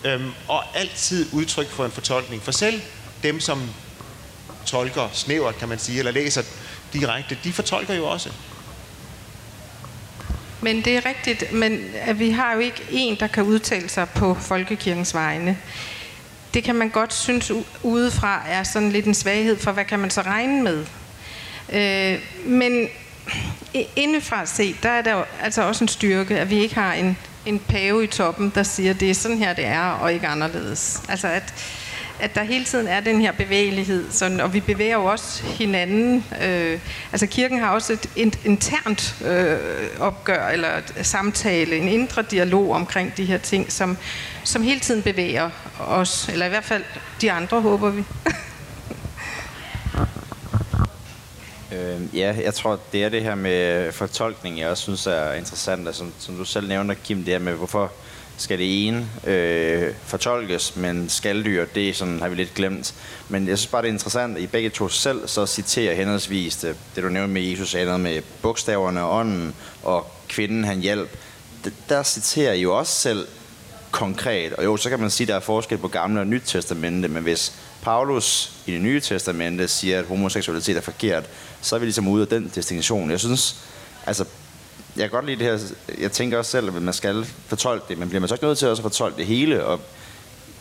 øh, 0.04 0.20
og 0.48 0.64
altid 0.74 1.26
udtryk 1.32 1.70
for 1.70 1.84
en 1.84 1.92
fortolkning. 1.92 2.42
For 2.42 2.52
selv 2.52 2.80
dem, 3.22 3.40
som 3.40 3.70
tolker 4.66 5.08
snævert, 5.12 5.58
kan 5.58 5.68
man 5.68 5.78
sige, 5.78 5.98
eller 5.98 6.12
læser 6.12 6.42
direkte, 6.92 7.38
de 7.44 7.52
fortolker 7.52 7.94
jo 7.94 8.06
også. 8.06 8.30
Men 10.64 10.84
det 10.84 10.96
er 10.96 11.06
rigtigt, 11.06 11.52
men 11.52 11.80
at 12.00 12.18
vi 12.18 12.30
har 12.30 12.54
jo 12.54 12.58
ikke 12.58 12.82
en, 12.90 13.16
der 13.20 13.26
kan 13.26 13.42
udtale 13.42 13.88
sig 13.88 14.08
på 14.08 14.34
folkekirkens 14.34 15.14
vegne. 15.14 15.58
Det 16.54 16.64
kan 16.64 16.74
man 16.74 16.88
godt 16.88 17.14
synes 17.14 17.52
udefra 17.82 18.42
er 18.48 18.62
sådan 18.62 18.92
lidt 18.92 19.06
en 19.06 19.14
svaghed, 19.14 19.58
for 19.58 19.72
hvad 19.72 19.84
kan 19.84 19.98
man 19.98 20.10
så 20.10 20.20
regne 20.20 20.62
med? 20.62 20.86
Øh, 21.72 22.18
men 22.46 22.88
indefra 23.96 24.46
set, 24.46 24.76
der 24.82 24.88
er 24.88 25.02
der 25.02 25.12
jo 25.12 25.24
altså 25.42 25.62
også 25.62 25.84
en 25.84 25.88
styrke, 25.88 26.38
at 26.38 26.50
vi 26.50 26.58
ikke 26.58 26.74
har 26.74 26.92
en, 26.92 27.16
en 27.46 27.58
pave 27.58 28.04
i 28.04 28.06
toppen, 28.06 28.52
der 28.54 28.62
siger, 28.62 28.92
det 28.92 29.10
er 29.10 29.14
sådan 29.14 29.38
her, 29.38 29.52
det 29.52 29.66
er, 29.66 29.84
og 29.84 30.12
ikke 30.12 30.26
anderledes. 30.26 31.02
Altså 31.08 31.28
at 31.28 31.54
at 32.24 32.34
der 32.34 32.42
hele 32.42 32.64
tiden 32.64 32.86
er 32.86 33.00
den 33.00 33.20
her 33.20 33.32
bevægelighed, 33.32 34.12
sådan, 34.12 34.40
og 34.40 34.54
vi 34.54 34.60
bevæger 34.60 34.94
jo 34.94 35.04
også 35.04 35.42
hinanden. 35.44 36.24
Øh, 36.42 36.80
altså 37.12 37.26
kirken 37.26 37.58
har 37.58 37.70
også 37.70 37.96
et 38.16 38.38
internt 38.44 39.16
øh, 39.24 39.58
opgør, 40.00 40.48
eller 40.48 40.68
samtale, 41.02 41.76
en 41.76 41.88
indre 41.88 42.22
dialog 42.22 42.70
omkring 42.70 43.16
de 43.16 43.24
her 43.24 43.38
ting, 43.38 43.72
som, 43.72 43.96
som 44.44 44.62
hele 44.62 44.80
tiden 44.80 45.02
bevæger 45.02 45.50
os, 45.80 46.28
eller 46.28 46.46
i 46.46 46.48
hvert 46.48 46.64
fald 46.64 46.84
de 47.20 47.32
andre, 47.32 47.60
håber 47.60 47.90
vi. 47.90 48.04
Øh, 51.72 52.16
ja, 52.16 52.34
jeg 52.42 52.54
tror, 52.54 52.80
det 52.92 53.04
er 53.04 53.08
det 53.08 53.22
her 53.22 53.34
med 53.34 53.92
fortolkning, 53.92 54.58
jeg 54.60 54.68
også 54.68 54.82
synes 54.82 55.06
er 55.06 55.32
interessant. 55.32 55.96
Som, 55.96 56.12
som 56.18 56.36
du 56.36 56.44
selv 56.44 56.68
nævner, 56.68 56.94
Kim, 56.94 57.18
det 57.18 57.32
her 57.32 57.38
med, 57.38 57.52
hvorfor 57.52 57.92
skal 58.36 58.58
det 58.58 58.86
ene 58.86 59.08
øh, 59.26 59.94
fortolkes, 60.04 60.76
men 60.76 61.08
skalddyr, 61.08 61.64
det 61.74 61.88
er 61.88 61.94
sådan, 61.94 62.20
har 62.20 62.28
vi 62.28 62.36
lidt 62.36 62.54
glemt. 62.54 62.94
Men 63.28 63.48
jeg 63.48 63.58
synes 63.58 63.70
bare, 63.70 63.82
det 63.82 63.88
er 63.88 63.92
interessant, 63.92 64.36
at 64.36 64.42
I 64.42 64.46
begge 64.46 64.70
to 64.70 64.88
selv 64.88 65.28
så 65.28 65.46
citerer 65.46 65.94
henholdsvis 65.94 66.56
det, 66.56 66.76
det 66.94 67.04
du 67.04 67.08
nævnte 67.08 67.32
med 67.34 67.42
Jesus, 67.42 67.74
noget 67.74 68.00
med 68.00 68.22
bogstaverne 68.42 69.02
og 69.02 69.18
ånden, 69.18 69.54
og 69.82 70.10
kvinden 70.28 70.64
han 70.64 70.80
hjælp. 70.80 71.18
Der 71.88 72.02
citerer 72.02 72.52
I 72.52 72.60
jo 72.60 72.78
også 72.78 72.92
selv 72.92 73.26
konkret. 73.90 74.52
Og 74.52 74.64
jo, 74.64 74.76
så 74.76 74.90
kan 74.90 75.00
man 75.00 75.10
sige, 75.10 75.24
at 75.24 75.28
der 75.28 75.34
er 75.34 75.40
forskel 75.40 75.78
på 75.78 75.88
gamle 75.88 76.20
og 76.20 76.26
nyt 76.26 76.42
testamente, 76.46 77.08
men 77.08 77.22
hvis 77.22 77.52
Paulus 77.82 78.52
i 78.66 78.72
det 78.72 78.80
nye 78.80 79.00
testamente 79.00 79.68
siger, 79.68 79.98
at 79.98 80.04
homoseksualitet 80.04 80.76
er 80.76 80.80
forkert, 80.80 81.24
så 81.60 81.74
er 81.74 81.78
vi 81.78 81.86
ligesom 81.86 82.08
ude 82.08 82.22
af 82.22 82.28
den 82.28 82.52
distinktion. 82.54 83.10
Jeg 83.10 83.20
synes, 83.20 83.56
altså 84.06 84.24
jeg 84.96 85.02
kan 85.02 85.10
godt 85.10 85.26
lide 85.26 85.44
det 85.44 85.60
her. 85.60 85.74
Jeg 85.98 86.12
tænker 86.12 86.38
også 86.38 86.50
selv, 86.50 86.76
at 86.76 86.82
man 86.82 86.94
skal 86.94 87.26
fortolke 87.46 87.84
det, 87.88 87.98
men 87.98 88.08
bliver 88.08 88.20
man 88.20 88.28
så 88.28 88.34
ikke 88.34 88.44
nødt 88.44 88.58
til 88.58 88.68
også 88.68 88.80
at 88.80 88.84
fortolke 88.84 89.16
det 89.16 89.26
hele? 89.26 89.64
Og 89.64 89.80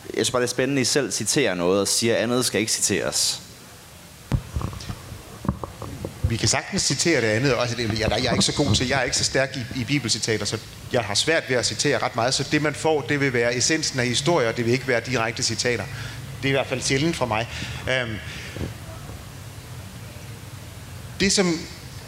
jeg 0.06 0.26
synes 0.26 0.30
bare, 0.30 0.42
det 0.42 0.48
er 0.48 0.50
spændende, 0.50 0.80
at 0.80 0.86
I 0.86 0.90
selv 0.90 1.12
citerer 1.12 1.54
noget 1.54 1.80
og 1.80 1.88
siger, 1.88 2.14
at 2.16 2.22
andet 2.22 2.44
skal 2.44 2.60
ikke 2.60 2.72
citeres. 2.72 3.40
Vi 6.28 6.36
kan 6.36 6.48
sagtens 6.48 6.82
citere 6.82 7.20
det 7.20 7.26
andet. 7.26 7.54
også. 7.54 7.76
jeg, 7.78 7.98
jeg 8.00 8.24
er 8.24 8.32
ikke 8.32 8.44
så 8.44 8.54
god 8.54 8.74
til, 8.74 8.88
jeg 8.88 9.00
er 9.00 9.02
ikke 9.02 9.16
så 9.16 9.24
stærk 9.24 9.56
i, 9.56 9.80
i 9.80 9.84
bibelcitater, 9.84 10.44
så 10.44 10.58
jeg 10.92 11.02
har 11.02 11.14
svært 11.14 11.42
ved 11.48 11.56
at 11.56 11.66
citere 11.66 11.98
ret 11.98 12.16
meget. 12.16 12.34
Så 12.34 12.48
det, 12.52 12.62
man 12.62 12.74
får, 12.74 13.00
det 13.00 13.20
vil 13.20 13.32
være 13.32 13.56
essensen 13.56 14.00
af 14.00 14.06
historier, 14.06 14.52
det 14.52 14.64
vil 14.64 14.72
ikke 14.72 14.88
være 14.88 15.00
direkte 15.00 15.42
citater. 15.42 15.84
Det 16.42 16.48
er 16.48 16.52
i 16.52 16.56
hvert 16.56 16.66
fald 16.66 16.80
sjældent 16.80 17.16
for 17.16 17.26
mig. 17.26 17.48
Øhm, 17.90 18.16
det, 21.20 21.32
som 21.32 21.58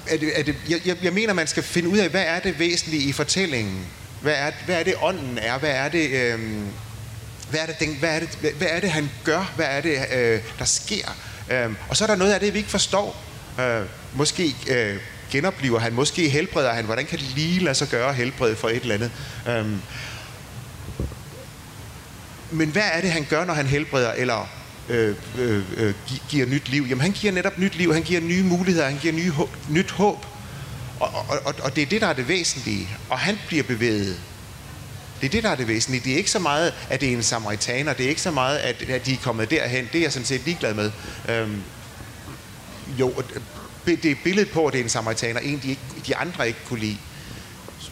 er 0.09 0.17
det, 0.17 0.39
er 0.39 0.43
det, 0.43 0.57
jeg, 0.69 0.97
jeg 1.03 1.13
mener, 1.13 1.33
man 1.33 1.47
skal 1.47 1.63
finde 1.63 1.89
ud 1.89 1.99
af, 1.99 2.09
hvad 2.09 2.25
er 2.27 2.41
det 2.41 2.59
væsentlige 2.59 3.03
i 3.03 3.13
fortællingen? 3.13 3.87
Hvad 4.23 4.35
er, 4.35 4.51
hvad 4.67 4.81
er 4.81 4.83
det, 4.83 4.95
ånden 5.03 5.39
er? 5.39 5.59
Hvad 5.59 5.71
er 5.71 5.89
det, 5.89 6.11
øh, 6.11 6.41
hvad, 7.51 7.61
er 7.61 7.67
det, 7.67 7.81
den, 7.81 7.97
hvad, 7.99 8.15
er 8.17 8.21
det, 8.21 8.29
hvad, 8.41 8.51
hvad 8.51 8.69
er 8.71 8.81
det, 8.81 8.91
han 8.91 9.11
gør? 9.25 9.53
Hvad 9.57 9.67
er 9.67 9.81
det, 9.81 9.99
øh, 10.15 10.41
der 10.59 10.65
sker? 10.65 11.17
Øh, 11.51 11.71
og 11.89 11.97
så 11.97 12.05
er 12.05 12.09
der 12.09 12.17
noget 12.17 12.33
af 12.33 12.41
det, 12.41 12.53
vi 12.53 12.59
ikke 12.59 12.71
forstår. 12.71 13.25
Øh, 13.61 13.83
måske 14.15 14.55
øh, 14.69 14.97
genoplever 15.31 15.79
han, 15.79 15.93
måske 15.93 16.29
helbreder 16.29 16.73
han. 16.73 16.85
Hvordan 16.85 17.07
kan 17.07 17.19
det 17.19 17.27
lige 17.35 17.65
lade 17.65 17.75
sig 17.75 17.89
gøre 17.89 18.13
helbred 18.13 18.57
for 18.57 18.69
et 18.69 18.83
eller 18.83 18.95
andet? 18.95 19.11
Øh, 19.49 19.67
men 22.51 22.69
hvad 22.69 22.89
er 22.93 23.01
det, 23.01 23.11
han 23.11 23.27
gør, 23.31 23.45
når 23.45 23.55
han 23.55 23.67
helbreder, 23.67 24.13
eller 24.13 24.49
øh, 24.89 25.17
øh, 25.39 25.63
øh 25.77 25.95
giver 26.29 26.47
nyt 26.47 26.69
liv. 26.69 26.87
Jamen 26.89 27.01
han 27.01 27.13
giver 27.13 27.33
netop 27.33 27.59
nyt 27.59 27.77
liv, 27.77 27.93
han 27.93 28.03
giver 28.03 28.21
nye 28.21 28.43
muligheder, 28.43 28.89
han 28.89 28.99
giver 28.99 29.15
nye, 29.15 29.33
nyt 29.71 29.91
håb. 29.91 30.27
Og, 31.01 31.09
og, 31.15 31.39
og, 31.45 31.55
og 31.63 31.77
det 31.77 31.83
er 31.83 31.87
det, 31.87 32.01
der 32.01 32.07
er 32.07 32.13
det 32.13 32.29
væsentlige. 32.29 32.89
Og 33.09 33.19
han 33.19 33.39
bliver 33.47 33.63
bevæget. 33.63 34.21
Det 35.21 35.27
er 35.27 35.31
det, 35.31 35.43
der 35.43 35.51
er 35.51 35.55
det 35.55 35.69
væsentlige. 35.69 36.05
Det 36.05 36.13
er 36.13 36.17
ikke 36.17 36.31
så 36.31 36.39
meget, 36.39 36.75
at 36.91 37.01
det 37.01 37.09
er 37.09 37.17
en 37.17 37.23
samaritaner. 37.23 37.93
Det 37.93 38.05
er 38.05 38.09
ikke 38.09 38.21
så 38.21 38.31
meget, 38.31 38.59
at, 38.59 38.83
at 38.83 39.07
de 39.07 39.13
er 39.13 39.19
kommet 39.23 39.51
derhen. 39.51 39.89
Det 39.93 39.99
er 39.99 40.03
jeg 40.03 40.13
sådan 40.13 40.27
set 40.27 40.41
ligeglad 40.45 40.75
med. 40.75 40.91
Øhm, 41.29 41.63
jo, 42.99 43.23
det 43.87 44.05
er 44.05 44.15
billedet 44.25 44.51
på, 44.51 44.67
at 44.67 44.73
det 44.73 44.79
er 44.79 44.85
en 44.85 44.91
samaritaner. 44.91 45.41
En, 45.41 45.61
de, 45.63 45.69
ikke, 45.69 45.83
de 46.07 46.17
andre 46.17 46.47
ikke 46.47 46.59
kunne 46.69 46.81
lide. 46.81 46.97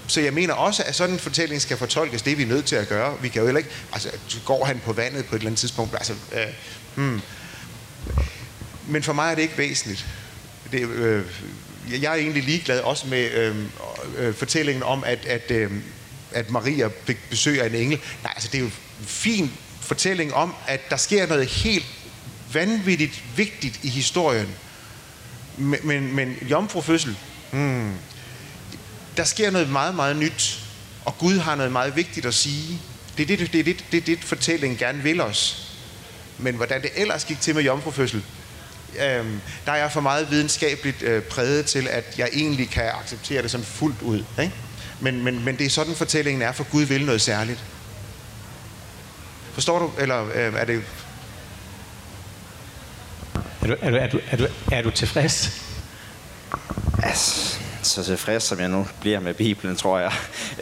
Så 0.06 0.20
jeg 0.20 0.32
mener 0.32 0.54
også, 0.54 0.82
at 0.82 0.94
sådan 0.94 1.14
en 1.14 1.20
fortælling 1.20 1.62
skal 1.62 1.76
fortolkes. 1.76 2.22
Det 2.22 2.32
er 2.32 2.36
vi 2.36 2.44
nødt 2.44 2.64
til 2.64 2.76
at 2.76 2.88
gøre. 2.88 3.22
Vi 3.22 3.28
kan 3.28 3.40
jo 3.40 3.46
heller 3.46 3.58
ikke... 3.58 3.70
Altså, 3.92 4.10
går 4.44 4.64
han 4.64 4.80
på 4.84 4.92
vandet 4.92 5.24
på 5.24 5.34
et 5.34 5.38
eller 5.38 5.48
andet 5.48 5.60
tidspunkt? 5.60 5.94
Altså, 5.94 6.12
øh, 6.32 6.46
hmm. 6.94 7.20
men 8.88 9.02
for 9.02 9.12
mig 9.12 9.30
er 9.30 9.34
det 9.34 9.42
ikke 9.42 9.58
væsentligt. 9.58 10.06
Det, 10.72 10.88
øh, 10.88 11.24
jeg 11.90 12.10
er 12.10 12.14
egentlig 12.14 12.42
ligeglad 12.42 12.80
også 12.80 13.06
med 13.06 13.30
øh, 13.30 13.56
øh, 14.16 14.34
fortællingen 14.34 14.82
om, 14.82 15.04
at, 15.06 15.26
at, 15.26 15.50
øh, 15.50 15.70
at 16.32 16.50
Maria 16.50 16.88
fik 17.04 17.18
besøg 17.30 17.62
af 17.62 17.66
en 17.66 17.74
engel. 17.74 18.00
Nej, 18.22 18.32
altså 18.34 18.48
det 18.52 18.58
er 18.58 18.62
jo 18.62 18.66
en 18.66 19.06
fin 19.06 19.52
fortælling 19.80 20.34
om, 20.34 20.54
at 20.66 20.90
der 20.90 20.96
sker 20.96 21.26
noget 21.26 21.46
helt 21.46 21.86
vanvittigt 22.52 23.22
vigtigt 23.36 23.80
i 23.82 23.88
historien. 23.88 24.48
Men, 25.56 25.80
men, 25.82 26.14
men 26.14 26.36
jomfrufødsel, 26.50 27.16
hmm, 27.50 27.92
der 29.16 29.24
sker 29.24 29.50
noget 29.50 29.68
meget, 29.68 29.94
meget 29.94 30.16
nyt, 30.16 30.60
og 31.04 31.18
Gud 31.18 31.38
har 31.38 31.54
noget 31.54 31.72
meget 31.72 31.96
vigtigt 31.96 32.26
at 32.26 32.34
sige. 32.34 32.80
Det 33.16 33.22
er 33.22 33.36
det, 33.36 33.52
det, 33.52 33.60
er 33.60 33.64
det, 33.64 33.84
det, 33.92 34.06
det 34.06 34.24
fortællingen 34.24 34.78
gerne 34.78 35.02
vil 35.02 35.20
os. 35.20 35.70
Men 36.38 36.54
hvordan 36.54 36.82
det 36.82 36.90
ellers 36.96 37.24
gik 37.24 37.40
til 37.40 37.54
med 37.54 37.62
jomfrufødsel, 37.62 38.24
øhm, 39.00 39.40
der 39.66 39.72
er 39.72 39.76
jeg 39.76 39.92
for 39.92 40.00
meget 40.00 40.30
videnskabeligt 40.30 41.02
øh, 41.02 41.22
præget 41.22 41.66
til, 41.66 41.88
at 41.88 42.18
jeg 42.18 42.28
egentlig 42.32 42.70
kan 42.70 42.90
acceptere 43.02 43.42
det 43.42 43.50
sådan 43.50 43.66
fuldt 43.66 44.02
ud. 44.02 44.24
Ikke? 44.40 44.54
Men, 45.00 45.24
men, 45.24 45.44
men 45.44 45.58
det 45.58 45.66
er 45.66 45.70
sådan, 45.70 45.94
fortællingen 45.94 46.42
er, 46.42 46.52
for 46.52 46.64
Gud 46.64 46.82
vil 46.82 47.04
noget 47.04 47.20
særligt. 47.20 47.64
Forstår 49.52 49.78
du? 49.78 49.92
Eller 49.98 50.24
øh, 50.24 50.54
er 50.54 50.64
det... 50.64 50.82
Er 53.62 53.66
du, 53.66 53.76
er, 53.80 53.90
du, 53.90 53.96
er, 53.96 54.06
du, 54.06 54.20
er, 54.30 54.36
du, 54.36 54.46
er 54.72 54.82
du 54.82 54.90
tilfreds? 54.90 55.62
Altså, 57.02 57.58
så 57.86 58.04
tilfreds, 58.04 58.42
som 58.42 58.60
jeg 58.60 58.68
nu 58.68 58.86
bliver 59.00 59.20
med 59.20 59.34
Bibelen, 59.34 59.76
tror 59.76 59.98
jeg. 59.98 60.12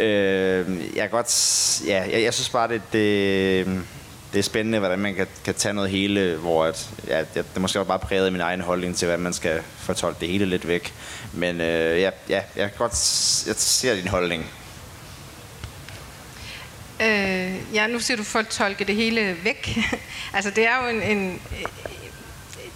Øh, 0.01 0.97
jeg, 0.97 1.11
godt, 1.11 1.83
ja, 1.87 2.05
jeg, 2.11 2.23
jeg 2.23 2.35
synes 2.35 2.49
bare, 2.49 2.69
det, 2.69 2.83
det, 2.93 3.67
det 4.33 4.39
er 4.39 4.43
spændende, 4.43 4.79
hvordan 4.79 4.99
man 4.99 5.15
kan, 5.15 5.27
kan 5.45 5.55
tage 5.55 5.75
noget 5.75 5.91
hele, 5.91 6.37
hvor 6.37 6.65
at, 6.65 6.89
ja, 7.09 7.21
det, 7.21 7.35
det 7.35 7.63
måske 7.63 7.79
også 7.79 7.89
bare 7.89 7.99
præget 7.99 8.33
min 8.33 8.41
egen 8.41 8.61
holdning 8.61 8.97
til, 8.97 9.07
hvordan 9.07 9.23
man 9.23 9.33
skal 9.33 9.63
fortolke 9.79 10.21
det 10.21 10.29
hele 10.29 10.47
lidt 10.47 10.69
væk. 10.69 10.95
Men 11.33 11.61
øh, 11.61 12.01
ja, 12.01 12.11
ja, 12.29 12.41
jeg 12.57 12.69
kan 12.69 12.79
godt 12.79 12.93
jeg 13.47 13.55
ser 13.57 13.95
din 13.95 14.09
holdning. 14.09 14.51
Øh, 17.03 17.75
ja, 17.75 17.87
nu 17.87 18.01
siger 18.01 18.17
du 18.17 18.25
fortolke 18.25 18.85
det 18.85 18.95
hele 18.95 19.37
væk. 19.45 19.79
altså, 20.35 20.51
det 20.51 20.67
er 20.67 20.83
jo 20.83 20.89
en, 20.89 21.03
en, 21.03 21.43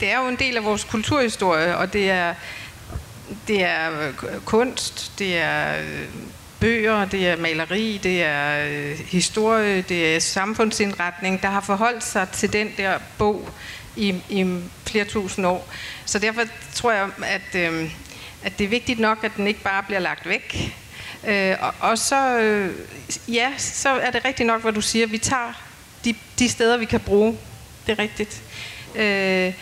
det 0.00 0.10
er 0.10 0.20
jo 0.22 0.28
en 0.28 0.36
del 0.36 0.56
af 0.56 0.64
vores 0.64 0.84
kulturhistorie, 0.84 1.76
og 1.76 1.92
det 1.92 2.10
er, 2.10 2.34
det 3.48 3.64
er 3.64 4.08
øh, 4.08 4.14
kunst, 4.44 5.12
det 5.18 5.38
er 5.38 5.78
øh, 5.78 6.08
bøger, 6.60 7.04
det 7.04 7.28
er 7.28 7.36
maleri, 7.36 8.00
det 8.02 8.22
er 8.22 8.66
øh, 8.68 8.98
historie, 8.98 9.82
det 9.82 10.16
er 10.16 10.20
samfundsindretning, 10.20 11.42
der 11.42 11.48
har 11.48 11.60
forholdt 11.60 12.04
sig 12.04 12.28
til 12.28 12.52
den 12.52 12.72
der 12.76 12.98
bog 13.18 13.48
i, 13.96 14.14
i 14.28 14.60
flere 14.86 15.04
tusind 15.04 15.46
år. 15.46 15.68
Så 16.04 16.18
derfor 16.18 16.42
tror 16.74 16.92
jeg, 16.92 17.08
at, 17.24 17.54
øh, 17.54 17.90
at 18.42 18.58
det 18.58 18.64
er 18.64 18.68
vigtigt 18.68 18.98
nok, 19.00 19.24
at 19.24 19.32
den 19.36 19.46
ikke 19.46 19.62
bare 19.62 19.82
bliver 19.82 20.00
lagt 20.00 20.28
væk. 20.28 20.74
Øh, 21.26 21.56
og, 21.60 21.74
og 21.80 21.98
så, 21.98 22.38
øh, 22.38 22.74
ja, 23.28 23.52
så 23.58 23.88
er 23.88 24.10
det 24.10 24.24
rigtigt 24.24 24.46
nok, 24.46 24.62
hvad 24.62 24.72
du 24.72 24.80
siger. 24.80 25.06
Vi 25.06 25.18
tager 25.18 25.52
de, 26.04 26.14
de 26.38 26.48
steder, 26.48 26.76
vi 26.76 26.84
kan 26.84 27.00
bruge. 27.00 27.38
Det 27.86 27.92
er 27.92 27.98
rigtigt. 27.98 28.42
Øh, 28.94 29.52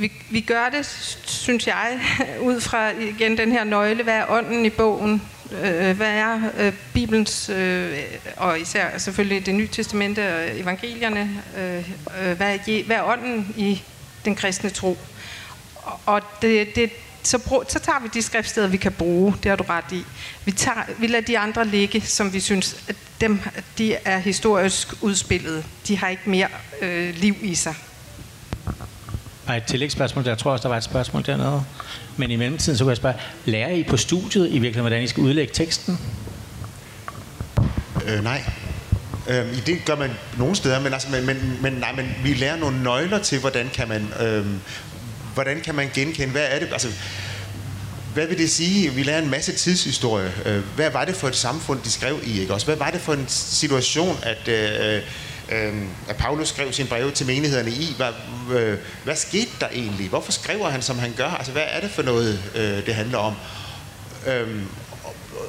vi, 0.00 0.12
vi 0.30 0.40
gør 0.40 0.68
det, 0.68 0.86
synes 1.24 1.66
jeg, 1.66 2.00
ud 2.40 2.60
fra 2.60 2.90
igen 2.90 3.38
den 3.38 3.52
her 3.52 3.64
nøgle, 3.64 4.02
hvad 4.02 4.14
er 4.14 4.30
ånden 4.30 4.66
i 4.66 4.70
bogen, 4.70 5.22
øh, 5.62 5.96
hvad 5.96 6.10
er 6.10 6.40
øh, 6.58 6.72
Bibelens, 6.94 7.48
øh, 7.48 7.98
og 8.36 8.60
især 8.60 8.98
selvfølgelig 8.98 9.46
det 9.46 9.54
nye 9.54 9.68
testamente 9.68 10.34
og 10.34 10.60
evangelierne, 10.60 11.42
øh, 11.58 11.90
øh, 12.22 12.36
hvad, 12.36 12.54
er, 12.54 12.84
hvad 12.86 12.96
er 12.96 13.04
ånden 13.04 13.54
i 13.56 13.82
den 14.24 14.34
kristne 14.34 14.70
tro? 14.70 14.98
Og 16.06 16.22
det, 16.42 16.76
det, 16.76 16.90
så, 17.22 17.38
brug, 17.38 17.64
så 17.68 17.78
tager 17.78 18.00
vi 18.00 18.08
de 18.14 18.22
skriftsteder, 18.22 18.68
vi 18.68 18.76
kan 18.76 18.92
bruge, 18.92 19.34
det 19.42 19.48
har 19.48 19.56
du 19.56 19.64
ret 19.68 19.92
i. 19.92 20.04
Vi, 20.44 20.52
tager, 20.52 20.82
vi 20.98 21.06
lader 21.06 21.24
de 21.24 21.38
andre 21.38 21.64
ligge, 21.64 22.00
som 22.00 22.32
vi 22.32 22.40
synes, 22.40 22.84
at 22.88 22.96
dem, 23.20 23.40
de 23.78 23.94
er 23.94 24.18
historisk 24.18 25.02
udspillet. 25.02 25.64
De 25.88 25.96
har 25.98 26.08
ikke 26.08 26.30
mere 26.30 26.48
øh, 26.80 27.14
liv 27.14 27.36
i 27.42 27.54
sig. 27.54 27.74
Og 29.46 29.56
et 29.56 29.64
tillægsspørgsmål, 29.64 30.24
der 30.24 30.30
jeg 30.30 30.38
tror 30.38 30.52
også, 30.52 30.62
der 30.62 30.68
var 30.68 30.76
et 30.76 30.84
spørgsmål 30.84 31.26
dernede. 31.26 31.64
Men 32.16 32.30
i 32.30 32.36
mellemtiden, 32.36 32.78
så 32.78 32.84
kan 32.84 32.88
jeg 32.88 32.96
spørge, 32.96 33.16
lærer 33.44 33.70
I 33.70 33.82
på 33.82 33.96
studiet 33.96 34.46
i 34.46 34.52
virkeligheden, 34.52 34.82
hvordan 34.82 35.02
I 35.02 35.06
skal 35.06 35.22
udlægge 35.22 35.54
teksten? 35.54 35.98
Øh, 38.06 38.24
nej. 38.24 38.42
Øh, 39.28 39.66
det 39.66 39.84
gør 39.84 39.96
man 39.96 40.10
nogle 40.38 40.56
steder, 40.56 40.80
men, 40.80 40.92
altså, 40.92 41.08
men, 41.10 41.26
men, 41.26 41.58
men, 41.62 41.72
nej, 41.72 41.92
men 41.92 42.14
vi 42.24 42.34
lærer 42.34 42.56
nogle 42.56 42.82
nøgler 42.82 43.18
til, 43.18 43.38
hvordan 43.40 43.70
kan 43.74 43.88
man, 43.88 44.08
øh, 44.20 44.46
hvordan 45.34 45.60
kan 45.60 45.74
man 45.74 45.90
genkende, 45.94 46.32
hvad 46.32 46.46
er 46.48 46.58
det, 46.58 46.68
altså, 46.72 46.88
hvad 48.14 48.26
vil 48.26 48.38
det 48.38 48.50
sige? 48.50 48.90
Vi 48.90 49.02
lærer 49.02 49.22
en 49.22 49.30
masse 49.30 49.52
tidshistorie. 49.52 50.32
Øh, 50.44 50.62
hvad 50.76 50.90
var 50.90 51.04
det 51.04 51.16
for 51.16 51.28
et 51.28 51.36
samfund, 51.36 51.80
de 51.84 51.90
skrev 51.90 52.20
i? 52.24 52.40
Ikke? 52.40 52.54
Også, 52.54 52.66
hvad 52.66 52.76
var 52.76 52.90
det 52.90 53.00
for 53.00 53.12
en 53.12 53.24
situation, 53.28 54.16
at, 54.22 54.48
øh, 54.48 55.02
øh, 55.50 55.74
at 56.08 56.16
Paulus 56.16 56.48
skrev 56.48 56.72
sin 56.72 56.86
breve 56.86 57.10
til 57.10 57.26
menighederne 57.26 57.70
i? 57.70 57.94
Hvad, 57.96 58.12
øh, 58.58 58.78
hvad 59.04 59.16
skete 59.16 59.50
der 59.60 59.68
egentlig? 59.72 60.08
Hvorfor 60.08 60.32
skriver 60.32 60.68
han, 60.68 60.82
som 60.82 60.98
han 60.98 61.12
gør? 61.16 61.28
Altså, 61.28 61.52
hvad 61.52 61.64
er 61.66 61.80
det 61.80 61.90
for 61.90 62.02
noget, 62.02 62.42
øh, 62.54 62.86
det 62.86 62.94
handler 62.94 63.18
om? 63.18 63.34
Øh, 64.26 64.62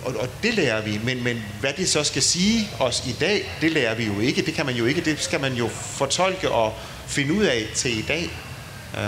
og, 0.06 0.16
og 0.16 0.28
det 0.44 0.54
lærer 0.54 0.82
vi, 0.82 1.00
men, 1.04 1.24
men 1.24 1.44
hvad 1.60 1.74
det 1.78 1.90
så 1.90 2.04
skal 2.04 2.22
sige 2.22 2.70
os 2.80 3.04
i 3.08 3.16
dag, 3.20 3.52
det 3.62 3.72
lærer 3.72 3.96
vi 3.96 4.06
jo 4.06 4.20
ikke. 4.20 4.42
Det 4.42 4.54
kan 4.54 4.66
man 4.66 4.76
jo 4.76 4.86
ikke. 4.86 5.02
Det 5.02 5.22
skal 5.22 5.42
man 5.42 5.54
jo 5.54 5.68
fortolke 5.68 6.52
og 6.52 6.74
finde 7.08 7.34
ud 7.34 7.44
af 7.44 7.68
til 7.76 8.00
i 8.00 8.02
dag. 8.02 8.30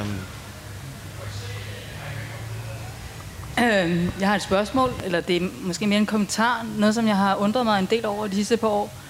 Um. 0.02 0.20
Øh, 3.64 4.06
jeg 4.20 4.28
har 4.28 4.36
et 4.36 4.42
spørgsmål, 4.42 4.94
eller 5.06 5.22
det 5.22 5.36
er 5.36 5.48
måske 5.62 5.88
mere 5.88 6.00
en 6.00 6.06
kommentar. 6.06 6.66
Noget, 6.78 6.96
som 6.96 7.08
jeg 7.08 7.18
har 7.18 7.36
undret 7.36 7.66
mig 7.66 7.80
en 7.80 7.86
del 7.86 8.06
over 8.06 8.28
de 8.28 8.36
sidste 8.36 8.58
par 8.58 8.68
år. 8.68 9.03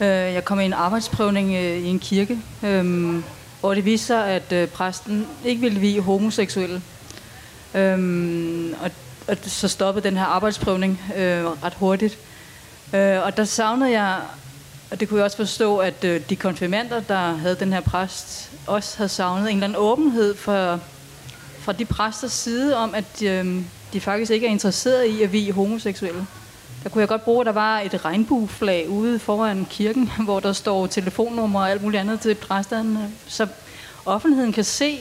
Øh, 0.00 0.06
jeg 0.08 0.44
kom 0.44 0.60
i 0.60 0.64
en 0.64 0.72
arbejdsprøvning 0.72 1.54
øh, 1.54 1.78
i 1.78 1.86
en 1.86 1.98
kirke, 1.98 2.38
øh, 2.62 3.14
hvor 3.60 3.74
det 3.74 3.84
viste 3.84 4.06
sig, 4.06 4.26
at 4.26 4.52
øh, 4.52 4.68
præsten 4.68 5.26
ikke 5.44 5.60
ville 5.60 5.80
vie 5.80 6.00
homoseksuelle. 6.00 6.82
Øh, 7.74 8.72
og, 8.82 8.90
og 9.28 9.36
så 9.42 9.68
stoppede 9.68 10.08
den 10.08 10.16
her 10.16 10.24
arbejdsprøvning 10.24 11.00
ret 11.64 11.74
hurtigt. 11.74 12.18
Og 13.24 13.36
der 13.36 13.44
savnede 13.44 13.90
jeg, 13.90 14.16
og 14.90 15.00
det 15.00 15.08
kunne 15.08 15.18
jeg 15.18 15.24
også 15.24 15.36
forstå, 15.36 15.76
at 15.76 16.02
de 16.02 16.36
konfirmander, 16.36 17.00
der 17.00 17.32
havde 17.32 17.56
den 17.60 17.72
her 17.72 17.80
præst, 17.80 18.50
også 18.66 18.96
havde 18.96 19.08
savnet 19.08 19.50
en 19.50 19.56
eller 19.56 19.64
anden 19.64 19.78
åbenhed 19.78 20.36
fra, 20.36 20.78
fra 21.58 21.72
de 21.72 21.84
præsters 21.84 22.32
side 22.32 22.76
om, 22.76 22.94
at 22.94 23.20
de 23.92 24.00
faktisk 24.00 24.30
ikke 24.32 24.46
er 24.46 24.50
interesseret 24.50 25.04
i 25.04 25.22
at 25.22 25.32
vi 25.32 25.50
homoseksuelle. 25.50 26.26
Der 26.88 26.92
kunne 26.92 27.00
jeg 27.00 27.08
godt 27.08 27.24
bruge, 27.24 27.40
at 27.40 27.46
der 27.46 27.52
var 27.52 27.80
et 27.80 28.04
regnbueflag 28.04 28.88
ude 28.88 29.18
foran 29.18 29.66
kirken, 29.70 30.10
hvor 30.24 30.40
der 30.40 30.52
står 30.52 30.86
telefonnummer 30.86 31.60
og 31.60 31.70
alt 31.70 31.82
muligt 31.82 32.00
andet 32.00 32.20
til 32.20 32.34
præsterne, 32.34 33.10
så 33.26 33.46
offentligheden 34.06 34.52
kan 34.52 34.64
se, 34.64 34.98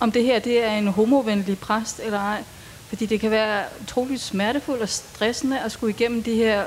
om 0.00 0.12
det 0.12 0.24
her 0.24 0.38
det 0.38 0.64
er 0.64 0.72
en 0.72 0.88
homovenlig 0.88 1.58
præst 1.58 2.00
eller 2.04 2.18
ej. 2.18 2.44
Fordi 2.88 3.06
det 3.06 3.20
kan 3.20 3.30
være 3.30 3.64
utroligt 3.82 4.20
smertefuldt 4.20 4.82
og 4.82 4.88
stressende 4.88 5.60
at 5.60 5.72
skulle 5.72 5.94
igennem 5.94 6.22
de 6.22 6.34
her 6.34 6.64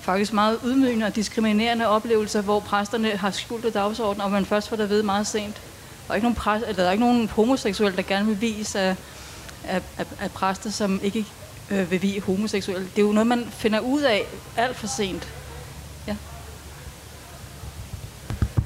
faktisk 0.00 0.32
meget 0.32 0.58
ydmygende 0.64 1.06
og 1.06 1.16
diskriminerende 1.16 1.88
oplevelser, 1.88 2.42
hvor 2.42 2.60
præsterne 2.60 3.08
har 3.08 3.30
skjult 3.30 3.74
dagsorden, 3.74 4.22
og 4.22 4.30
man 4.30 4.46
først 4.46 4.68
får 4.68 4.76
det 4.76 4.82
at 4.84 4.90
vide 4.90 5.02
meget 5.02 5.26
sent. 5.26 5.56
Og 6.08 6.16
ikke 6.16 6.24
nogen, 6.24 6.36
præst, 6.36 6.64
eller 6.68 6.82
der 6.82 6.88
er 6.88 6.92
ikke 6.92 7.04
nogen 7.04 7.28
homoseksuel, 7.28 7.96
der 7.96 8.02
gerne 8.02 8.26
vil 8.26 8.40
vise 8.40 8.80
af, 8.80 8.96
af, 9.64 9.82
af, 9.98 10.06
af 10.20 10.30
præster, 10.30 10.70
som 10.70 11.00
ikke 11.02 11.26
øh, 11.70 11.90
vil 11.90 12.02
vi 12.02 12.18
homoseksuelle. 12.18 12.88
Det 12.96 13.02
er 13.02 13.06
jo 13.06 13.12
noget, 13.12 13.26
man 13.26 13.48
finder 13.58 13.80
ud 13.80 14.02
af 14.02 14.24
alt 14.56 14.76
for 14.76 14.86
sent. 14.86 15.28
Ja. 16.06 16.16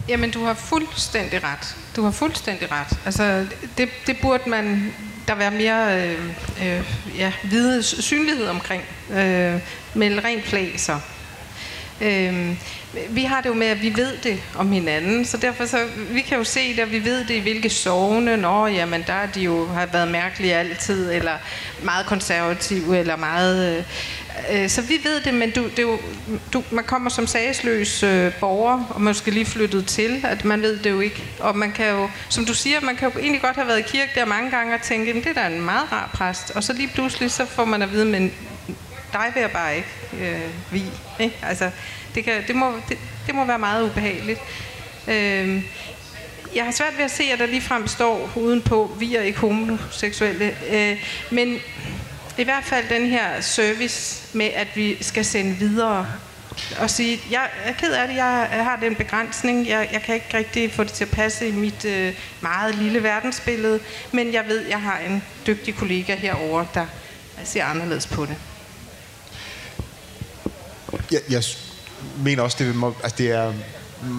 Jamen, 0.08 0.30
du 0.30 0.44
har 0.44 0.54
fuldstændig 0.54 1.44
ret. 1.44 1.76
Du 1.96 2.02
har 2.02 2.10
fuldstændig 2.10 2.72
ret. 2.72 2.98
Altså, 3.04 3.46
det, 3.78 3.88
det 4.06 4.16
burde 4.22 4.50
man 4.50 4.94
der 5.28 5.34
være 5.34 5.50
mere 5.50 6.08
øh, 6.08 6.30
øh, 6.62 6.84
ja, 7.16 7.32
vide, 7.44 7.82
synlighed 7.82 8.46
omkring. 8.46 8.82
Øh, 9.10 9.60
med 9.94 10.24
rent 10.24 10.44
flag, 10.44 10.80
så. 10.80 11.00
Øhm, 12.00 12.56
vi 13.10 13.24
har 13.24 13.40
det 13.40 13.48
jo 13.48 13.54
med, 13.54 13.66
at 13.66 13.82
vi 13.82 13.92
ved 13.96 14.16
det 14.22 14.42
om 14.56 14.72
hinanden, 14.72 15.24
så 15.24 15.36
derfor 15.36 15.66
så, 15.66 15.78
vi 16.10 16.20
kan 16.20 16.38
jo 16.38 16.44
se 16.44 16.76
det, 16.76 16.84
og 16.84 16.90
vi 16.90 17.04
ved 17.04 17.24
det 17.24 17.34
i 17.34 17.38
hvilke 17.38 17.70
sovne, 17.70 18.36
nå, 18.36 18.66
jamen 18.66 19.04
der 19.06 19.26
de 19.34 19.40
jo 19.40 19.66
har 19.66 19.86
været 19.86 20.08
mærkelige 20.08 20.54
altid, 20.54 21.12
eller 21.12 21.32
meget 21.82 22.06
konservative, 22.06 22.98
eller 22.98 23.16
meget... 23.16 23.78
Øh, 23.78 24.62
øh, 24.62 24.68
så 24.68 24.82
vi 24.82 25.00
ved 25.04 25.20
det, 25.20 25.34
men 25.34 25.50
du, 25.50 25.64
det 25.64 25.78
er 25.78 25.82
jo, 25.82 25.98
du, 26.52 26.64
man 26.70 26.84
kommer 26.84 27.10
som 27.10 27.26
sagsløs 27.26 28.02
øh, 28.02 28.32
borger, 28.40 28.84
og 28.90 29.00
man 29.00 29.14
skal 29.14 29.32
lige 29.32 29.46
flyttet 29.46 29.86
til, 29.86 30.24
at 30.24 30.44
man 30.44 30.62
ved 30.62 30.78
det 30.78 30.90
jo 30.90 31.00
ikke. 31.00 31.22
Og 31.38 31.56
man 31.58 31.72
kan 31.72 31.90
jo, 31.90 32.08
som 32.28 32.44
du 32.44 32.54
siger, 32.54 32.80
man 32.80 32.96
kan 32.96 33.12
jo 33.14 33.20
egentlig 33.20 33.42
godt 33.42 33.56
have 33.56 33.68
været 33.68 33.78
i 33.78 33.82
kirke 33.82 34.10
der 34.14 34.24
mange 34.24 34.50
gange 34.50 34.74
og 34.74 34.82
tænke, 34.82 35.14
det 35.14 35.26
er 35.26 35.32
da 35.32 35.46
en 35.46 35.60
meget 35.60 35.92
rar 35.92 36.10
præst. 36.14 36.50
Og 36.50 36.64
så 36.64 36.72
lige 36.72 36.90
pludselig, 36.94 37.30
så 37.30 37.46
får 37.46 37.64
man 37.64 37.82
at 37.82 37.92
vide, 37.92 38.04
men 38.04 38.32
dig 39.12 39.30
vil 39.34 39.40
jeg 39.40 39.50
bare 39.50 39.76
ikke 39.76 39.88
øh, 40.20 40.72
vi. 40.72 40.84
Ikke? 41.20 41.36
Altså, 41.42 41.70
det, 42.14 42.24
kan, 42.24 42.42
det, 42.46 42.56
må, 42.56 42.72
det, 42.88 42.98
det 43.26 43.34
må 43.34 43.44
være 43.44 43.58
meget 43.58 43.90
ubehageligt. 43.90 44.40
Øh, 45.08 45.62
jeg 46.54 46.64
har 46.64 46.72
svært 46.72 46.96
ved 46.96 47.04
at 47.04 47.10
se, 47.10 47.22
at 47.32 47.38
der 47.38 47.46
ligefrem 47.46 47.86
står 47.86 48.30
udenpå, 48.36 48.96
vi 48.98 49.16
er 49.16 49.22
ikke 49.22 49.38
homoseksuelle. 49.38 50.56
Øh, 50.70 51.04
men 51.30 51.58
i 52.38 52.44
hvert 52.44 52.64
fald 52.64 52.88
den 52.88 53.06
her 53.06 53.40
service 53.40 54.28
med, 54.32 54.46
at 54.46 54.68
vi 54.74 55.02
skal 55.02 55.24
sende 55.24 55.56
videre 55.56 56.06
og 56.78 56.90
sige, 56.90 57.20
jeg 57.30 57.48
er 57.64 57.72
ked 57.72 57.92
af 57.92 58.08
det, 58.08 58.16
jeg 58.16 58.48
har 58.52 58.78
den 58.80 58.94
begrænsning, 58.94 59.68
jeg, 59.68 59.88
jeg 59.92 60.02
kan 60.02 60.14
ikke 60.14 60.36
rigtig 60.36 60.72
få 60.72 60.84
det 60.84 60.92
til 60.92 61.04
at 61.04 61.10
passe 61.10 61.48
i 61.48 61.52
mit 61.52 61.84
øh, 61.84 62.14
meget 62.40 62.74
lille 62.74 63.02
verdensbillede, 63.02 63.80
men 64.12 64.32
jeg 64.32 64.44
ved, 64.48 64.66
jeg 64.66 64.80
har 64.80 64.98
en 64.98 65.22
dygtig 65.46 65.74
kollega 65.74 66.14
herover, 66.14 66.64
der 66.74 66.86
ser 67.44 67.64
anderledes 67.64 68.06
på 68.06 68.26
det. 68.26 68.36
Jeg, 71.12 71.20
jeg 71.30 71.42
mener 72.18 72.42
også, 72.42 72.56
det, 72.60 72.74
må, 72.74 72.94
altså 73.02 73.16
det 73.18 73.30
er 73.30 73.52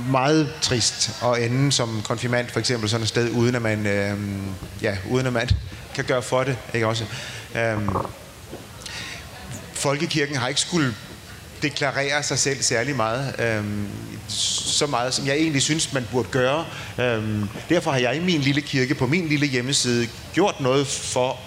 meget 0.09 0.53
trist 0.61 1.11
at 1.23 1.43
ende 1.43 1.71
som 1.71 2.01
konfirmand 2.05 2.49
for 2.49 2.59
eksempel 2.59 2.89
sådan 2.89 3.03
et 3.03 3.09
sted, 3.09 3.29
uden 3.29 3.55
at 3.55 3.61
man, 3.61 3.85
øh, 3.85 4.17
ja, 4.81 4.97
uden 5.09 5.27
at 5.27 5.33
man 5.33 5.49
kan 5.95 6.03
gøre 6.03 6.21
for 6.21 6.43
det, 6.43 6.57
ikke 6.73 6.87
også? 6.87 7.05
Øh, 7.55 7.77
Folkekirken 9.73 10.35
har 10.35 10.47
ikke 10.47 10.61
skulle 10.61 10.95
deklarere 11.61 12.23
sig 12.23 12.39
selv 12.39 12.61
særlig 12.61 12.95
meget. 12.95 13.35
Øhm, 13.39 13.87
så 14.27 14.87
meget, 14.87 15.13
som 15.13 15.27
jeg 15.27 15.35
egentlig 15.35 15.61
synes, 15.61 15.93
man 15.93 16.07
burde 16.11 16.27
gøre. 16.31 16.65
Øhm, 16.99 17.49
derfor 17.69 17.91
har 17.91 17.99
jeg 17.99 18.15
i 18.15 18.19
min 18.19 18.41
lille 18.41 18.61
kirke, 18.61 18.95
på 18.95 19.07
min 19.07 19.27
lille 19.27 19.47
hjemmeside, 19.47 20.07
gjort 20.33 20.59
noget 20.59 20.87
for 20.87 21.39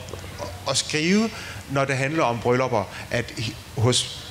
at 0.70 0.76
skrive, 0.76 1.30
når 1.70 1.84
det 1.84 1.96
handler 1.96 2.24
om 2.24 2.40
bryllupper, 2.40 2.84
at 3.10 3.32
hos, 3.76 4.23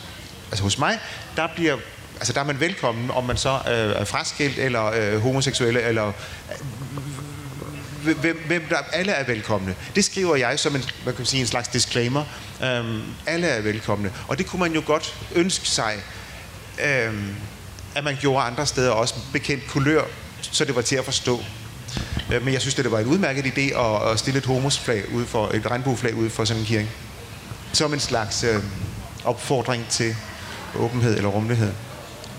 altså 0.53 0.63
hos 0.63 0.77
mig, 0.77 0.99
der 1.35 1.47
bliver 1.55 1.77
altså 2.15 2.33
der 2.33 2.39
er 2.39 2.45
man 2.45 2.59
velkommen, 2.59 3.11
om 3.11 3.23
man 3.23 3.37
så 3.37 3.49
øh, 3.49 4.01
er 4.01 4.05
fraskilt, 4.05 4.57
eller 4.57 4.85
øh, 4.85 5.21
homoseksuelle, 5.21 5.81
eller 5.81 6.11
hvem, 8.03 8.43
hvem 8.47 8.65
der, 8.69 8.77
alle 8.91 9.11
er 9.11 9.25
velkomne. 9.25 9.75
Det 9.95 10.05
skriver 10.05 10.35
jeg 10.35 10.59
som 10.59 10.75
en, 10.75 10.83
man 11.05 11.15
kan 11.15 11.25
sige, 11.25 11.41
en 11.41 11.47
slags 11.47 11.67
disclaimer. 11.67 12.25
Øhm, 12.63 13.01
alle 13.25 13.47
er 13.47 13.61
velkomne. 13.61 14.11
Og 14.27 14.37
det 14.37 14.45
kunne 14.45 14.59
man 14.59 14.73
jo 14.73 14.83
godt 14.85 15.15
ønske 15.35 15.67
sig, 15.67 15.93
øhm, 16.85 17.35
at 17.95 18.03
man 18.03 18.17
gjorde 18.19 18.45
andre 18.45 18.65
steder 18.65 18.91
også 18.91 19.15
bekendt 19.33 19.67
kulør, 19.67 20.03
så 20.41 20.65
det 20.65 20.75
var 20.75 20.81
til 20.81 20.95
at 20.95 21.05
forstå. 21.05 21.43
Uh, 22.27 22.43
men 22.43 22.53
jeg 22.53 22.61
synes, 22.61 22.75
det 22.75 22.91
var 22.91 22.99
en 22.99 23.07
udmærket 23.07 23.45
idé 23.45 23.79
at, 23.79 24.11
at 24.11 24.19
stille 24.19 24.37
et 24.37 24.45
homosflag 24.45 25.11
ud 25.13 25.25
for, 25.25 25.47
et 25.47 25.71
regnbueflag 25.71 26.15
ud 26.15 26.29
for 26.29 26.45
sådan 26.45 26.61
en 26.61 26.65
kirke. 26.65 26.89
Som 27.73 27.93
en 27.93 27.99
slags 27.99 28.43
uh, 28.43 28.63
opfordring 29.23 29.87
til 29.89 30.15
åbenhed 30.79 31.17
eller 31.17 31.29
rummelighed. 31.29 31.71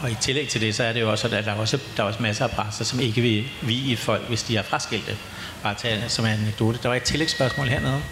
Og 0.03 0.11
i 0.11 0.17
tillæg 0.21 0.49
til 0.49 0.61
det, 0.61 0.75
så 0.75 0.85
er 0.85 0.93
det 0.93 1.01
jo 1.01 1.11
også, 1.11 1.27
at 1.27 1.45
der 1.45 1.53
er 1.53 1.57
også, 1.57 1.79
der 1.97 2.03
er 2.03 2.07
også 2.07 2.23
masser 2.23 2.45
af 2.45 2.51
præster, 2.51 2.85
som 2.85 3.01
ikke 3.01 3.21
vil 3.21 3.45
vige 3.63 3.97
folk, 3.97 4.29
hvis 4.29 4.43
de 4.43 4.57
er 4.57 4.63
fraskilte. 4.63 5.17
Bare 5.63 5.75
tage 5.75 6.09
som 6.09 6.25
en 6.25 6.31
anekdote. 6.31 6.79
Der 6.83 6.89
var 6.89 6.97
et 6.97 7.03
tillægsspørgsmål 7.03 7.67
hernede. 7.67 8.03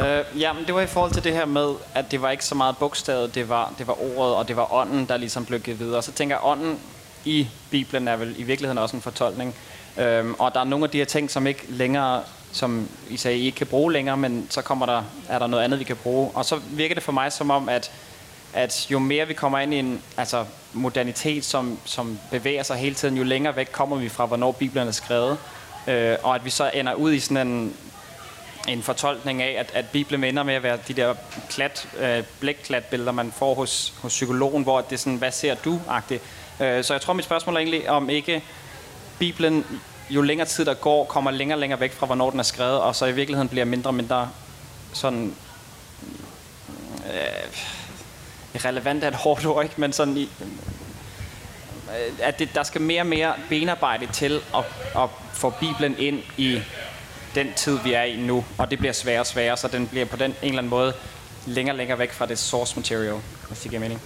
Øh, 0.00 0.40
ja, 0.40 0.52
men 0.52 0.66
det 0.66 0.74
var 0.74 0.80
i 0.80 0.86
forhold 0.86 1.12
til 1.12 1.24
det 1.24 1.32
her 1.32 1.44
med, 1.44 1.74
at 1.94 2.10
det 2.10 2.22
var 2.22 2.30
ikke 2.30 2.44
så 2.44 2.54
meget 2.54 2.76
bogstavet, 2.76 3.34
det 3.34 3.48
var, 3.48 3.72
det 3.78 3.86
var 3.86 3.96
ordet, 4.16 4.34
og 4.34 4.48
det 4.48 4.56
var 4.56 4.72
ånden, 4.72 5.06
der 5.06 5.16
ligesom 5.16 5.44
blev 5.44 5.60
givet 5.60 5.80
videre. 5.80 6.02
Så 6.02 6.12
tænker 6.12 6.36
jeg, 6.36 6.44
ånden 6.44 6.78
i 7.24 7.48
Bibelen 7.70 8.08
er 8.08 8.16
vel 8.16 8.34
i 8.38 8.42
virkeligheden 8.42 8.78
også 8.78 8.96
en 8.96 9.02
fortolkning. 9.02 9.54
Øhm, 9.98 10.34
og 10.38 10.54
der 10.54 10.60
er 10.60 10.64
nogle 10.64 10.84
af 10.84 10.90
de 10.90 10.98
her 10.98 11.04
ting, 11.04 11.30
som 11.30 11.46
ikke 11.46 11.64
længere, 11.68 12.22
som 12.52 12.88
I 13.10 13.16
sagde, 13.16 13.38
I 13.38 13.46
ikke 13.46 13.56
kan 13.56 13.66
bruge 13.66 13.92
længere, 13.92 14.16
men 14.16 14.46
så 14.50 14.62
kommer 14.62 14.86
der, 14.86 15.02
er 15.28 15.38
der 15.38 15.46
noget 15.46 15.64
andet, 15.64 15.78
vi 15.78 15.84
kan 15.84 15.96
bruge. 15.96 16.30
Og 16.34 16.44
så 16.44 16.60
virker 16.70 16.94
det 16.94 17.02
for 17.02 17.12
mig 17.12 17.32
som 17.32 17.50
om, 17.50 17.68
at, 17.68 17.90
at 18.52 18.90
jo 18.90 18.98
mere 18.98 19.26
vi 19.28 19.34
kommer 19.34 19.58
ind 19.58 19.74
i 19.74 19.78
en 19.78 20.02
altså, 20.16 20.44
modernitet, 20.72 21.44
som, 21.44 21.78
som 21.84 22.18
bevæger 22.30 22.62
sig 22.62 22.76
hele 22.76 22.94
tiden, 22.94 23.16
jo 23.16 23.22
længere 23.22 23.56
væk 23.56 23.68
kommer 23.72 23.96
vi 23.96 24.08
fra, 24.08 24.26
hvornår 24.26 24.52
Bibelen 24.52 24.88
er 24.88 24.92
skrevet. 24.92 25.38
Øh, 25.86 26.16
og 26.22 26.34
at 26.34 26.44
vi 26.44 26.50
så 26.50 26.70
ender 26.74 26.94
ud 26.94 27.12
i 27.12 27.20
sådan 27.20 27.46
en, 27.48 27.76
en 28.68 28.82
fortolkning 28.82 29.42
af, 29.42 29.56
at, 29.58 29.70
at 29.74 29.88
Bibelen 29.88 30.24
ender 30.24 30.42
med 30.42 30.54
at 30.54 30.62
være 30.62 30.78
de 30.88 30.94
der 30.94 31.14
klat, 31.50 31.88
øh, 31.98 32.22
blækklatbilleder, 32.40 33.12
man 33.12 33.32
får 33.32 33.54
hos, 33.54 33.94
hos 34.02 34.12
psykologen, 34.12 34.62
hvor 34.62 34.80
det 34.80 34.92
er 34.92 34.96
sådan, 34.96 35.16
hvad 35.18 35.32
ser 35.32 35.54
du-agtigt. 35.54 36.22
Øh, 36.60 36.84
så 36.84 36.94
jeg 36.94 37.00
tror, 37.00 37.12
mit 37.12 37.24
spørgsmål 37.24 37.54
er 37.54 37.58
egentlig, 37.58 37.90
om 37.90 38.10
ikke 38.10 38.42
Bibelen, 39.18 39.64
jo 40.10 40.22
længere 40.22 40.48
tid 40.48 40.64
der 40.64 40.74
går, 40.74 41.04
kommer 41.04 41.30
længere 41.30 41.56
og 41.56 41.60
længere 41.60 41.80
væk 41.80 41.92
fra, 41.92 42.06
hvornår 42.06 42.30
den 42.30 42.38
er 42.38 42.44
skrevet, 42.44 42.80
og 42.80 42.96
så 42.96 43.06
i 43.06 43.12
virkeligheden 43.12 43.48
bliver 43.48 43.64
mindre 43.64 43.90
og 43.90 43.94
mindre 43.94 44.30
sådan... 44.92 45.34
Øh, 47.06 47.81
relevant 48.54 49.04
er 49.04 49.08
et 49.08 49.14
hårdt 49.14 49.46
ord, 49.46 49.64
ikke? 49.64 49.74
Men 49.76 49.92
sådan 49.92 50.16
i, 50.16 50.28
at 52.22 52.38
det, 52.38 52.48
der 52.54 52.62
skal 52.62 52.80
mere 52.80 53.00
og 53.00 53.06
mere 53.06 53.34
benarbejde 53.48 54.06
til 54.12 54.40
at, 54.54 54.64
at 54.96 55.08
få 55.32 55.50
Bibelen 55.50 55.94
ind 55.98 56.22
i 56.36 56.60
den 57.34 57.46
tid, 57.56 57.78
vi 57.84 57.92
er 57.92 58.02
i 58.02 58.16
nu, 58.16 58.44
og 58.58 58.70
det 58.70 58.78
bliver 58.78 58.92
sværere 58.92 59.20
og 59.20 59.26
sværere, 59.26 59.56
så 59.56 59.68
den 59.68 59.86
bliver 59.86 60.06
på 60.06 60.16
den 60.16 60.30
en 60.30 60.36
eller 60.42 60.58
anden 60.58 60.70
måde 60.70 60.92
længere 61.46 61.74
og 61.74 61.78
længere 61.78 61.98
væk 61.98 62.12
fra 62.12 62.26
det 62.26 62.38
source 62.38 62.76
material, 62.76 63.16
hvis 63.48 63.58
det 63.58 63.70
giver 63.70 63.80
mening. 63.80 64.00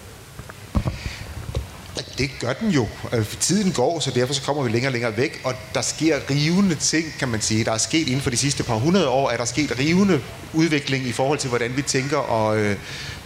Det 2.19 2.31
gør 2.41 2.53
den 2.53 2.71
jo. 2.71 2.89
Altså, 3.13 3.37
tiden 3.37 3.73
går, 3.73 4.01
så 4.01 4.11
derfor 4.11 4.35
så 4.35 4.43
kommer 4.43 4.63
vi 4.63 4.71
længere 4.71 4.89
og 4.89 4.93
længere 4.93 5.17
væk, 5.17 5.41
og 5.45 5.55
der 5.75 5.81
sker 5.81 6.21
rivende 6.31 6.75
ting, 6.75 7.05
kan 7.19 7.29
man 7.29 7.41
sige. 7.41 7.65
Der 7.65 7.73
er 7.73 7.79
sket 7.79 8.09
inden 8.09 8.21
for 8.21 8.31
de 8.31 8.37
sidste 8.37 8.63
par 8.63 8.75
hundrede 8.75 9.09
år, 9.09 9.29
at 9.29 9.39
der 9.39 9.45
sket 9.45 9.79
rivende 9.79 10.21
udvikling 10.53 11.07
i 11.07 11.13
forhold 11.13 11.39
til, 11.39 11.49
hvordan 11.49 11.77
vi 11.77 11.83
tænker 11.83 12.17
og 12.17 12.59
øh, 12.59 12.77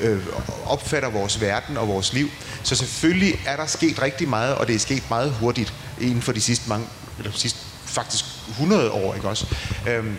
øh, 0.00 0.26
opfatter 0.66 1.08
vores 1.08 1.40
verden 1.40 1.76
og 1.76 1.88
vores 1.88 2.12
liv. 2.12 2.30
Så 2.62 2.76
selvfølgelig 2.76 3.40
er 3.46 3.56
der 3.56 3.66
sket 3.66 4.02
rigtig 4.02 4.28
meget, 4.28 4.54
og 4.54 4.66
det 4.66 4.74
er 4.74 4.78
sket 4.78 5.02
meget 5.10 5.32
hurtigt 5.32 5.74
inden 6.00 6.22
for 6.22 6.32
de 6.32 6.40
sidste 6.40 6.68
mange, 6.68 6.86
eller 7.18 7.32
sidste 7.34 7.58
faktisk 7.84 8.24
100 8.48 8.90
år, 8.90 9.14
ikke 9.14 9.28
også? 9.28 9.46
Øhm, 9.88 10.16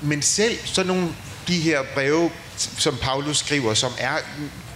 men 0.00 0.22
selv 0.22 0.58
sådan 0.64 0.86
nogle 0.86 1.08
de 1.48 1.60
her 1.60 1.80
breve, 1.94 2.30
som 2.56 2.96
Paulus 3.02 3.38
skriver, 3.38 3.74
som 3.74 3.92
er 3.98 4.16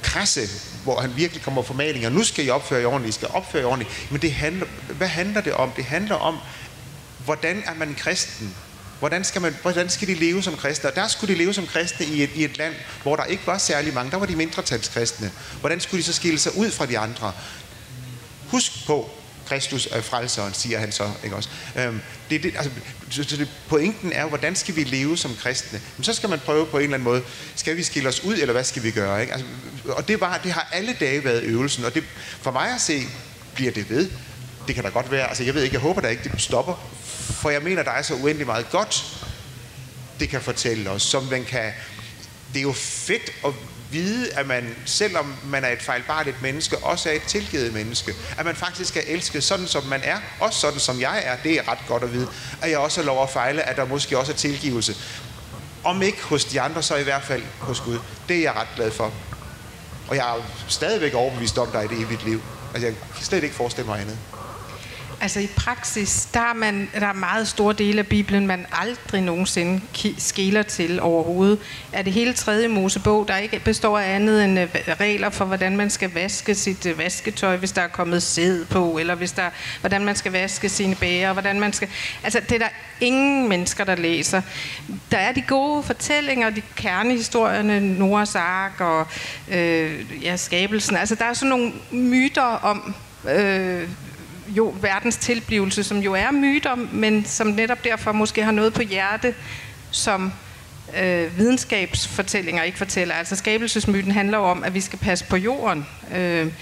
krasse, 0.03 0.41
hvor 0.85 1.01
han 1.01 1.17
virkelig 1.17 1.43
kommer 1.43 1.63
for 1.63 1.75
malinger, 1.75 2.09
Nu 2.09 2.25
skal 2.25 2.47
I 2.47 2.51
opføre 2.51 2.81
jer 2.81 2.87
ordentligt, 2.87 3.17
I 3.17 3.19
skal 3.19 3.29
opføre 3.33 3.63
jer 3.63 3.69
ordentligt. 3.69 4.11
Men 4.11 4.23
det 4.23 4.33
handler, 4.33 4.67
hvad 4.89 5.09
handler 5.09 5.41
det 5.41 5.53
om? 5.53 5.71
Det 5.77 5.85
handler 5.85 6.15
om, 6.15 6.39
hvordan 7.25 7.63
er 7.67 7.75
man 7.75 7.95
kristen? 7.99 8.55
Hvordan 9.01 9.25
skal, 9.25 9.43
man, 9.43 9.57
hvordan 9.63 9.89
skal 9.89 10.09
de 10.09 10.15
leve 10.15 10.43
som 10.43 10.57
kristne? 10.57 10.91
Og 10.91 10.97
der 10.97 11.09
skulle 11.09 11.35
de 11.35 11.39
leve 11.39 11.55
som 11.55 11.67
kristne 11.67 12.07
i 12.07 12.23
et, 12.23 12.31
i 12.35 12.45
et 12.45 12.59
land, 12.59 12.75
hvor 13.03 13.17
der 13.17 13.25
ikke 13.25 13.47
var 13.47 13.59
særlig 13.59 13.95
mange. 13.95 14.11
Der 14.11 14.17
var 14.17 14.27
de 14.27 14.37
mindretalskristne. 14.37 15.33
Hvordan 15.61 15.81
skulle 15.81 15.99
de 15.99 16.07
så 16.07 16.13
skille 16.13 16.39
sig 16.39 16.57
ud 16.57 16.71
fra 16.71 16.87
de 16.87 16.99
andre? 16.99 17.33
Husk 18.49 18.87
på, 18.87 19.11
Kristus 19.51 19.89
er 19.93 20.01
frelseren, 20.01 20.55
siger 20.55 20.79
han 20.79 20.93
så. 20.93 21.11
Ikke 21.25 21.37
også? 21.37 21.49
Øhm, 21.77 22.01
det, 22.31 22.43
det, 22.43 22.55
altså, 22.57 22.71
så 23.11 23.37
det, 23.37 23.49
pointen 23.69 24.13
er, 24.13 24.27
hvordan 24.27 24.57
skal 24.57 24.77
vi 24.77 24.85
leve 24.85 25.17
som 25.17 25.37
kristne? 25.37 25.81
Men 25.97 26.05
så 26.05 26.13
skal 26.13 26.29
man 26.29 26.39
prøve 26.39 26.67
på 26.67 26.79
en 26.79 26.83
eller 26.83 26.95
anden 26.95 27.05
måde, 27.05 27.23
skal 27.55 27.77
vi 27.77 27.83
skille 27.83 28.09
os 28.09 28.25
ud, 28.25 28.35
eller 28.35 28.53
hvad 28.53 28.65
skal 28.65 28.83
vi 28.83 28.91
gøre? 28.91 29.21
Ikke? 29.21 29.33
Altså, 29.33 29.47
og 29.89 30.09
det, 30.09 30.21
var, 30.21 30.41
det 30.45 30.53
har 30.53 30.69
alle 30.73 30.97
dage 31.01 31.25
været 31.25 31.43
øvelsen, 31.43 31.85
og 31.85 31.95
det, 31.95 32.05
for 32.43 32.51
mig 32.51 32.75
at 32.75 32.81
se, 32.81 33.03
bliver 33.55 33.73
det 33.73 33.91
ved. 33.91 34.11
Det 34.67 34.75
kan 34.75 34.85
da 34.85 34.91
godt 34.91 35.11
være, 35.11 35.29
altså 35.29 35.45
jeg 35.45 35.55
ved 35.55 35.63
ikke, 35.63 35.75
jeg 35.75 35.81
håber 35.81 36.01
da 36.01 36.09
ikke, 36.09 36.23
det 36.23 36.41
stopper, 36.41 36.91
for 37.33 37.51
jeg 37.51 37.63
mener, 37.63 37.83
der 37.83 37.91
er 37.91 38.03
så 38.03 38.15
uendelig 38.15 38.47
meget 38.47 38.71
godt, 38.71 39.05
det 40.21 40.29
kan 40.29 40.41
fortælle 40.41 40.91
os, 40.91 41.03
som 41.03 41.23
man 41.25 41.45
kan, 41.45 41.73
det 42.53 42.59
er 42.59 42.63
jo 42.63 42.73
fedt 42.73 43.33
at 43.45 43.53
vide, 43.91 44.33
at 44.33 44.47
man, 44.47 44.75
selvom 44.85 45.35
man 45.45 45.65
er 45.65 45.69
et 45.69 45.83
fejlbarligt 45.83 46.43
menneske, 46.43 46.79
også 46.79 47.09
er 47.09 47.13
et 47.13 47.23
tilgivet 47.23 47.73
menneske. 47.73 48.15
At 48.39 48.45
man 48.45 48.57
faktisk 48.57 48.97
er 48.97 49.01
elsket 49.07 49.45
sådan, 49.45 49.67
som 49.67 49.85
man 49.85 50.01
er. 50.05 50.17
Også 50.41 50.61
sådan, 50.61 50.81
som 50.81 51.01
jeg 51.01 51.23
er. 51.25 51.37
Det 51.43 51.53
er 51.53 51.69
ret 51.69 51.79
godt 51.89 52.03
at 52.03 52.13
vide. 52.13 52.29
At 52.63 52.71
jeg 52.71 52.79
også 52.79 53.01
har 53.01 53.07
lov 53.07 53.23
at 53.23 53.31
fejle, 53.31 53.63
at 53.63 53.77
der 53.77 53.85
måske 53.85 54.19
også 54.19 54.33
er 54.33 54.37
tilgivelse. 54.37 54.97
Om 55.85 56.03
ikke 56.03 56.23
hos 56.23 56.45
de 56.45 56.61
andre, 56.61 56.83
så 56.83 56.97
i 56.97 57.03
hvert 57.03 57.23
fald 57.23 57.43
hos 57.59 57.81
Gud. 57.81 57.99
Det 58.29 58.37
er 58.37 58.41
jeg 58.43 58.55
ret 58.55 58.69
glad 58.77 58.91
for. 58.91 59.13
Og 60.09 60.17
jeg 60.17 60.37
er 60.37 60.43
stadigvæk 60.69 61.15
overbevist 61.15 61.59
om, 61.59 61.69
der 61.71 61.81
i 61.81 61.85
et 61.85 61.93
evigt 61.93 62.25
liv. 62.25 62.43
Altså, 62.75 62.87
jeg 62.87 62.97
kan 63.17 63.25
slet 63.25 63.43
ikke 63.43 63.55
forestille 63.55 63.87
mig 63.87 64.01
andet. 64.01 64.19
Altså 65.23 65.41
i 65.41 65.47
praksis, 65.57 66.29
der 66.35 66.41
er, 66.41 66.55
man, 66.55 66.89
der 66.95 67.07
er 67.07 67.13
meget 67.13 67.49
store 67.49 67.75
dele 67.75 67.99
af 67.99 68.07
Bibelen, 68.07 68.47
man 68.47 68.67
aldrig 68.73 69.23
nogensinde 69.23 69.81
skæler 70.19 70.63
til 70.63 71.01
overhovedet. 71.01 71.59
Er 71.93 72.03
det 72.03 72.13
hele 72.13 72.33
tredje 72.33 72.69
Mosebog, 72.69 73.29
der 73.29 73.37
ikke 73.37 73.61
består 73.65 73.99
af 73.99 74.15
andet 74.15 74.45
end 74.45 74.61
øh, 74.61 74.69
regler 75.01 75.31
for, 75.31 75.45
hvordan 75.45 75.77
man 75.77 75.91
skal 75.91 76.15
vaske 76.15 76.55
sit 76.55 76.87
øh, 76.87 76.99
vasketøj, 76.99 77.57
hvis 77.57 77.73
der 77.73 77.83
er 77.83 77.89
kommet 77.89 78.23
sæd 78.23 78.65
på, 78.65 78.99
eller 78.99 79.15
hvis 79.15 79.33
der, 79.33 79.51
hvordan 79.81 80.05
man 80.05 80.17
skal 80.17 80.33
vaske 80.33 80.69
sine 80.69 80.95
bæger, 80.95 81.33
hvordan 81.33 81.61
man 81.61 81.73
skal... 81.73 81.89
Altså 82.25 82.41
det 82.41 82.53
er 82.53 82.59
der 82.59 82.73
ingen 83.01 83.49
mennesker, 83.49 83.85
der 83.85 83.97
læser. 83.97 84.43
Der 85.11 85.19
er 85.19 85.33
de 85.33 85.43
gode 85.43 85.83
fortællinger, 85.83 86.51
de 86.51 86.63
kernehistorierne, 86.77 87.81
Noras 87.81 88.35
ark 88.35 88.81
og 88.81 89.07
øh, 89.51 90.25
ja, 90.25 90.37
skabelsen. 90.37 90.97
Altså 90.97 91.15
der 91.15 91.25
er 91.25 91.33
sådan 91.33 91.49
nogle 91.49 91.73
myter 91.91 92.43
om... 92.43 92.95
Øh, 93.29 93.89
jo 94.57 94.75
verdens 94.81 95.17
tilblivelse, 95.17 95.85
som 95.85 95.99
jo 95.99 96.15
er 96.15 96.31
myter, 96.31 96.75
men 96.75 97.25
som 97.25 97.47
netop 97.47 97.85
derfor 97.85 98.13
måske 98.13 98.45
har 98.45 98.53
noget 98.53 98.73
på 98.75 98.83
hjerte, 98.83 99.35
som 99.91 100.33
øh, 101.01 101.39
videnskabsfortællinger 101.39 102.63
ikke 102.63 102.79
fortæller. 102.79 103.15
Altså 103.15 103.37
skabelsesmyten 103.37 104.13
handler 104.13 104.39
om, 104.39 104.65
at 104.65 104.75
vi 104.75 104.81
skal 104.81 104.99
passe 104.99 105.25
på 105.25 105.37
jorden. 105.37 105.87
Øh, 106.15 106.53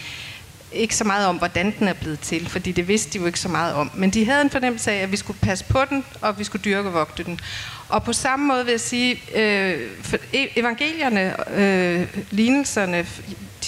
ikke 0.72 0.97
så 0.97 1.05
meget 1.05 1.26
om, 1.26 1.36
hvordan 1.36 1.74
den 1.78 1.89
er 1.89 1.93
blevet 1.93 2.20
til, 2.20 2.49
fordi 2.49 2.72
det 2.72 2.89
vidste 2.89 3.12
de 3.12 3.18
jo 3.18 3.26
ikke 3.26 3.41
så 3.41 3.49
meget 3.49 3.74
om. 3.74 3.91
Men 3.95 4.11
de 4.11 4.24
havde 4.24 4.43
en 4.43 4.51
fornemmelse 4.51 4.93
af, 4.93 5.03
at 5.03 5.12
vi 5.12 5.16
skulle 5.16 5.39
passe 5.41 5.64
på 5.64 5.84
den, 5.91 6.05
og 6.20 6.39
vi 6.39 6.45
skulle 6.45 6.62
dyrke 6.64 6.89
og 6.89 6.95
vogte 6.95 7.24
den. 7.24 7.41
Og 7.89 8.05
på 8.05 8.12
samme 8.12 8.47
måde 8.47 8.64
vil 8.64 8.70
jeg 8.70 8.80
sige, 8.80 9.22
øh, 9.34 9.80
for 10.03 10.16
e-, 10.16 10.53
evangelierne, 10.57 11.53
øh, 11.61 12.07
lignelserne, 12.30 13.07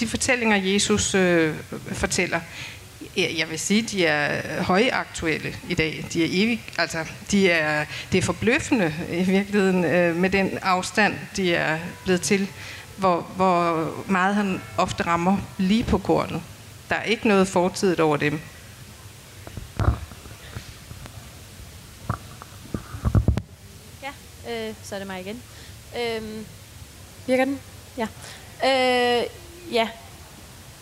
de 0.00 0.06
fortællinger, 0.06 0.56
Jesus 0.56 1.14
øh, 1.14 1.54
fortæller, 1.92 2.40
jeg 3.16 3.50
vil 3.50 3.58
sige, 3.58 3.82
de 3.82 4.06
er 4.06 4.62
højaktuelle 4.62 5.56
i 5.68 5.74
dag. 5.74 6.04
De 6.12 6.24
er 6.24 6.28
evig, 6.30 6.62
altså, 6.78 7.04
de 7.30 7.50
er, 7.50 7.84
det 8.12 8.18
er 8.18 8.22
forbløffende 8.22 8.94
i 9.12 9.22
virkeligheden 9.22 9.84
øh, 9.84 10.16
med 10.16 10.30
den 10.30 10.58
afstand, 10.62 11.14
de 11.36 11.54
er 11.54 11.78
blevet 12.04 12.20
til, 12.20 12.48
hvor, 12.96 13.20
hvor 13.36 13.94
meget 14.06 14.34
han 14.34 14.62
ofte 14.76 15.06
rammer 15.06 15.36
lige 15.58 15.84
på 15.84 15.98
kortet. 15.98 16.42
Der 16.88 16.96
er 16.96 17.02
ikke 17.02 17.28
noget 17.28 17.48
fortidigt 17.48 18.00
over 18.00 18.16
dem. 18.16 18.40
Ja, 24.02 24.10
øh, 24.50 24.74
så 24.82 24.94
er 24.94 24.98
det 24.98 25.06
mig 25.06 25.20
igen. 25.20 25.42
Øh, 25.96 26.22
virker 27.26 27.44
den? 27.44 27.60
Ja. 27.96 28.06
Øh, 28.64 29.26
ja, 29.72 29.88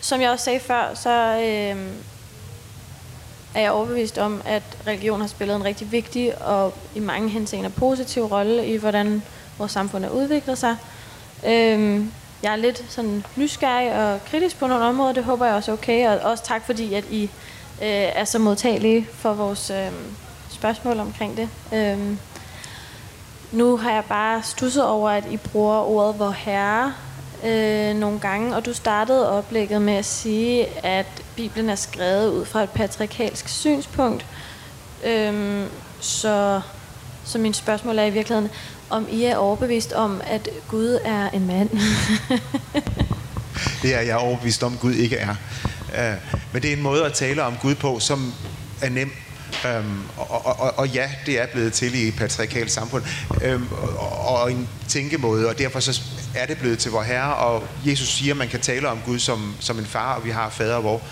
som 0.00 0.20
jeg 0.20 0.30
også 0.30 0.44
sagde 0.44 0.60
før, 0.60 0.94
så 0.94 1.40
øh, 1.40 1.92
er 3.54 3.60
jeg 3.60 3.70
overbevist 3.70 4.18
om, 4.18 4.42
at 4.44 4.62
religion 4.86 5.20
har 5.20 5.28
spillet 5.28 5.56
en 5.56 5.64
rigtig 5.64 5.92
vigtig 5.92 6.42
og 6.42 6.74
i 6.94 7.00
mange 7.00 7.28
henseender 7.28 7.70
positiv 7.70 8.24
rolle 8.24 8.66
i, 8.66 8.76
hvordan 8.76 9.22
vores 9.58 9.72
samfund 9.72 10.04
har 10.04 10.10
udviklet 10.10 10.58
sig. 10.58 10.76
Øh, 11.46 12.04
jeg 12.42 12.52
er 12.52 12.56
lidt 12.56 12.84
sådan 12.88 13.24
nysgerrig 13.36 14.12
og 14.12 14.24
kritisk 14.24 14.58
på 14.58 14.66
nogle 14.66 14.84
områder, 14.84 15.12
det 15.12 15.24
håber 15.24 15.46
jeg 15.46 15.54
også 15.54 15.70
er 15.70 15.76
okay, 15.76 16.08
og 16.08 16.30
også 16.30 16.44
tak 16.44 16.66
fordi, 16.66 16.94
at 16.94 17.04
I 17.10 17.22
øh, 17.82 17.88
er 18.14 18.24
så 18.24 18.38
modtagelige 18.38 19.06
for 19.12 19.32
vores 19.32 19.70
øh, 19.70 19.90
spørgsmål 20.50 21.00
omkring 21.00 21.36
det. 21.36 21.48
Øh, 21.72 22.16
nu 23.52 23.76
har 23.76 23.92
jeg 23.92 24.04
bare 24.08 24.42
stusset 24.42 24.86
over, 24.86 25.10
at 25.10 25.24
I 25.30 25.36
bruger 25.36 25.76
ordet 25.76 26.18
vor 26.18 26.30
herre 26.30 26.94
øh, 27.44 27.96
nogle 27.96 28.20
gange, 28.20 28.56
og 28.56 28.66
du 28.66 28.72
startede 28.72 29.30
oplægget 29.38 29.82
med 29.82 29.94
at 29.94 30.04
sige, 30.04 30.66
at 30.86 31.06
Bibelen 31.38 31.68
er 31.68 31.74
skrevet 31.74 32.30
ud 32.30 32.44
fra 32.44 32.62
et 32.62 32.70
patriarkalsk 32.70 33.48
synspunkt. 33.48 34.26
Øhm, 35.04 35.64
så, 36.00 36.60
så 37.24 37.38
min 37.38 37.54
spørgsmål 37.54 37.98
er 37.98 38.04
i 38.04 38.10
virkeligheden, 38.10 38.50
om 38.90 39.06
I 39.10 39.24
er 39.24 39.36
overbevist 39.36 39.92
om, 39.92 40.20
at 40.26 40.48
Gud 40.68 40.98
er 41.04 41.30
en 41.30 41.46
mand. 41.46 41.70
det 43.82 43.94
er 43.94 44.00
jeg 44.00 44.16
overbevist 44.16 44.62
om, 44.62 44.76
Gud 44.76 44.94
ikke 44.94 45.16
er. 45.16 45.34
Øh, 45.98 46.16
men 46.52 46.62
det 46.62 46.72
er 46.72 46.76
en 46.76 46.82
måde 46.82 47.04
at 47.04 47.12
tale 47.12 47.42
om 47.42 47.56
Gud 47.62 47.74
på, 47.74 48.00
som 48.00 48.34
er 48.82 48.88
nem. 48.88 49.12
Øhm, 49.66 50.02
og, 50.16 50.46
og, 50.46 50.78
og 50.78 50.88
ja, 50.88 51.10
det 51.26 51.40
er 51.40 51.46
blevet 51.46 51.72
til 51.72 51.94
i 51.94 52.08
et 52.08 52.16
patriarkalt 52.16 52.70
samfund. 52.70 53.04
øhm, 53.42 53.68
og, 53.98 54.28
og 54.28 54.52
en 54.52 54.68
tænkemåde, 54.88 55.48
og 55.48 55.58
derfor 55.58 55.80
så 55.80 56.00
er 56.34 56.46
det 56.46 56.58
blevet 56.58 56.78
til 56.78 56.90
vor 56.90 57.02
Herre, 57.02 57.34
og 57.34 57.64
Jesus 57.86 58.08
siger, 58.08 58.32
at 58.32 58.36
man 58.36 58.48
kan 58.48 58.60
tale 58.60 58.88
om 58.88 58.98
Gud 59.06 59.18
som, 59.18 59.54
som 59.60 59.78
en 59.78 59.86
far, 59.86 60.14
og 60.14 60.24
vi 60.24 60.30
har 60.30 60.50
fader 60.50 60.80
hvor. 60.80 61.02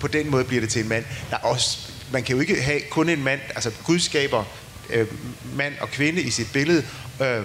På 0.00 0.08
den 0.08 0.30
måde 0.30 0.44
bliver 0.44 0.60
det 0.60 0.70
til 0.70 0.82
en 0.82 0.88
mand. 0.88 1.04
Der 1.30 1.36
er 1.36 1.40
også, 1.40 1.78
man 2.12 2.22
kan 2.22 2.34
jo 2.34 2.40
ikke 2.40 2.62
have 2.62 2.80
kun 2.80 3.08
en 3.08 3.24
mand, 3.24 3.40
altså 3.48 3.70
Gud 3.84 3.98
skaber 3.98 4.44
øh, 4.90 5.06
mand 5.54 5.74
og 5.80 5.90
kvinde 5.90 6.22
i 6.22 6.30
sit 6.30 6.52
billede, 6.52 6.84
øh, 7.22 7.42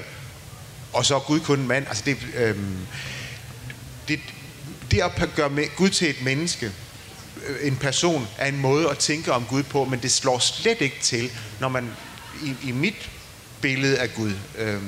og 0.93 1.05
så 1.05 1.15
er 1.15 1.19
Gud 1.19 1.39
kun 1.39 1.59
en 1.59 1.67
mand. 1.67 1.87
Altså 1.87 2.03
det, 2.05 2.17
øh, 2.35 2.57
det, 4.07 4.19
det 4.91 5.01
at 5.01 5.29
gøre 5.35 5.49
med 5.49 5.75
Gud 5.75 5.89
til 5.89 6.09
et 6.09 6.21
menneske, 6.23 6.71
øh, 7.47 7.67
en 7.67 7.75
person, 7.75 8.27
er 8.37 8.47
en 8.47 8.57
måde 8.59 8.89
at 8.89 8.97
tænke 8.97 9.33
om 9.33 9.45
Gud 9.45 9.63
på, 9.63 9.85
men 9.85 9.99
det 9.99 10.11
slår 10.11 10.39
slet 10.39 10.81
ikke 10.81 10.97
til, 11.01 11.31
når 11.59 11.69
man 11.69 11.89
i, 12.43 12.55
i 12.63 12.71
mit 12.71 13.09
billede 13.61 13.97
af 13.99 14.13
Gud. 14.13 14.33
Øh, 14.57 14.81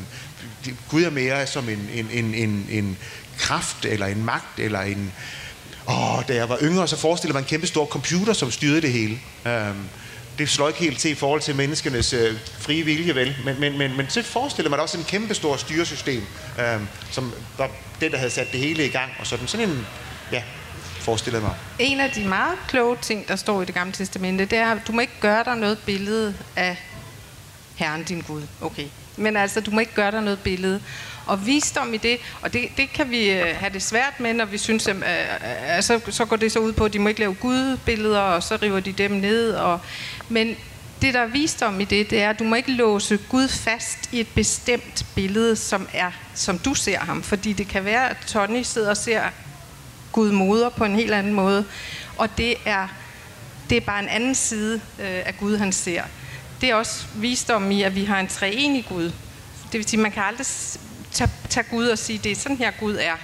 Gud 0.89 1.03
er 1.03 1.09
mere 1.09 1.47
som 1.47 1.69
en, 1.69 1.89
en, 1.93 2.09
en, 2.11 2.33
en, 2.33 2.67
en 2.69 2.97
kraft, 3.37 3.85
eller 3.85 4.05
en 4.05 4.25
magt, 4.25 4.59
eller 4.59 4.81
en... 4.81 5.13
Åh, 5.87 6.23
da 6.27 6.35
jeg 6.35 6.49
var 6.49 6.57
yngre, 6.61 6.87
så 6.87 6.97
forestillede 6.97 7.33
man 7.33 7.43
en 7.43 7.47
kæmpe 7.47 7.67
stor 7.67 7.85
computer, 7.85 8.33
som 8.33 8.51
styrede 8.51 8.81
det 8.81 8.91
hele. 8.91 9.19
Øhm, 9.47 9.89
det 10.37 10.49
slår 10.49 10.67
ikke 10.67 10.79
helt 10.79 10.99
til 10.99 11.11
i 11.11 11.15
forhold 11.15 11.41
til 11.41 11.55
menneskenes 11.55 12.13
øh, 12.13 12.37
frie 12.59 12.83
vilje, 12.83 13.15
vel? 13.15 13.35
Men, 13.45 13.59
men, 13.59 13.77
men, 13.77 13.97
men 13.97 14.09
så 14.09 14.23
forestiller 14.23 14.69
man 14.69 14.79
også 14.79 14.97
en 14.97 15.03
kæmpe 15.03 15.33
stor 15.33 15.57
styresystem, 15.57 16.23
øhm, 16.59 16.87
som 17.11 17.33
var 17.57 17.69
det, 18.01 18.11
der 18.11 18.17
havde 18.17 18.31
sat 18.31 18.51
det 18.51 18.59
hele 18.59 18.85
i 18.85 18.89
gang. 18.89 19.11
Og 19.19 19.27
sådan, 19.27 19.47
sådan 19.47 19.69
en, 19.69 19.87
ja, 20.31 20.43
forestillede 20.99 21.43
mig. 21.43 21.55
En 21.79 21.99
af 21.99 22.11
de 22.11 22.27
meget 22.27 22.57
kloge 22.67 22.97
ting, 23.01 23.27
der 23.27 23.35
står 23.35 23.61
i 23.61 23.65
det 23.65 23.73
gamle 23.73 23.93
testamente, 23.93 24.45
det 24.45 24.57
er, 24.57 24.71
at 24.71 24.81
du 24.87 24.91
må 24.91 25.01
ikke 25.01 25.19
gøre 25.21 25.43
dig 25.43 25.55
noget 25.55 25.77
billede 25.85 26.35
af 26.55 26.77
Herren 27.75 28.03
din 28.03 28.21
Gud. 28.21 28.41
Okay. 28.61 28.85
Men 29.17 29.37
altså, 29.37 29.61
du 29.61 29.71
må 29.71 29.79
ikke 29.79 29.93
gøre 29.93 30.11
dig 30.11 30.21
noget 30.21 30.39
billede. 30.39 30.81
Og 31.25 31.45
visdom 31.45 31.93
i 31.93 31.97
det, 31.97 32.17
og 32.41 32.53
det, 32.53 32.69
det 32.77 32.93
kan 32.93 33.09
vi 33.09 33.31
øh, 33.31 33.55
have 33.55 33.73
det 33.73 33.81
svært 33.81 34.19
med, 34.19 34.33
når 34.33 34.45
vi 34.45 34.57
synes, 34.57 34.87
at 34.87 34.95
øh, 34.95 35.77
øh, 35.77 35.83
så, 35.83 35.99
så 36.09 36.25
går 36.25 36.35
det 36.35 36.51
så 36.51 36.59
ud 36.59 36.73
på, 36.73 36.85
at 36.85 36.93
de 36.93 36.99
må 36.99 37.09
ikke 37.09 37.19
lave 37.19 37.33
gudbilleder, 37.33 38.19
og 38.19 38.43
så 38.43 38.57
river 38.61 38.79
de 38.79 38.91
dem 38.91 39.11
ned. 39.11 39.51
Og, 39.51 39.79
men 40.29 40.55
det, 41.01 41.13
der 41.13 41.19
er 41.19 41.27
visdom 41.27 41.79
i 41.79 41.83
det, 41.83 42.09
det 42.09 42.21
er, 42.21 42.29
at 42.29 42.39
du 42.39 42.43
må 42.43 42.55
ikke 42.55 42.71
låse 42.71 43.19
Gud 43.29 43.47
fast 43.47 44.09
i 44.11 44.19
et 44.19 44.27
bestemt 44.35 45.05
billede, 45.15 45.55
som 45.55 45.87
er, 45.93 46.11
som 46.33 46.59
du 46.59 46.73
ser 46.73 46.99
ham. 46.99 47.23
Fordi 47.23 47.53
det 47.53 47.67
kan 47.67 47.85
være, 47.85 48.09
at 48.09 48.17
Tony 48.27 48.61
sidder 48.63 48.89
og 48.89 48.97
ser 48.97 49.21
Gud 50.11 50.31
moder 50.31 50.69
på 50.69 50.85
en 50.85 50.95
helt 50.95 51.13
anden 51.13 51.33
måde. 51.33 51.65
Og 52.17 52.37
det 52.37 52.55
er, 52.65 52.87
det 53.69 53.77
er 53.77 53.81
bare 53.81 54.03
en 54.03 54.09
anden 54.09 54.35
side 54.35 54.75
øh, 54.99 55.21
af 55.25 55.35
Gud, 55.39 55.57
han 55.57 55.71
ser. 55.71 56.03
Det 56.61 56.69
er 56.69 56.75
også 56.75 57.05
visdom 57.15 57.71
i, 57.71 57.83
at 57.83 57.95
vi 57.95 58.03
har 58.03 58.19
en 58.19 58.27
treenig 58.27 58.85
Gud. 58.89 59.11
Det 59.71 59.73
vil 59.73 59.89
sige, 59.89 59.99
man 59.99 60.11
kan 60.11 60.23
aldrig 60.23 60.47
tage, 61.11 61.29
tage 61.49 61.67
Gud 61.69 61.87
og 61.87 61.97
sige, 61.97 62.19
det 62.23 62.31
er 62.31 62.35
sådan 62.35 62.57
her 62.57 62.71
Gud 62.79 62.95
er. 62.95 63.15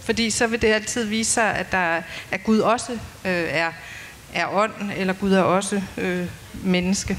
Fordi 0.00 0.30
så 0.30 0.46
vil 0.46 0.62
det 0.62 0.72
altid 0.72 1.04
vise 1.04 1.32
sig, 1.32 1.54
at, 1.54 1.72
der, 1.72 2.02
at 2.30 2.44
Gud 2.44 2.58
også 2.58 2.92
øh, 2.92 2.98
er, 3.32 3.72
er 4.34 4.46
ånd, 4.52 4.72
eller 4.96 5.12
Gud 5.12 5.32
er 5.32 5.42
også 5.42 5.82
øh, 5.98 6.26
menneske. 6.64 7.18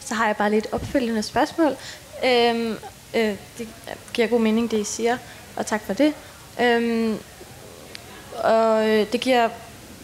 Så 0.00 0.14
har 0.14 0.26
jeg 0.26 0.36
bare 0.36 0.50
lidt 0.50 0.66
opfølgende 0.72 1.22
spørgsmål. 1.22 1.76
Øhm, 2.24 2.76
øh, 3.14 3.34
det 3.58 3.68
giver 4.12 4.28
god 4.28 4.40
mening, 4.40 4.70
det 4.70 4.80
I 4.80 4.84
siger, 4.84 5.18
og 5.56 5.66
tak 5.66 5.82
for 5.86 5.92
det. 5.92 6.14
Øhm, 6.60 7.18
og 8.44 8.88
øh, 8.88 9.06
det 9.12 9.20
giver 9.20 9.48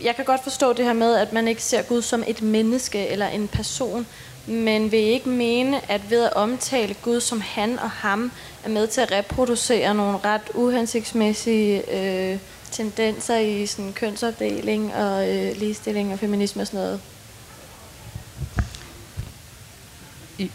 jeg 0.02 0.16
kan 0.16 0.24
godt 0.24 0.42
forstå 0.42 0.72
det 0.72 0.84
her 0.84 0.92
med, 0.92 1.16
at 1.16 1.32
man 1.32 1.48
ikke 1.48 1.62
ser 1.62 1.82
Gud 1.82 2.02
som 2.02 2.24
et 2.26 2.42
menneske 2.42 3.08
eller 3.08 3.28
en 3.28 3.48
person, 3.48 4.06
men 4.46 4.92
vil 4.92 5.00
ikke 5.00 5.28
mene, 5.28 5.90
at 5.90 6.10
ved 6.10 6.24
at 6.24 6.32
omtale 6.32 6.94
Gud 7.02 7.20
som 7.20 7.40
han 7.40 7.78
og 7.78 7.90
ham, 7.90 8.32
er 8.64 8.68
med 8.68 8.86
til 8.86 9.00
at 9.00 9.12
reproducere 9.12 9.94
nogle 9.94 10.18
ret 10.24 10.50
uhensigtsmæssige 10.54 11.96
øh, 11.96 12.38
tendenser 12.70 13.36
i 13.36 13.66
sådan 13.66 13.92
kønsopdeling 13.92 14.94
og 14.94 15.28
øh, 15.28 15.56
ligestilling 15.56 16.12
og 16.12 16.18
feminisme 16.18 16.62
og 16.62 16.66
sådan 16.66 16.80
noget? 16.80 17.00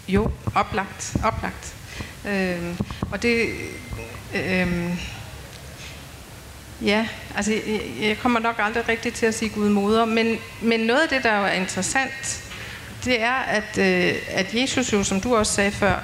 Jo, 0.07 0.31
oplagt. 0.55 1.15
oplagt. 1.23 1.75
Øh, 2.27 2.75
og 3.11 3.21
det... 3.21 3.47
Øh, 4.35 5.16
Ja, 6.81 7.07
altså 7.35 7.51
jeg, 7.51 7.81
jeg 8.01 8.17
kommer 8.17 8.39
nok 8.39 8.55
aldrig 8.59 8.89
rigtigt 8.89 9.15
til 9.15 9.25
at 9.25 9.33
sige 9.33 9.49
Gud 9.49 9.69
moder, 9.69 10.05
men, 10.05 10.37
men 10.61 10.79
noget 10.79 10.99
af 10.99 11.09
det, 11.09 11.23
der 11.23 11.31
er 11.31 11.51
interessant, 11.51 12.43
det 13.05 13.21
er, 13.21 13.33
at, 13.33 13.77
øh, 13.77 14.15
at 14.29 14.53
Jesus 14.53 14.93
jo, 14.93 15.03
som 15.03 15.21
du 15.21 15.35
også 15.35 15.53
sagde 15.53 15.71
før, 15.71 16.03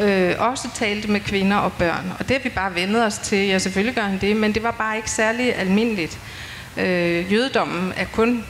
øh, 0.00 0.34
også 0.38 0.68
talte 0.74 1.10
med 1.10 1.20
kvinder 1.20 1.56
og 1.56 1.72
børn. 1.72 2.12
Og 2.18 2.28
det 2.28 2.36
har 2.36 2.42
vi 2.42 2.48
bare 2.48 2.74
vendet 2.74 3.04
os 3.04 3.18
til. 3.18 3.38
Ja, 3.48 3.58
selvfølgelig 3.58 3.94
gør 3.94 4.02
han 4.02 4.18
det, 4.20 4.36
men 4.36 4.54
det 4.54 4.62
var 4.62 4.70
bare 4.70 4.96
ikke 4.96 5.10
særlig 5.10 5.56
almindeligt. 5.56 6.18
Øh, 6.76 7.32
jødedommen 7.32 7.92
er 7.96 8.04
kun 8.12 8.44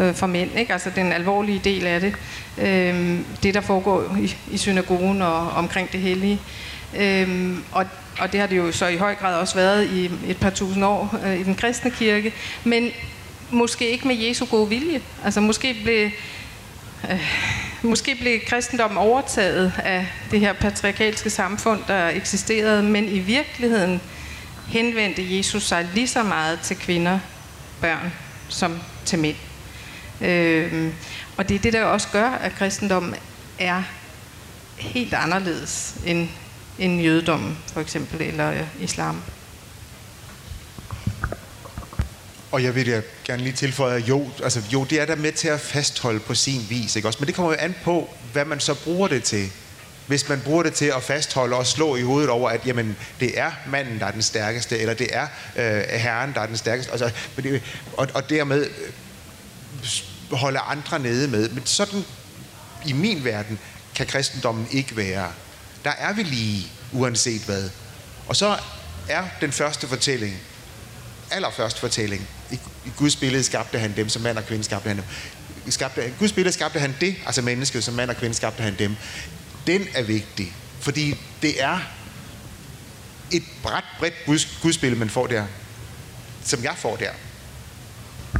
øh, 0.00 0.14
for 0.14 0.26
mænd, 0.26 0.58
ikke? 0.58 0.72
altså 0.72 0.90
den 0.94 1.12
alvorlige 1.12 1.60
del 1.64 1.86
af 1.86 2.00
det. 2.00 2.14
Øh, 2.58 3.18
det, 3.42 3.54
der 3.54 3.60
foregår 3.60 4.16
i, 4.20 4.36
i 4.50 4.58
synagogen 4.58 5.22
og 5.22 5.50
omkring 5.50 5.92
det 5.92 6.00
hellige. 6.00 6.34
Øh, 6.34 6.71
Øhm, 6.96 7.64
og 7.72 7.86
og 8.18 8.32
det 8.32 8.40
har 8.40 8.46
det 8.46 8.56
jo 8.56 8.72
så 8.72 8.86
i 8.86 8.96
høj 8.96 9.14
grad 9.14 9.34
også 9.34 9.54
været 9.54 9.90
i 9.90 10.10
et 10.30 10.36
par 10.36 10.50
tusind 10.50 10.84
år 10.84 11.20
øh, 11.24 11.40
i 11.40 11.42
den 11.42 11.54
kristne 11.54 11.90
kirke, 11.90 12.32
men 12.64 12.90
måske 13.50 13.90
ikke 13.90 14.08
med 14.08 14.16
Jesu 14.16 14.44
gode 14.44 14.68
vilje. 14.68 15.00
Altså 15.24 15.40
måske 15.40 15.76
blev, 15.82 16.10
øh, 17.10 17.32
måske 17.82 18.14
blev 18.14 18.40
kristendommen 18.46 18.98
overtaget 18.98 19.72
af 19.84 20.06
det 20.30 20.40
her 20.40 20.52
patriarkalske 20.52 21.30
samfund, 21.30 21.80
der 21.88 22.08
eksisterede, 22.08 22.82
men 22.82 23.08
i 23.08 23.18
virkeligheden 23.18 24.00
henvendte 24.68 25.36
Jesus 25.36 25.62
sig 25.62 25.88
lige 25.94 26.08
så 26.08 26.22
meget 26.22 26.60
til 26.60 26.76
kvinder, 26.76 27.18
børn, 27.80 28.12
som 28.48 28.80
til 29.04 29.18
mænd. 29.18 29.36
Øh, 30.20 30.92
og 31.36 31.48
det 31.48 31.54
er 31.54 31.58
det, 31.58 31.72
der 31.72 31.84
også 31.84 32.08
gør, 32.12 32.30
at 32.30 32.52
kristendommen 32.52 33.14
er 33.58 33.82
helt 34.78 35.14
anderledes 35.14 35.94
end, 36.06 36.28
end 36.78 37.00
jødedommen, 37.00 37.58
for 37.72 37.80
eksempel, 37.80 38.22
eller 38.22 38.50
øh, 38.50 38.66
islam. 38.80 39.22
Og 42.52 42.62
jeg 42.62 42.74
vil 42.74 42.86
da 42.86 43.02
gerne 43.24 43.42
lige 43.42 43.52
tilføje, 43.52 43.96
at 43.96 44.08
jo, 44.08 44.30
altså, 44.42 44.62
jo, 44.72 44.84
det 44.84 45.00
er 45.00 45.06
der 45.06 45.16
med 45.16 45.32
til 45.32 45.48
at 45.48 45.60
fastholde 45.60 46.20
på 46.20 46.34
sin 46.34 46.66
vis, 46.68 46.96
ikke 46.96 47.08
også? 47.08 47.18
Men 47.20 47.26
det 47.26 47.34
kommer 47.34 47.52
jo 47.52 47.58
an 47.60 47.74
på, 47.84 48.10
hvad 48.32 48.44
man 48.44 48.60
så 48.60 48.74
bruger 48.74 49.08
det 49.08 49.24
til. 49.24 49.50
Hvis 50.06 50.28
man 50.28 50.40
bruger 50.40 50.62
det 50.62 50.74
til 50.74 50.92
at 50.96 51.02
fastholde 51.02 51.56
og 51.56 51.66
slå 51.66 51.96
i 51.96 52.02
hovedet 52.02 52.30
over, 52.30 52.50
at 52.50 52.66
jamen, 52.66 52.96
det 53.20 53.38
er 53.38 53.52
manden, 53.66 53.98
der 53.98 54.06
er 54.06 54.10
den 54.10 54.22
stærkeste, 54.22 54.78
eller 54.78 54.94
det 54.94 55.08
er 55.12 55.26
øh, 55.56 56.00
herren, 56.00 56.34
der 56.34 56.40
er 56.40 56.46
den 56.46 56.56
stærkeste, 56.56 56.92
altså, 56.92 57.10
og, 57.96 58.08
og 58.14 58.30
dermed 58.30 58.66
øh, 58.66 60.38
holde 60.38 60.58
andre 60.58 60.98
nede 60.98 61.28
med. 61.28 61.48
Men 61.48 61.66
sådan, 61.66 62.04
i 62.86 62.92
min 62.92 63.24
verden, 63.24 63.58
kan 63.94 64.06
kristendommen 64.06 64.66
ikke 64.70 64.96
være. 64.96 65.32
Der 65.84 65.90
er 65.90 66.12
vi 66.12 66.22
lige, 66.22 66.66
uanset 66.92 67.42
hvad. 67.42 67.70
Og 68.28 68.36
så 68.36 68.58
er 69.08 69.24
den 69.40 69.52
første 69.52 69.88
fortælling, 69.88 70.36
allerførste 71.30 71.80
fortælling, 71.80 72.28
i, 72.50 72.58
i 72.86 72.90
Guds 72.96 73.16
billede 73.16 73.44
skabte 73.44 73.78
han 73.78 73.96
dem, 73.96 74.08
som 74.08 74.22
mand 74.22 74.38
og 74.38 74.46
kvinde 74.46 74.64
skabte 74.64 74.88
han 74.88 74.96
dem. 74.96 75.04
Skabte, 75.68 76.08
I 76.08 76.12
Guds 76.18 76.32
billede 76.32 76.52
skabte 76.52 76.80
han 76.80 76.94
det, 77.00 77.16
altså 77.26 77.42
mennesket, 77.42 77.84
som 77.84 77.94
mand 77.94 78.10
og 78.10 78.16
kvinde 78.16 78.34
skabte 78.34 78.62
han 78.62 78.78
dem. 78.78 78.96
Den 79.66 79.88
er 79.94 80.02
vigtig, 80.02 80.54
fordi 80.80 81.14
det 81.42 81.62
er 81.62 81.78
et 83.30 83.42
ret 83.66 83.84
bredt 83.98 84.14
Guds, 84.26 84.58
gudsbillede, 84.62 84.98
man 84.98 85.10
får 85.10 85.26
der, 85.26 85.46
som 86.44 86.62
jeg 86.62 86.74
får 86.76 86.96
der. 86.96 87.10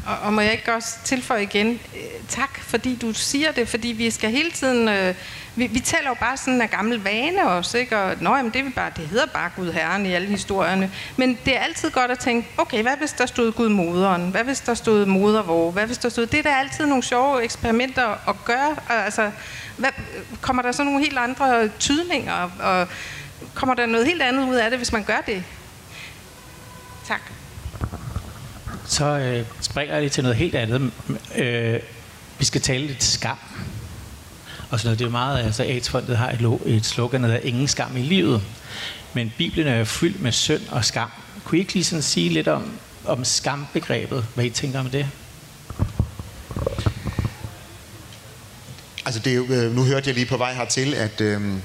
Og, 0.07 0.19
og 0.23 0.33
må 0.33 0.41
jeg 0.41 0.53
ikke 0.53 0.75
også 0.75 0.97
tilføje 1.05 1.43
igen, 1.43 1.81
øh, 1.97 2.03
tak 2.29 2.61
fordi 2.61 2.97
du 2.97 3.13
siger 3.13 3.53
det, 3.53 3.69
fordi 3.69 3.89
vi 3.89 4.11
skal 4.11 4.31
hele 4.31 4.51
tiden, 4.51 4.89
øh, 4.89 5.15
vi, 5.57 5.67
vi 5.67 5.81
taler 5.81 6.09
jo 6.09 6.15
bare 6.15 6.37
sådan 6.37 6.63
af 6.63 6.71
gammel 6.71 7.03
vane 7.05 7.49
også, 7.49 7.79
ikke? 7.79 7.99
og 7.99 8.17
nå, 8.21 8.37
jamen, 8.37 8.53
det, 8.53 8.67
er 8.67 8.71
bare, 8.71 8.91
det 8.97 9.07
hedder 9.07 9.27
bare 9.27 9.51
Gud 9.57 9.73
Herren 9.73 10.07
i 10.07 10.13
alle 10.13 10.29
historierne, 10.29 10.91
men 11.17 11.39
det 11.45 11.57
er 11.57 11.61
altid 11.61 11.91
godt 11.91 12.11
at 12.11 12.19
tænke, 12.19 12.49
okay, 12.59 12.83
hvad 12.83 12.97
hvis 12.99 13.13
der 13.13 13.27
stod 13.27 13.53
Gud 13.53 13.69
Moderen, 13.69 14.31
hvad 14.31 14.45
hvis 14.45 14.61
der 14.61 14.75
stod 14.75 15.07
Moder 15.07 15.43
vor, 15.43 15.71
hvad 15.71 15.87
hvis 15.87 15.99
der 15.99 16.09
stod, 16.09 16.27
det 16.27 16.39
er 16.39 16.43
der 16.43 16.57
altid 16.57 16.87
nogle 16.87 17.03
sjove 17.03 17.45
eksperimenter 17.45 18.29
at 18.29 18.37
gøre, 18.45 18.77
altså, 18.89 19.31
hvad, 19.77 19.91
kommer 20.41 20.63
der 20.63 20.73
så 20.73 20.85
nogle 20.85 21.01
helt 21.01 21.19
andre 21.19 21.69
tydninger, 21.69 22.51
og 22.61 22.89
kommer 23.55 23.75
der 23.75 23.87
noget 23.87 24.07
helt 24.07 24.23
andet 24.23 24.49
ud 24.49 24.55
af 24.55 24.71
det, 24.71 24.79
hvis 24.79 24.93
man 24.93 25.05
gør 25.05 25.21
det? 25.27 25.45
Tak 27.09 27.21
så 28.87 29.05
øh, 29.05 29.47
springer 29.61 29.95
jeg 29.95 30.03
lige 30.03 30.11
til 30.11 30.23
noget 30.23 30.37
helt 30.37 30.55
andet. 30.55 30.91
Øh, 31.37 31.81
vi 32.39 32.45
skal 32.45 32.61
tale 32.61 32.87
lidt 32.87 33.03
skam. 33.03 33.39
Og 34.71 34.81
sådan 34.81 34.87
noget, 34.87 34.99
det 34.99 35.07
er 35.07 35.11
meget, 35.11 35.45
altså 35.45 35.63
AIDS-fondet 35.63 36.17
har 36.17 36.31
et, 36.31 36.61
et 36.67 36.87
slogan, 36.87 37.23
der 37.23 37.29
hedder 37.29 37.43
ingen 37.43 37.69
skam 37.69 37.97
i 37.97 38.03
livet. 38.03 38.43
Men 39.15 39.33
Bibelen 39.39 39.67
er 39.67 39.77
jo 39.77 39.85
fyldt 39.85 40.23
med 40.23 40.33
synd 40.33 40.69
og 40.71 40.85
skam. 40.85 41.11
Kunne 41.45 41.59
I 41.59 41.61
ikke 41.61 41.75
lige 41.75 41.85
sådan 41.85 42.03
sige 42.03 42.29
lidt 42.29 42.49
om, 42.49 42.79
om 43.05 43.25
skambegrebet? 43.25 44.27
Hvad 44.35 44.45
I 44.45 44.51
tænker 44.51 44.81
om 44.81 44.91
det? 44.91 45.07
Altså 49.07 49.21
det 49.21 49.33
er 49.33 49.37
jo, 49.37 49.45
øh, 49.45 49.77
nu 49.77 49.85
hørte 49.85 50.09
jeg 50.09 50.15
lige 50.15 50.27
på 50.27 50.37
vej 50.37 50.55
hertil, 50.55 50.95
at, 50.95 51.21
øh, 51.21 51.59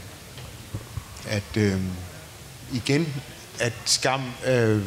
at 1.27 1.57
øh, 1.57 1.81
igen, 2.73 3.13
at 3.59 3.73
skam 3.85 4.21
øh, 4.47 4.81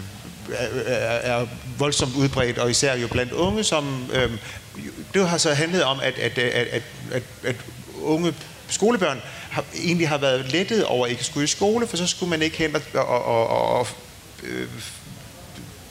er, 0.52 1.46
voldsomt 1.78 2.14
udbredt, 2.14 2.58
og 2.58 2.70
især 2.70 2.96
jo 2.96 3.08
blandt 3.08 3.32
unge, 3.32 3.64
som 3.64 4.10
øh, 4.12 4.30
det 5.14 5.28
har 5.28 5.38
så 5.38 5.54
handlet 5.54 5.84
om, 5.84 6.00
at, 6.00 6.18
at, 6.18 6.38
at, 6.38 6.66
at, 6.66 6.82
at, 7.12 7.22
at 7.44 7.56
unge 8.02 8.34
skolebørn 8.68 9.20
har, 9.50 9.64
egentlig 9.74 10.08
har 10.08 10.18
været 10.18 10.52
lettet 10.52 10.84
over 10.84 11.06
at 11.06 11.12
ikke 11.12 11.24
skulle 11.24 11.44
i 11.44 11.46
skole, 11.46 11.86
for 11.86 11.96
så 11.96 12.06
skulle 12.06 12.30
man 12.30 12.42
ikke 12.42 12.56
hen 12.56 12.76
og, 12.76 13.04
og, 13.06 13.24
og, 13.24 13.68
og 13.78 13.86
øh, 14.42 14.68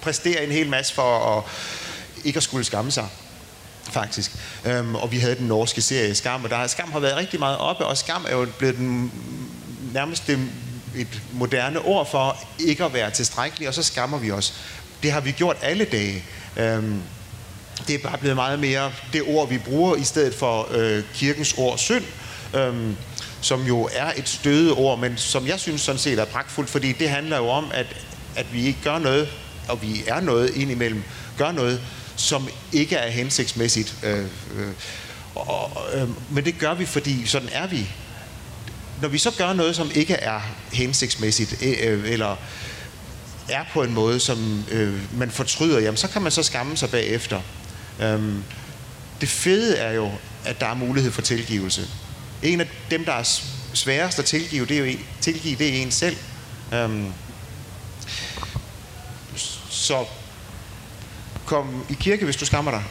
præstere 0.02 0.43
en 0.43 0.52
hel 0.52 0.70
masse 0.70 0.93
for 0.93 1.38
at 1.38 1.43
ikke 2.26 2.38
at 2.38 2.43
skulle 2.43 2.64
skamme 2.64 2.91
sig 2.91 3.08
faktisk. 3.91 4.32
Øhm, 4.66 4.95
og 4.95 5.12
vi 5.12 5.18
havde 5.18 5.36
den 5.36 5.47
norske 5.47 5.82
serie 5.82 6.16
Skam, 6.16 6.43
og 6.43 6.50
der, 6.50 6.68
Skam 6.68 6.91
har 6.91 7.00
været 7.00 7.16
rigtig 7.16 7.39
meget 7.39 7.58
oppe, 7.58 7.86
og 7.86 7.97
Skam 7.97 8.26
er 8.30 8.36
jo 8.36 8.47
blevet 8.58 8.78
den 8.78 9.12
nærmest 9.93 10.28
det 10.28 10.39
et 10.96 11.22
moderne 11.32 11.80
ord 11.80 12.12
for 12.12 12.38
ikke 12.60 12.84
at 12.84 12.94
være 12.94 13.12
tilstrækkelig, 13.12 13.68
og 13.68 13.74
så 13.74 13.84
skammer 13.84 14.18
vi 14.18 14.32
os. 14.32 14.54
Det 15.04 15.12
har 15.12 15.22
vi 15.22 15.32
gjort 15.32 15.58
alle 15.62 15.86
dage. 15.86 16.24
Øhm, 16.58 17.02
det 17.88 17.96
er 17.96 18.00
bare 18.10 18.18
blevet 18.18 18.36
meget 18.36 18.60
mere 18.60 18.92
det 19.14 19.22
ord, 19.28 19.50
vi 19.50 19.58
bruger, 19.58 19.96
i 19.96 20.04
stedet 20.04 20.36
for 20.36 20.68
øh, 20.72 21.04
kirkens 21.14 21.54
ord 21.58 21.78
synd, 21.78 22.04
øhm, 22.56 22.98
som 23.42 23.64
jo 23.64 23.90
er 23.94 24.12
et 24.18 24.30
støde 24.30 24.74
ord, 24.74 25.00
men 25.00 25.18
som 25.18 25.48
jeg 25.48 25.60
synes 25.60 25.82
sådan 25.82 26.00
set 26.00 26.20
er 26.20 26.26
pragtfuldt, 26.26 26.70
fordi 26.70 26.92
det 26.92 27.10
handler 27.10 27.38
jo 27.38 27.48
om, 27.48 27.72
at, 27.74 27.86
at 28.36 28.54
vi 28.54 28.66
ikke 28.66 28.80
gør 28.84 29.00
noget, 29.00 29.30
og 29.68 29.82
vi 29.82 30.04
er 30.08 30.20
noget 30.20 30.56
indimellem, 30.56 31.04
gør 31.38 31.52
noget, 31.52 31.82
som 32.16 32.50
ikke 32.72 32.96
er 32.96 33.10
hensigtsmæssigt. 33.10 33.96
Øh, 34.04 34.26
øh, 34.58 34.68
og, 35.36 35.72
øh, 35.94 36.10
men 36.30 36.46
det 36.46 36.60
gør 36.60 36.74
vi, 36.74 36.86
fordi 36.86 37.26
sådan 37.26 37.50
er 37.52 37.68
vi 37.68 37.90
når 39.02 39.08
vi 39.10 39.18
så 39.18 39.32
gør 39.38 39.54
noget, 39.54 39.76
som 39.76 39.91
ikke 39.95 40.14
er 40.14 40.41
hensigtsmæssigt, 40.74 41.64
øh, 41.64 41.76
øh, 41.82 42.12
eller 42.12 42.36
er 43.50 43.64
på 43.74 43.84
en 43.84 43.93
måde, 43.93 44.20
som 44.20 44.64
øh, 44.72 45.18
man 45.18 45.32
fortryder, 45.32 45.80
jamen 45.80 45.97
så 45.97 46.08
kan 46.08 46.22
man 46.22 46.32
så 46.32 46.43
skamme 46.43 46.78
sig 46.78 46.89
bagefter. 46.89 47.41
Øhm, 48.02 48.43
det 49.22 49.30
fede 49.30 49.78
er 49.78 49.91
jo, 49.91 50.12
at 50.45 50.60
der 50.60 50.68
er 50.68 50.74
mulighed 50.74 51.12
for 51.12 51.22
tilgivelse. 51.22 51.88
En 52.43 52.62
af 52.62 52.68
dem, 52.91 53.06
der 53.06 53.14
er 53.14 53.39
sværest 53.74 54.20
at 54.20 54.26
tilgive, 54.26 54.66
det 54.66 54.76
er 54.76 54.80
jo 54.80 54.86
en, 54.86 55.00
tilgive, 55.22 55.56
det 55.56 55.70
er 55.70 55.82
en 55.82 55.91
selv. 55.91 56.18
Øhm, 56.74 57.14
så 59.70 60.06
kom 61.45 61.86
i 61.89 61.93
kirke, 61.93 62.26
hvis 62.26 62.36
du 62.36 62.45
skammer 62.45 62.72
dig. 62.72 62.84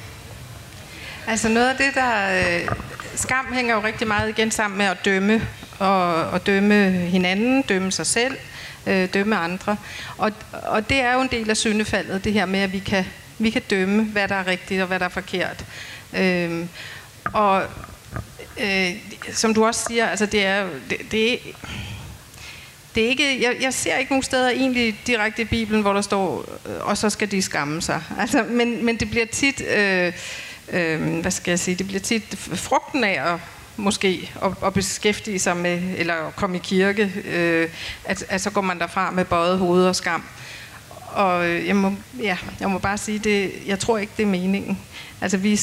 Altså 1.26 1.48
noget 1.48 1.68
af 1.68 1.76
det, 1.76 1.94
der... 1.94 2.28
Øh, 2.59 2.68
skam 3.14 3.52
hænger 3.52 3.74
jo 3.74 3.82
rigtig 3.82 4.09
meget 4.09 4.28
igen 4.28 4.50
sammen 4.50 4.78
med 4.78 4.86
at 4.86 4.96
dømme 5.04 5.48
og, 5.78 6.14
og 6.14 6.46
dømme 6.46 6.90
hinanden, 6.90 7.62
dømme 7.62 7.92
sig 7.92 8.06
selv, 8.06 8.36
øh, 8.86 9.08
dømme 9.14 9.36
andre. 9.36 9.76
Og, 10.18 10.32
og 10.52 10.88
det 10.88 11.00
er 11.00 11.14
jo 11.14 11.20
en 11.20 11.28
del 11.30 11.50
af 11.50 11.56
syndefaldet, 11.56 12.24
det 12.24 12.32
her 12.32 12.46
med, 12.46 12.60
at 12.60 12.72
vi 12.72 12.78
kan, 12.78 13.04
vi 13.38 13.50
kan 13.50 13.62
dømme, 13.70 14.04
hvad 14.04 14.28
der 14.28 14.34
er 14.34 14.46
rigtigt 14.46 14.82
og 14.82 14.88
hvad 14.88 14.98
der 14.98 15.04
er 15.04 15.08
forkert. 15.08 15.64
Øh, 16.16 16.66
og 17.24 17.62
øh, 18.60 18.92
som 19.32 19.54
du 19.54 19.66
også 19.66 19.84
siger, 19.88 20.06
altså 20.06 20.26
det 20.26 20.46
er 20.46 20.66
det, 20.90 20.98
det, 21.10 21.38
det 22.94 23.04
er 23.04 23.08
ikke, 23.08 23.42
jeg, 23.42 23.56
jeg 23.60 23.74
ser 23.74 23.96
ikke 23.96 24.12
nogen 24.12 24.22
steder 24.22 24.50
egentlig 24.50 25.00
direkte 25.06 25.42
i 25.42 25.44
Bibelen, 25.44 25.82
hvor 25.82 25.92
der 25.92 26.00
står, 26.00 26.44
øh, 26.66 26.86
og 26.86 26.98
så 26.98 27.10
skal 27.10 27.30
de 27.30 27.42
skamme 27.42 27.82
sig. 27.82 28.02
Altså, 28.18 28.44
men, 28.48 28.84
men 28.84 28.96
det 28.96 29.10
bliver 29.10 29.26
tit, 29.26 29.62
øh, 29.76 30.12
øh, 30.68 31.20
hvad 31.20 31.30
skal 31.30 31.50
jeg 31.50 31.58
sige, 31.58 31.74
det 31.74 31.86
bliver 31.86 32.00
tit 32.00 32.38
frugten 32.38 33.04
af 33.04 33.32
at 33.32 33.40
måske 33.78 34.30
at, 34.42 34.50
at 34.64 34.74
beskæftige 34.74 35.38
sig 35.38 35.56
med, 35.56 35.82
eller 35.96 36.14
at 36.14 36.36
komme 36.36 36.56
i 36.56 36.60
kirke, 36.64 37.12
øh, 37.24 37.68
at, 38.04 38.24
at 38.28 38.40
så 38.40 38.50
går 38.50 38.60
man 38.60 38.78
derfra 38.78 39.10
med 39.10 39.24
bøjet 39.24 39.58
hoved 39.58 39.86
og 39.86 39.96
skam. 39.96 40.24
Og 41.06 41.48
øh, 41.48 41.66
jeg 41.66 41.76
må, 41.76 41.92
ja, 42.22 42.36
jeg 42.60 42.70
må 42.70 42.78
bare 42.78 42.98
sige, 42.98 43.18
det, 43.18 43.52
jeg 43.66 43.78
tror 43.78 43.98
ikke, 43.98 44.12
det 44.16 44.22
er 44.22 44.26
meningen. 44.26 44.78
Altså, 45.20 45.36
vi, 45.36 45.60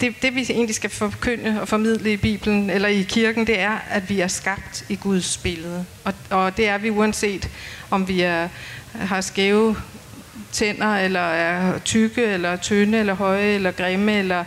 det, 0.00 0.14
det, 0.22 0.34
vi 0.34 0.46
egentlig 0.50 0.74
skal 0.74 0.90
forkynde 0.90 1.60
og 1.60 1.68
formidle 1.68 2.12
i 2.12 2.16
Bibelen 2.16 2.70
eller 2.70 2.88
i 2.88 3.02
kirken, 3.02 3.46
det 3.46 3.60
er, 3.60 3.78
at 3.90 4.08
vi 4.08 4.20
er 4.20 4.28
skabt 4.28 4.84
i 4.88 4.96
Guds 4.96 5.36
billede. 5.36 5.84
Og, 6.04 6.14
og 6.30 6.56
det 6.56 6.68
er 6.68 6.78
vi 6.78 6.90
uanset, 6.90 7.48
om 7.90 8.08
vi 8.08 8.20
er, 8.20 8.48
har 8.92 9.20
skæve 9.20 9.76
tænder, 10.52 10.96
eller 10.96 11.20
er 11.20 11.78
tykke, 11.78 12.24
eller 12.24 12.56
tynde, 12.56 12.98
eller 12.98 13.14
høje, 13.14 13.54
eller 13.54 13.70
grimme, 13.70 14.18
eller 14.18 14.44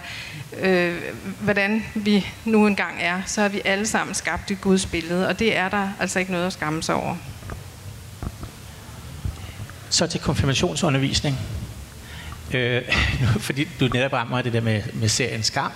øh, 0.59 1.01
hvordan 1.39 1.85
vi 1.95 2.27
nu 2.45 2.67
engang 2.67 2.95
er, 2.99 3.21
så 3.25 3.41
er 3.41 3.47
vi 3.47 3.61
alle 3.65 3.87
sammen 3.87 4.15
skabt 4.15 4.51
i 4.51 4.53
Guds 4.53 4.85
billede, 4.85 5.27
og 5.27 5.39
det 5.39 5.57
er 5.57 5.69
der 5.69 5.89
altså 5.99 6.19
ikke 6.19 6.31
noget 6.31 6.45
at 6.45 6.53
skamme 6.53 6.83
sig 6.83 6.95
over. 6.95 7.15
Så 9.89 10.07
til 10.07 10.19
konfirmationsundervisning. 10.19 11.39
Øh, 12.53 12.81
fordi 13.47 13.67
du 13.79 13.87
netop 13.87 14.13
rammer 14.13 14.41
det 14.41 14.53
der 14.53 14.61
med, 14.61 14.81
med 14.93 15.09
serien 15.09 15.43
Skam, 15.43 15.71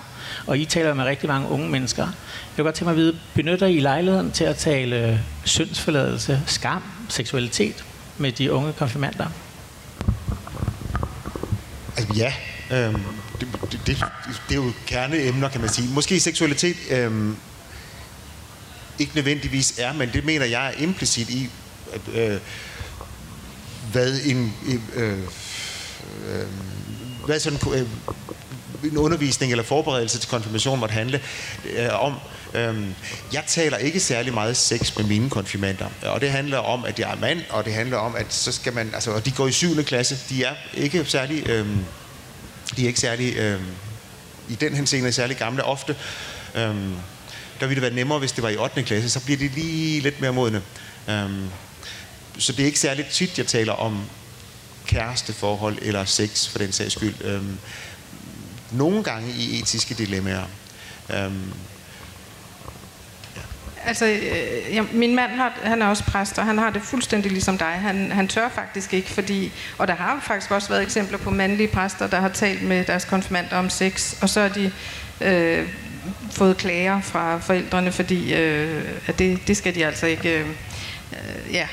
og 0.46 0.58
I 0.58 0.64
taler 0.64 0.94
med 0.94 1.04
rigtig 1.04 1.28
mange 1.28 1.48
unge 1.48 1.68
mennesker. 1.68 2.02
Jeg 2.02 2.12
vil 2.56 2.64
godt 2.64 2.74
tænke 2.74 2.84
mig 2.84 2.92
at 2.92 2.96
vide, 2.96 3.18
benytter 3.34 3.66
I 3.66 3.80
lejligheden 3.80 4.30
til 4.30 4.44
at 4.44 4.56
tale 4.56 5.24
syndsforladelse, 5.44 6.42
skam, 6.46 6.82
seksualitet 7.08 7.84
med 8.18 8.32
de 8.32 8.52
unge 8.52 8.72
konfirmander? 8.72 9.26
Altså 11.96 12.14
ja, 12.16 12.32
øhm, 12.70 13.02
det, 13.40 13.48
det, 13.72 13.80
det, 13.86 14.04
det 14.48 14.50
er 14.50 14.54
jo 14.54 14.72
kerneemner, 14.86 15.48
kan 15.48 15.60
man 15.60 15.70
sige. 15.70 15.88
Måske 15.94 16.20
seksualitet 16.20 16.76
øh, 16.90 17.34
ikke 18.98 19.12
nødvendigvis 19.14 19.78
er, 19.78 19.92
men 19.92 20.10
det 20.12 20.24
mener 20.24 20.46
jeg 20.46 20.66
er 20.66 20.72
implicit 20.82 21.30
i, 21.30 21.50
at, 21.92 22.00
øh, 22.14 22.40
hvad 23.92 24.20
en... 24.24 24.54
Øh, 24.94 25.18
øh, 26.28 26.46
hvad 27.26 27.40
sådan, 27.40 27.58
øh, 27.74 27.86
en 28.84 28.96
undervisning 28.96 29.52
eller 29.52 29.64
forberedelse 29.64 30.18
til 30.18 30.30
konfirmation 30.30 30.80
måtte 30.80 30.92
handle 30.92 31.20
øh, 31.64 32.04
om. 32.04 32.14
Øh, 32.54 32.86
jeg 33.32 33.42
taler 33.46 33.76
ikke 33.76 34.00
særlig 34.00 34.34
meget 34.34 34.56
sex 34.56 34.96
med 34.96 35.04
mine 35.04 35.30
konfirmander, 35.30 35.86
og 36.02 36.20
det 36.20 36.30
handler 36.30 36.58
om, 36.58 36.84
at 36.84 36.98
jeg 36.98 37.10
er 37.12 37.16
mand, 37.16 37.40
og 37.50 37.64
det 37.64 37.74
handler 37.74 37.96
om, 37.96 38.16
at 38.16 38.26
så 38.28 38.52
skal 38.52 38.72
man, 38.72 38.90
altså, 38.94 39.10
og 39.10 39.26
de 39.26 39.30
går 39.30 39.46
i 39.46 39.52
7. 39.52 39.84
klasse, 39.84 40.18
de 40.28 40.44
er 40.44 40.54
ikke 40.74 41.04
særlig, 41.04 41.48
øh, 41.48 41.66
de 42.76 42.82
er 42.82 42.86
ikke 42.86 43.00
særlig, 43.00 43.36
øh, 43.36 43.60
i 44.48 44.54
den 44.54 44.74
henseende 44.74 45.12
særlig 45.12 45.36
gamle 45.36 45.64
ofte. 45.64 45.96
Øh, 46.54 46.76
der 47.60 47.66
ville 47.66 47.74
det 47.74 47.82
være 47.82 47.94
nemmere, 47.94 48.18
hvis 48.18 48.32
det 48.32 48.42
var 48.42 48.48
i 48.48 48.56
8. 48.56 48.82
klasse, 48.82 49.10
så 49.10 49.20
bliver 49.20 49.38
de 49.38 49.48
lige 49.48 50.00
lidt 50.00 50.20
mere 50.20 50.32
modne. 50.32 50.62
Øh, 51.08 51.30
så 52.38 52.52
det 52.52 52.60
er 52.60 52.66
ikke 52.66 52.78
særlig 52.78 53.06
tit, 53.06 53.38
jeg 53.38 53.46
taler 53.46 53.72
om 53.72 54.04
kæresteforhold 54.86 55.78
eller 55.82 56.04
sex 56.04 56.48
for 56.48 56.58
den 56.58 56.72
sags 56.72 56.92
skyld. 56.92 57.14
Øh, 57.24 57.42
nogle 58.70 59.02
gange 59.02 59.32
i 59.32 59.60
etiske 59.60 59.94
dilemmaer. 59.94 60.44
Øh, 61.10 61.32
Altså, 63.86 64.06
øh, 64.06 64.74
ja, 64.74 64.82
min 64.92 65.14
mand 65.14 65.30
har, 65.30 65.58
han 65.62 65.82
er 65.82 65.86
også 65.86 66.04
præst, 66.04 66.38
og 66.38 66.44
han 66.44 66.58
har 66.58 66.70
det 66.70 66.82
fuldstændig 66.82 67.32
ligesom 67.32 67.58
dig. 67.58 67.66
Han, 67.66 68.12
han 68.12 68.28
tør 68.28 68.48
faktisk 68.48 68.94
ikke, 68.94 69.10
fordi... 69.10 69.52
Og 69.78 69.88
der 69.88 69.94
har 69.94 70.20
faktisk 70.22 70.50
også 70.50 70.68
været 70.68 70.82
eksempler 70.82 71.18
på 71.18 71.30
mandlige 71.30 71.68
præster, 71.68 72.06
der 72.06 72.20
har 72.20 72.28
talt 72.28 72.62
med 72.62 72.84
deres 72.84 73.04
konfirmander 73.04 73.56
om 73.56 73.70
sex, 73.70 74.22
og 74.22 74.28
så 74.28 74.40
har 74.40 74.48
de 74.48 74.72
øh, 75.20 75.68
fået 76.30 76.56
klager 76.56 77.00
fra 77.00 77.38
forældrene, 77.38 77.92
fordi 77.92 78.34
øh, 78.34 78.84
at 79.06 79.18
det, 79.18 79.48
det 79.48 79.56
skal 79.56 79.74
de 79.74 79.86
altså 79.86 80.06
ikke... 80.06 80.38
Øh, 80.38 80.46
øh 81.12 81.54
ja, 81.54 81.66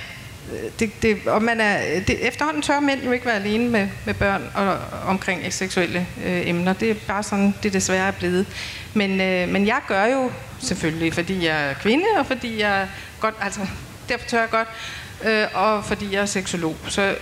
det, 0.79 1.01
det, 1.01 1.27
og 1.27 1.43
man 1.43 1.61
er, 1.61 1.99
det, 1.99 2.27
efterhånden 2.27 2.61
tør 2.61 2.79
mænd 2.79 3.03
jo 3.03 3.11
ikke 3.11 3.25
være 3.25 3.35
alene 3.35 3.69
med, 3.69 3.87
med 4.05 4.13
børn 4.13 4.43
og, 4.55 4.77
omkring 5.07 5.53
seksuelle 5.53 6.07
øh, 6.25 6.49
emner. 6.49 6.73
Det 6.73 6.89
er 6.91 6.95
bare 7.07 7.23
sådan, 7.23 7.55
det 7.63 7.73
desværre 7.73 8.07
er 8.07 8.11
blevet. 8.11 8.45
Men, 8.93 9.21
øh, 9.21 9.49
men 9.49 9.67
jeg 9.67 9.79
gør 9.87 10.05
jo 10.05 10.31
selvfølgelig, 10.59 11.13
fordi 11.13 11.45
jeg 11.45 11.69
er 11.69 11.73
kvinde, 11.73 12.05
og 12.17 12.25
fordi 12.25 12.59
jeg 12.59 12.87
godt, 13.19 13.35
altså, 13.41 13.59
derfor 14.09 14.27
tør 14.27 14.39
jeg 14.39 14.49
godt, 14.49 14.67
øh, 15.25 15.47
og 15.53 15.85
fordi 15.85 16.13
jeg 16.13 16.21
er 16.21 16.25
seksolog. 16.25 16.75
Så, 16.87 17.15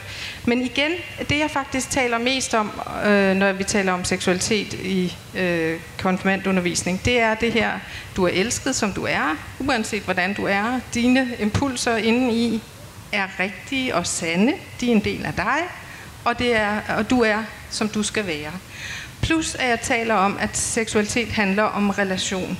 men 0.45 0.61
igen, 0.61 0.91
det 1.29 1.39
jeg 1.39 1.51
faktisk 1.51 1.89
taler 1.89 2.17
mest 2.17 2.53
om, 2.53 2.71
øh, 3.05 3.35
når 3.35 3.51
vi 3.51 3.63
taler 3.63 3.93
om 3.93 4.03
seksualitet 4.03 4.73
i 4.73 5.17
øh, 5.35 5.79
konfirmandundervisning, 5.99 7.05
det 7.05 7.19
er 7.19 7.35
det 7.35 7.53
her, 7.53 7.71
du 8.15 8.23
er 8.23 8.29
elsket, 8.33 8.75
som 8.75 8.93
du 8.93 9.05
er, 9.05 9.37
uanset 9.59 10.03
hvordan 10.03 10.33
du 10.33 10.45
er. 10.45 10.79
Dine 10.93 11.27
impulser 11.39 11.95
indeni 11.95 12.63
er 13.11 13.27
rigtige 13.39 13.95
og 13.95 14.07
sande. 14.07 14.53
De 14.81 14.87
er 14.87 14.95
en 14.95 15.03
del 15.03 15.25
af 15.25 15.33
dig, 15.33 15.57
og, 16.25 16.39
det 16.39 16.55
er, 16.55 16.81
og 16.97 17.09
du 17.09 17.21
er, 17.21 17.43
som 17.69 17.89
du 17.89 18.03
skal 18.03 18.27
være. 18.27 18.51
Plus 19.21 19.55
at 19.55 19.69
jeg 19.69 19.79
taler 19.81 20.15
om, 20.15 20.37
at 20.39 20.57
seksualitet 20.57 21.27
handler 21.27 21.63
om 21.63 21.89
relation. 21.89 22.57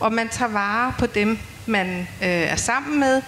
Og 0.00 0.12
man 0.12 0.28
tager 0.28 0.50
vare 0.50 0.94
på 0.98 1.06
dem, 1.06 1.38
man 1.66 1.98
øh, 1.98 2.28
er 2.28 2.56
sammen 2.56 3.00
med. 3.00 3.22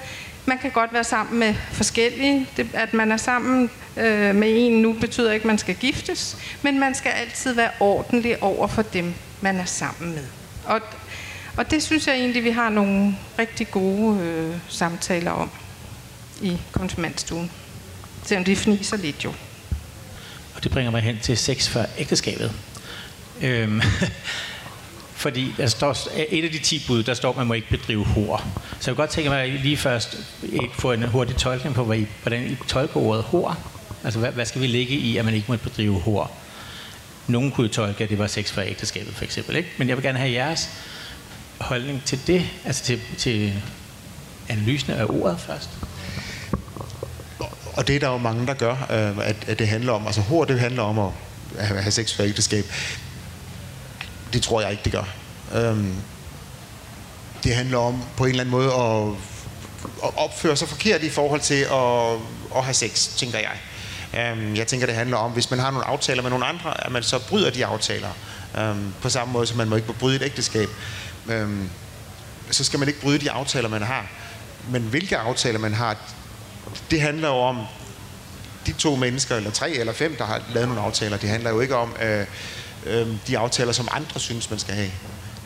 Man 0.47 0.59
kan 0.59 0.71
godt 0.71 0.93
være 0.93 1.05
sammen 1.05 1.39
med 1.39 1.55
forskellige. 1.73 2.47
Det, 2.57 2.69
at 2.73 2.95
man 2.95 3.13
er 3.13 3.17
sammen 3.17 3.71
øh, 3.97 4.35
med 4.35 4.49
en 4.55 4.83
nu 4.83 4.93
betyder 4.93 5.33
ikke, 5.33 5.45
at 5.45 5.47
man 5.47 5.59
skal 5.59 5.75
giftes. 5.75 6.37
Men 6.63 6.81
man 6.81 6.95
skal 6.95 7.11
altid 7.11 7.53
være 7.53 7.71
ordentlig 7.81 8.43
over 8.43 8.67
for 8.67 8.83
dem, 8.83 9.15
man 9.41 9.57
er 9.57 9.65
sammen 9.65 10.15
med. 10.15 10.25
Og, 10.65 10.81
og 11.57 11.71
det 11.71 11.83
synes 11.83 12.07
jeg 12.07 12.15
egentlig, 12.15 12.45
vi 12.45 12.51
har 12.51 12.69
nogle 12.69 13.17
rigtig 13.39 13.71
gode 13.71 14.21
øh, 14.21 14.57
samtaler 14.69 15.31
om 15.31 15.51
i 16.43 16.59
konfirmandstuen. 16.73 17.51
Selvom 18.25 18.45
de 18.45 18.57
fniser 18.57 18.97
lidt 18.97 19.25
jo. 19.25 19.33
Og 20.55 20.65
det 20.65 20.73
bringer 20.73 20.91
mig 20.91 21.03
hen 21.03 21.19
til 21.23 21.37
sex 21.37 21.69
før 21.69 21.85
ægteskabet. 21.99 22.53
Øhm, 23.43 23.83
fordi 25.19 25.55
der 25.57 25.67
står, 25.67 25.97
et 26.31 26.45
af 26.45 26.51
de 26.51 26.59
10 26.59 26.85
bud, 26.87 27.03
der 27.03 27.15
står, 27.15 27.31
at 27.31 27.37
man 27.37 27.47
må 27.47 27.55
ikke 27.55 27.69
bedrive 27.71 28.05
hår. 28.05 28.43
Så 28.81 28.91
jeg 28.91 28.97
vil 28.97 28.97
godt 28.97 29.11
tænke 29.11 29.31
mig 29.31 29.49
lige 29.49 29.77
først 29.77 30.19
eh, 30.43 30.61
få 30.73 30.93
en 30.93 31.03
hurtig 31.03 31.37
tolkning 31.37 31.75
på, 31.75 31.85
hvordan 31.85 32.47
I 32.51 32.57
tolker 32.69 32.97
ordet 32.97 33.25
hår. 33.25 33.57
Altså, 34.05 34.19
hvad, 34.19 34.33
hvad 34.33 34.47
skal 34.47 34.61
vi 34.61 34.67
ligge 34.67 34.95
i, 34.95 35.17
at 35.17 35.25
man 35.25 35.35
ikke 35.35 35.47
må 35.49 35.57
bedrive 35.57 36.01
hår? 36.01 36.39
Nogen 37.27 37.51
kunne 37.51 37.69
tolke, 37.69 38.05
at 38.05 38.11
det 38.11 38.19
var 38.19 38.27
sex 38.27 38.51
for 38.51 38.61
ægteskabet, 38.61 39.15
for 39.15 39.25
eksempel. 39.25 39.57
Ikke? 39.57 39.69
Men 39.79 39.89
jeg 39.89 39.97
vil 39.97 40.05
gerne 40.05 40.19
have 40.19 40.33
jeres 40.33 40.69
holdning 41.61 42.03
til 42.05 42.21
det, 42.27 42.45
altså 42.65 42.85
til, 42.85 43.01
til 43.19 43.53
analysen 44.49 44.93
af 44.93 45.05
ordet 45.05 45.41
først. 45.41 45.71
Og 47.73 47.89
det 47.89 47.97
er 47.97 48.01
der 48.01 48.09
jo 48.09 48.19
mange, 48.19 48.47
der 48.47 48.55
gør, 48.55 48.73
øh, 48.73 49.29
at, 49.29 49.37
at 49.47 49.59
det 49.59 49.69
handler 49.69 49.93
om, 49.93 50.07
altså 50.07 50.21
hår, 50.21 50.45
det 50.45 50.61
handler 50.61 50.83
om 50.83 50.99
at 50.99 51.13
have 51.59 51.91
sex 51.91 52.15
for 52.15 52.23
ægteskab. 52.23 52.65
Det 54.33 54.43
tror 54.43 54.61
jeg 54.61 54.71
ikke, 54.71 54.85
det 54.85 54.93
gør. 54.93 55.05
Øhm, 55.55 55.95
det 57.45 57.55
handler 57.55 57.79
om 57.79 58.05
på 58.17 58.25
en 58.25 58.31
eller 58.31 58.41
anden 58.41 58.51
måde 58.51 58.73
at, 58.73 59.09
at 60.05 60.11
opføre 60.17 60.57
sig 60.57 60.69
forkert 60.69 61.03
i 61.03 61.11
forhold 61.11 61.41
til 61.41 61.67
at, 61.73 62.13
at 62.57 62.65
have 62.65 62.75
sex, 62.75 63.09
tænker 63.17 63.39
jeg. 63.39 63.59
Øhm, 64.21 64.57
jeg 64.57 64.67
tænker, 64.67 64.87
det 64.87 64.95
handler 64.95 65.17
om, 65.17 65.31
hvis 65.31 65.51
man 65.51 65.59
har 65.61 65.71
nogle 65.71 65.87
aftaler 65.87 66.23
med 66.23 66.31
nogle 66.31 66.47
andre, 66.47 66.87
at 66.87 66.93
man 66.93 67.03
så 67.03 67.19
bryder 67.19 67.51
de 67.51 67.67
aftaler. 67.67 68.09
Øhm, 68.59 68.93
på 69.03 69.09
samme 69.09 69.33
måde, 69.33 69.47
som 69.47 69.57
man 69.57 69.69
må 69.69 69.77
ikke 69.77 69.93
bryde 69.93 70.17
et 70.17 70.23
ægteskab. 70.23 70.69
Øhm, 71.29 71.71
så 72.51 72.65
skal 72.65 72.79
man 72.79 72.89
ikke 72.89 73.01
bryde 73.01 73.19
de 73.19 73.31
aftaler, 73.31 73.69
man 73.69 73.83
har. 73.83 74.07
Men 74.71 74.83
hvilke 74.83 75.17
aftaler 75.17 75.59
man 75.59 75.75
har, 75.75 75.97
det 76.91 77.01
handler 77.01 77.29
jo 77.29 77.35
om 77.35 77.59
de 78.67 78.73
to 78.73 78.97
mennesker, 78.97 79.37
eller 79.37 79.51
tre 79.51 79.71
eller 79.71 79.93
fem, 79.93 80.17
der 80.17 80.25
har 80.25 80.43
lavet 80.55 80.69
nogle 80.69 80.83
aftaler. 80.83 81.17
Det 81.17 81.29
handler 81.29 81.51
jo 81.51 81.61
ikke 81.61 81.77
om 81.77 81.97
øh, 82.03 82.27
øh, 82.87 83.07
de 83.27 83.39
aftaler, 83.39 83.73
som 83.73 83.89
andre 83.93 84.21
synes, 84.21 84.51
man 84.51 84.59
skal 84.59 84.75
have. 84.75 84.91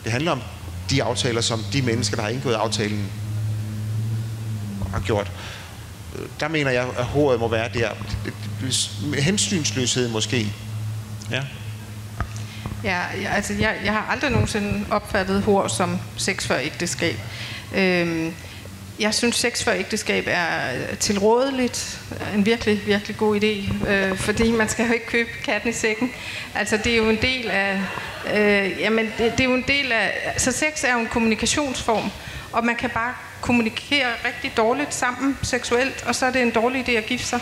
Det 0.05 0.13
handler 0.13 0.33
om 0.33 0.43
de 0.91 1.03
aftaler, 1.03 1.41
som 1.41 1.65
de 1.73 1.83
mennesker, 1.83 2.17
der 2.17 2.23
har 2.23 2.31
indgået 2.31 2.55
aftalen, 2.55 3.13
har 4.93 5.01
gjort. 5.01 5.31
Der 6.41 6.49
mener 6.49 6.71
jeg, 6.71 6.87
at 6.99 7.05
håret 7.05 7.41
må 7.41 7.49
være 7.49 7.69
der. 7.75 7.91
Hensynsløshed 9.21 10.09
måske. 10.09 10.53
Ja. 11.31 11.43
Ja, 12.85 13.01
altså 13.31 13.53
jeg, 13.53 13.77
jeg 13.85 13.93
har 13.93 14.07
aldrig 14.11 14.31
nogensinde 14.31 14.87
opfattet 14.91 15.43
hår 15.43 15.69
som 15.69 15.99
sex 16.17 16.47
før 16.47 16.59
ægteskab. 16.59 17.17
Øhm, 17.75 18.35
jeg 19.01 19.15
synes, 19.15 19.37
sex 19.37 19.65
for 19.65 19.71
ægteskab 19.71 20.25
er 20.27 20.75
øh, 20.75 20.99
tilrådeligt. 20.99 22.01
En 22.35 22.47
virkelig, 22.47 22.87
virkelig 22.87 23.17
god 23.17 23.41
idé. 23.41 23.89
Øh, 23.91 24.17
fordi 24.17 24.51
man 24.51 24.69
skal 24.69 24.87
jo 24.87 24.93
ikke 24.93 25.07
købe 25.07 25.31
katten 25.45 25.71
i 25.71 25.73
sækken. 25.73 26.13
Altså, 26.55 26.77
det 26.77 26.93
er 26.93 26.97
jo 26.97 27.11
en 27.11 27.19
del 27.23 27.51
af... 27.51 27.81
Øh, 28.35 28.81
jamen, 28.81 29.07
det, 29.19 29.33
det 29.33 29.41
er 29.41 29.45
jo 29.45 29.55
en 29.55 29.65
del 29.69 29.93
af... 29.93 30.35
Så 30.37 30.53
sex 30.53 30.85
er 30.85 30.93
jo 30.93 30.99
en 30.99 31.07
kommunikationsform. 31.07 32.11
Og 32.53 32.65
man 32.65 32.77
kan 32.77 32.91
bare 32.91 33.15
kommunikere 33.41 34.09
rigtig 34.25 34.53
dårligt 34.57 34.95
sammen 34.95 35.39
seksuelt, 35.43 36.05
og 36.07 36.15
så 36.15 36.27
er 36.27 36.31
det 36.31 36.43
en 36.43 36.51
dårlig 36.51 36.89
idé 36.89 36.93
at 36.93 37.07
gifte 37.07 37.27
sig. 37.27 37.41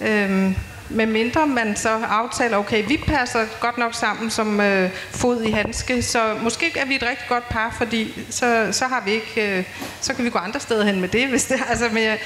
Øh, 0.00 0.52
med 0.94 1.06
mindre 1.06 1.46
man 1.46 1.76
så 1.76 1.88
aftaler, 1.88 2.56
okay, 2.56 2.84
vi 2.88 2.96
passer 2.96 3.46
godt 3.60 3.78
nok 3.78 3.94
sammen 3.94 4.30
som 4.30 4.60
øh, 4.60 4.90
fod 5.10 5.42
i 5.42 5.50
handske, 5.50 6.02
så 6.02 6.36
måske 6.42 6.72
er 6.78 6.84
vi 6.84 6.94
et 6.94 7.02
rigtig 7.02 7.28
godt 7.28 7.48
par, 7.48 7.74
fordi 7.78 8.24
så, 8.30 8.68
så 8.72 8.84
har 8.84 9.02
vi 9.04 9.10
ikke, 9.10 9.58
øh, 9.58 9.64
så 10.00 10.14
kan 10.14 10.24
vi 10.24 10.30
gå 10.30 10.38
andre 10.38 10.60
steder 10.60 10.84
hen 10.84 11.00
med 11.00 11.08
det, 11.08 11.28
hvis 11.32 11.44
det 11.44 11.60
altså 11.68 11.88
med, 11.92 12.16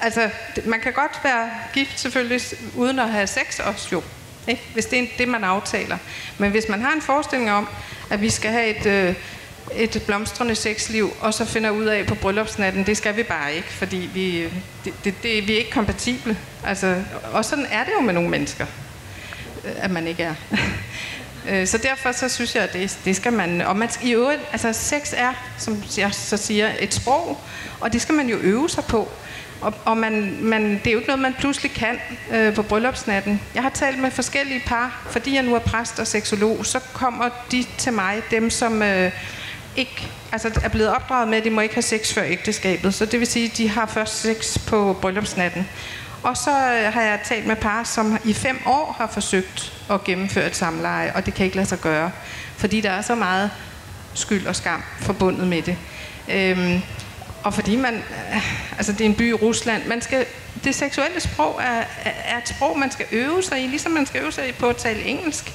altså, 0.00 0.30
man 0.64 0.80
kan 0.80 0.92
godt 0.92 1.20
være 1.24 1.50
gift 1.72 2.00
selvfølgelig, 2.00 2.40
uden 2.76 2.98
at 2.98 3.10
have 3.10 3.26
sex 3.26 3.58
også 3.58 3.88
jo, 3.92 4.02
ikke? 4.48 4.62
hvis 4.72 4.86
det 4.86 4.98
er 4.98 5.06
det, 5.18 5.28
man 5.28 5.44
aftaler. 5.44 5.98
Men 6.38 6.50
hvis 6.50 6.68
man 6.68 6.82
har 6.82 6.92
en 6.92 7.02
forestilling 7.02 7.50
om, 7.50 7.68
at 8.10 8.20
vi 8.20 8.30
skal 8.30 8.50
have 8.50 8.66
et, 8.66 8.86
øh, 8.86 9.14
et 9.74 10.02
blomstrende 10.06 10.54
sexliv, 10.54 11.12
og 11.20 11.34
så 11.34 11.44
finder 11.44 11.70
ud 11.70 11.84
af 11.84 12.06
på 12.06 12.14
bryllupsnatten, 12.14 12.86
det 12.86 12.96
skal 12.96 13.16
vi 13.16 13.22
bare 13.22 13.54
ikke, 13.54 13.68
fordi 13.68 14.10
vi, 14.14 14.42
det, 14.84 14.94
det, 15.04 15.14
det, 15.22 15.48
vi 15.48 15.52
er 15.52 15.58
ikke 15.58 15.70
kompatible. 15.70 16.38
Altså, 16.64 17.02
og 17.32 17.44
sådan 17.44 17.66
er 17.70 17.84
det 17.84 17.92
jo 17.92 18.00
med 18.00 18.14
nogle 18.14 18.30
mennesker, 18.30 18.66
øh, 19.64 19.72
at 19.76 19.90
man 19.90 20.06
ikke 20.06 20.22
er. 20.22 20.34
Øh, 21.48 21.66
så 21.66 21.78
derfor 21.78 22.12
så 22.12 22.28
synes 22.28 22.54
jeg, 22.54 22.62
at 22.62 22.72
det, 22.72 22.98
det 23.04 23.16
skal 23.16 23.32
man... 23.32 23.60
Og 23.60 23.76
man 23.76 23.88
i 24.02 24.10
øvrigt, 24.10 24.40
altså 24.52 24.72
sex 24.72 25.12
er, 25.16 25.32
som 25.58 25.82
jeg 25.98 26.14
så 26.14 26.36
siger, 26.36 26.70
et 26.80 26.94
sprog, 26.94 27.40
og 27.80 27.92
det 27.92 28.02
skal 28.02 28.14
man 28.14 28.28
jo 28.28 28.36
øve 28.36 28.70
sig 28.70 28.84
på. 28.84 29.08
Og, 29.60 29.74
og 29.84 29.96
man, 29.96 30.38
man, 30.40 30.62
det 30.62 30.86
er 30.86 30.92
jo 30.92 30.98
ikke 30.98 31.08
noget, 31.08 31.22
man 31.22 31.34
pludselig 31.38 31.72
kan 31.72 31.98
øh, 32.32 32.54
på 32.54 32.62
bryllupsnatten. 32.62 33.40
Jeg 33.54 33.62
har 33.62 33.70
talt 33.70 33.98
med 33.98 34.10
forskellige 34.10 34.62
par, 34.66 35.06
fordi 35.10 35.34
jeg 35.34 35.42
nu 35.42 35.54
er 35.54 35.58
præst 35.58 35.98
og 35.98 36.06
seksolog, 36.06 36.66
så 36.66 36.80
kommer 36.92 37.28
de 37.52 37.64
til 37.78 37.92
mig, 37.92 38.22
dem 38.30 38.50
som... 38.50 38.82
Øh, 38.82 39.12
ikke 39.78 40.08
altså 40.32 40.60
er 40.62 40.68
blevet 40.68 40.90
opdraget 40.90 41.28
med, 41.28 41.38
at 41.38 41.44
de 41.44 41.50
må 41.50 41.60
ikke 41.60 41.74
have 41.74 41.82
sex 41.82 42.12
før 42.14 42.22
ægteskabet. 42.22 42.94
Så 42.94 43.06
det 43.06 43.20
vil 43.20 43.26
sige, 43.26 43.46
at 43.50 43.56
de 43.56 43.68
har 43.68 43.86
først 43.86 44.20
sex 44.20 44.58
på 44.66 44.98
bryllupsnatten. 45.00 45.68
Og 46.22 46.36
så 46.36 46.50
øh, 46.50 46.92
har 46.92 47.02
jeg 47.02 47.20
talt 47.24 47.46
med 47.46 47.56
par, 47.56 47.84
som 47.84 48.18
i 48.24 48.32
fem 48.32 48.58
år 48.66 48.94
har 48.98 49.06
forsøgt 49.06 49.72
at 49.90 50.04
gennemføre 50.04 50.46
et 50.46 50.56
samleje, 50.56 51.12
og 51.14 51.26
det 51.26 51.34
kan 51.34 51.44
ikke 51.44 51.56
lade 51.56 51.68
sig 51.68 51.78
gøre, 51.78 52.10
fordi 52.56 52.80
der 52.80 52.90
er 52.90 53.02
så 53.02 53.14
meget 53.14 53.50
skyld 54.14 54.46
og 54.46 54.56
skam 54.56 54.82
forbundet 55.00 55.48
med 55.48 55.62
det. 55.62 55.76
Øhm, 56.28 56.82
og 57.42 57.54
fordi 57.54 57.76
man, 57.76 57.94
øh, 57.94 58.76
altså 58.76 58.92
det 58.92 59.00
er 59.00 59.04
en 59.04 59.14
by 59.14 59.30
i 59.30 59.32
Rusland, 59.32 59.84
man 59.86 60.02
skal, 60.02 60.26
det 60.64 60.74
seksuelle 60.74 61.20
sprog 61.20 61.60
er, 61.62 61.84
er 62.04 62.38
et 62.38 62.48
sprog, 62.48 62.78
man 62.78 62.90
skal 62.90 63.06
øve 63.12 63.42
sig 63.42 63.64
i, 63.64 63.66
ligesom 63.66 63.92
man 63.92 64.06
skal 64.06 64.22
øve 64.22 64.32
sig 64.32 64.54
på 64.58 64.68
at 64.68 64.76
tale 64.76 65.02
engelsk. 65.02 65.52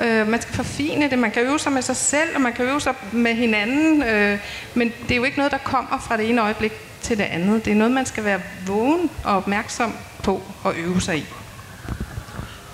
Øh, 0.00 0.28
man 0.28 0.42
skal 0.42 0.54
forfine 0.54 1.10
det. 1.10 1.18
Man 1.18 1.30
kan 1.30 1.42
øve 1.42 1.58
sig 1.58 1.72
med 1.72 1.82
sig 1.82 1.96
selv, 1.96 2.34
og 2.34 2.40
man 2.40 2.52
kan 2.52 2.64
øve 2.64 2.80
sig 2.80 2.94
med 3.12 3.34
hinanden. 3.34 4.02
Øh, 4.02 4.38
men 4.74 4.92
det 5.02 5.10
er 5.10 5.16
jo 5.16 5.24
ikke 5.24 5.36
noget, 5.36 5.52
der 5.52 5.58
kommer 5.58 5.98
fra 6.08 6.16
det 6.16 6.30
ene 6.30 6.42
øjeblik 6.42 6.72
til 7.02 7.18
det 7.18 7.24
andet. 7.24 7.64
Det 7.64 7.70
er 7.70 7.74
noget, 7.74 7.92
man 7.92 8.06
skal 8.06 8.24
være 8.24 8.40
vågen 8.66 9.10
og 9.24 9.36
opmærksom 9.36 9.96
på 10.22 10.42
og 10.62 10.74
øve 10.76 11.00
sig 11.00 11.18
i. 11.18 11.24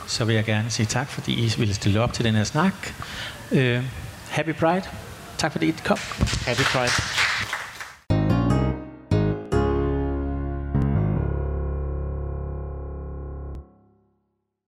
Så 0.06 0.24
vil 0.24 0.34
jeg 0.34 0.44
gerne 0.44 0.70
sige 0.70 0.86
tak, 0.86 1.08
fordi 1.08 1.32
I 1.32 1.54
ville 1.58 1.74
stille 1.74 2.00
op 2.00 2.12
til 2.12 2.24
den 2.24 2.34
her 2.34 2.44
snak. 2.44 2.72
Øh, 3.52 3.82
happy 4.30 4.54
Pride. 4.54 4.82
Tak 5.38 5.52
fordi 5.52 5.68
I 5.68 5.74
kom. 5.84 5.98
Happy 6.46 6.62
Pride. 6.62 6.92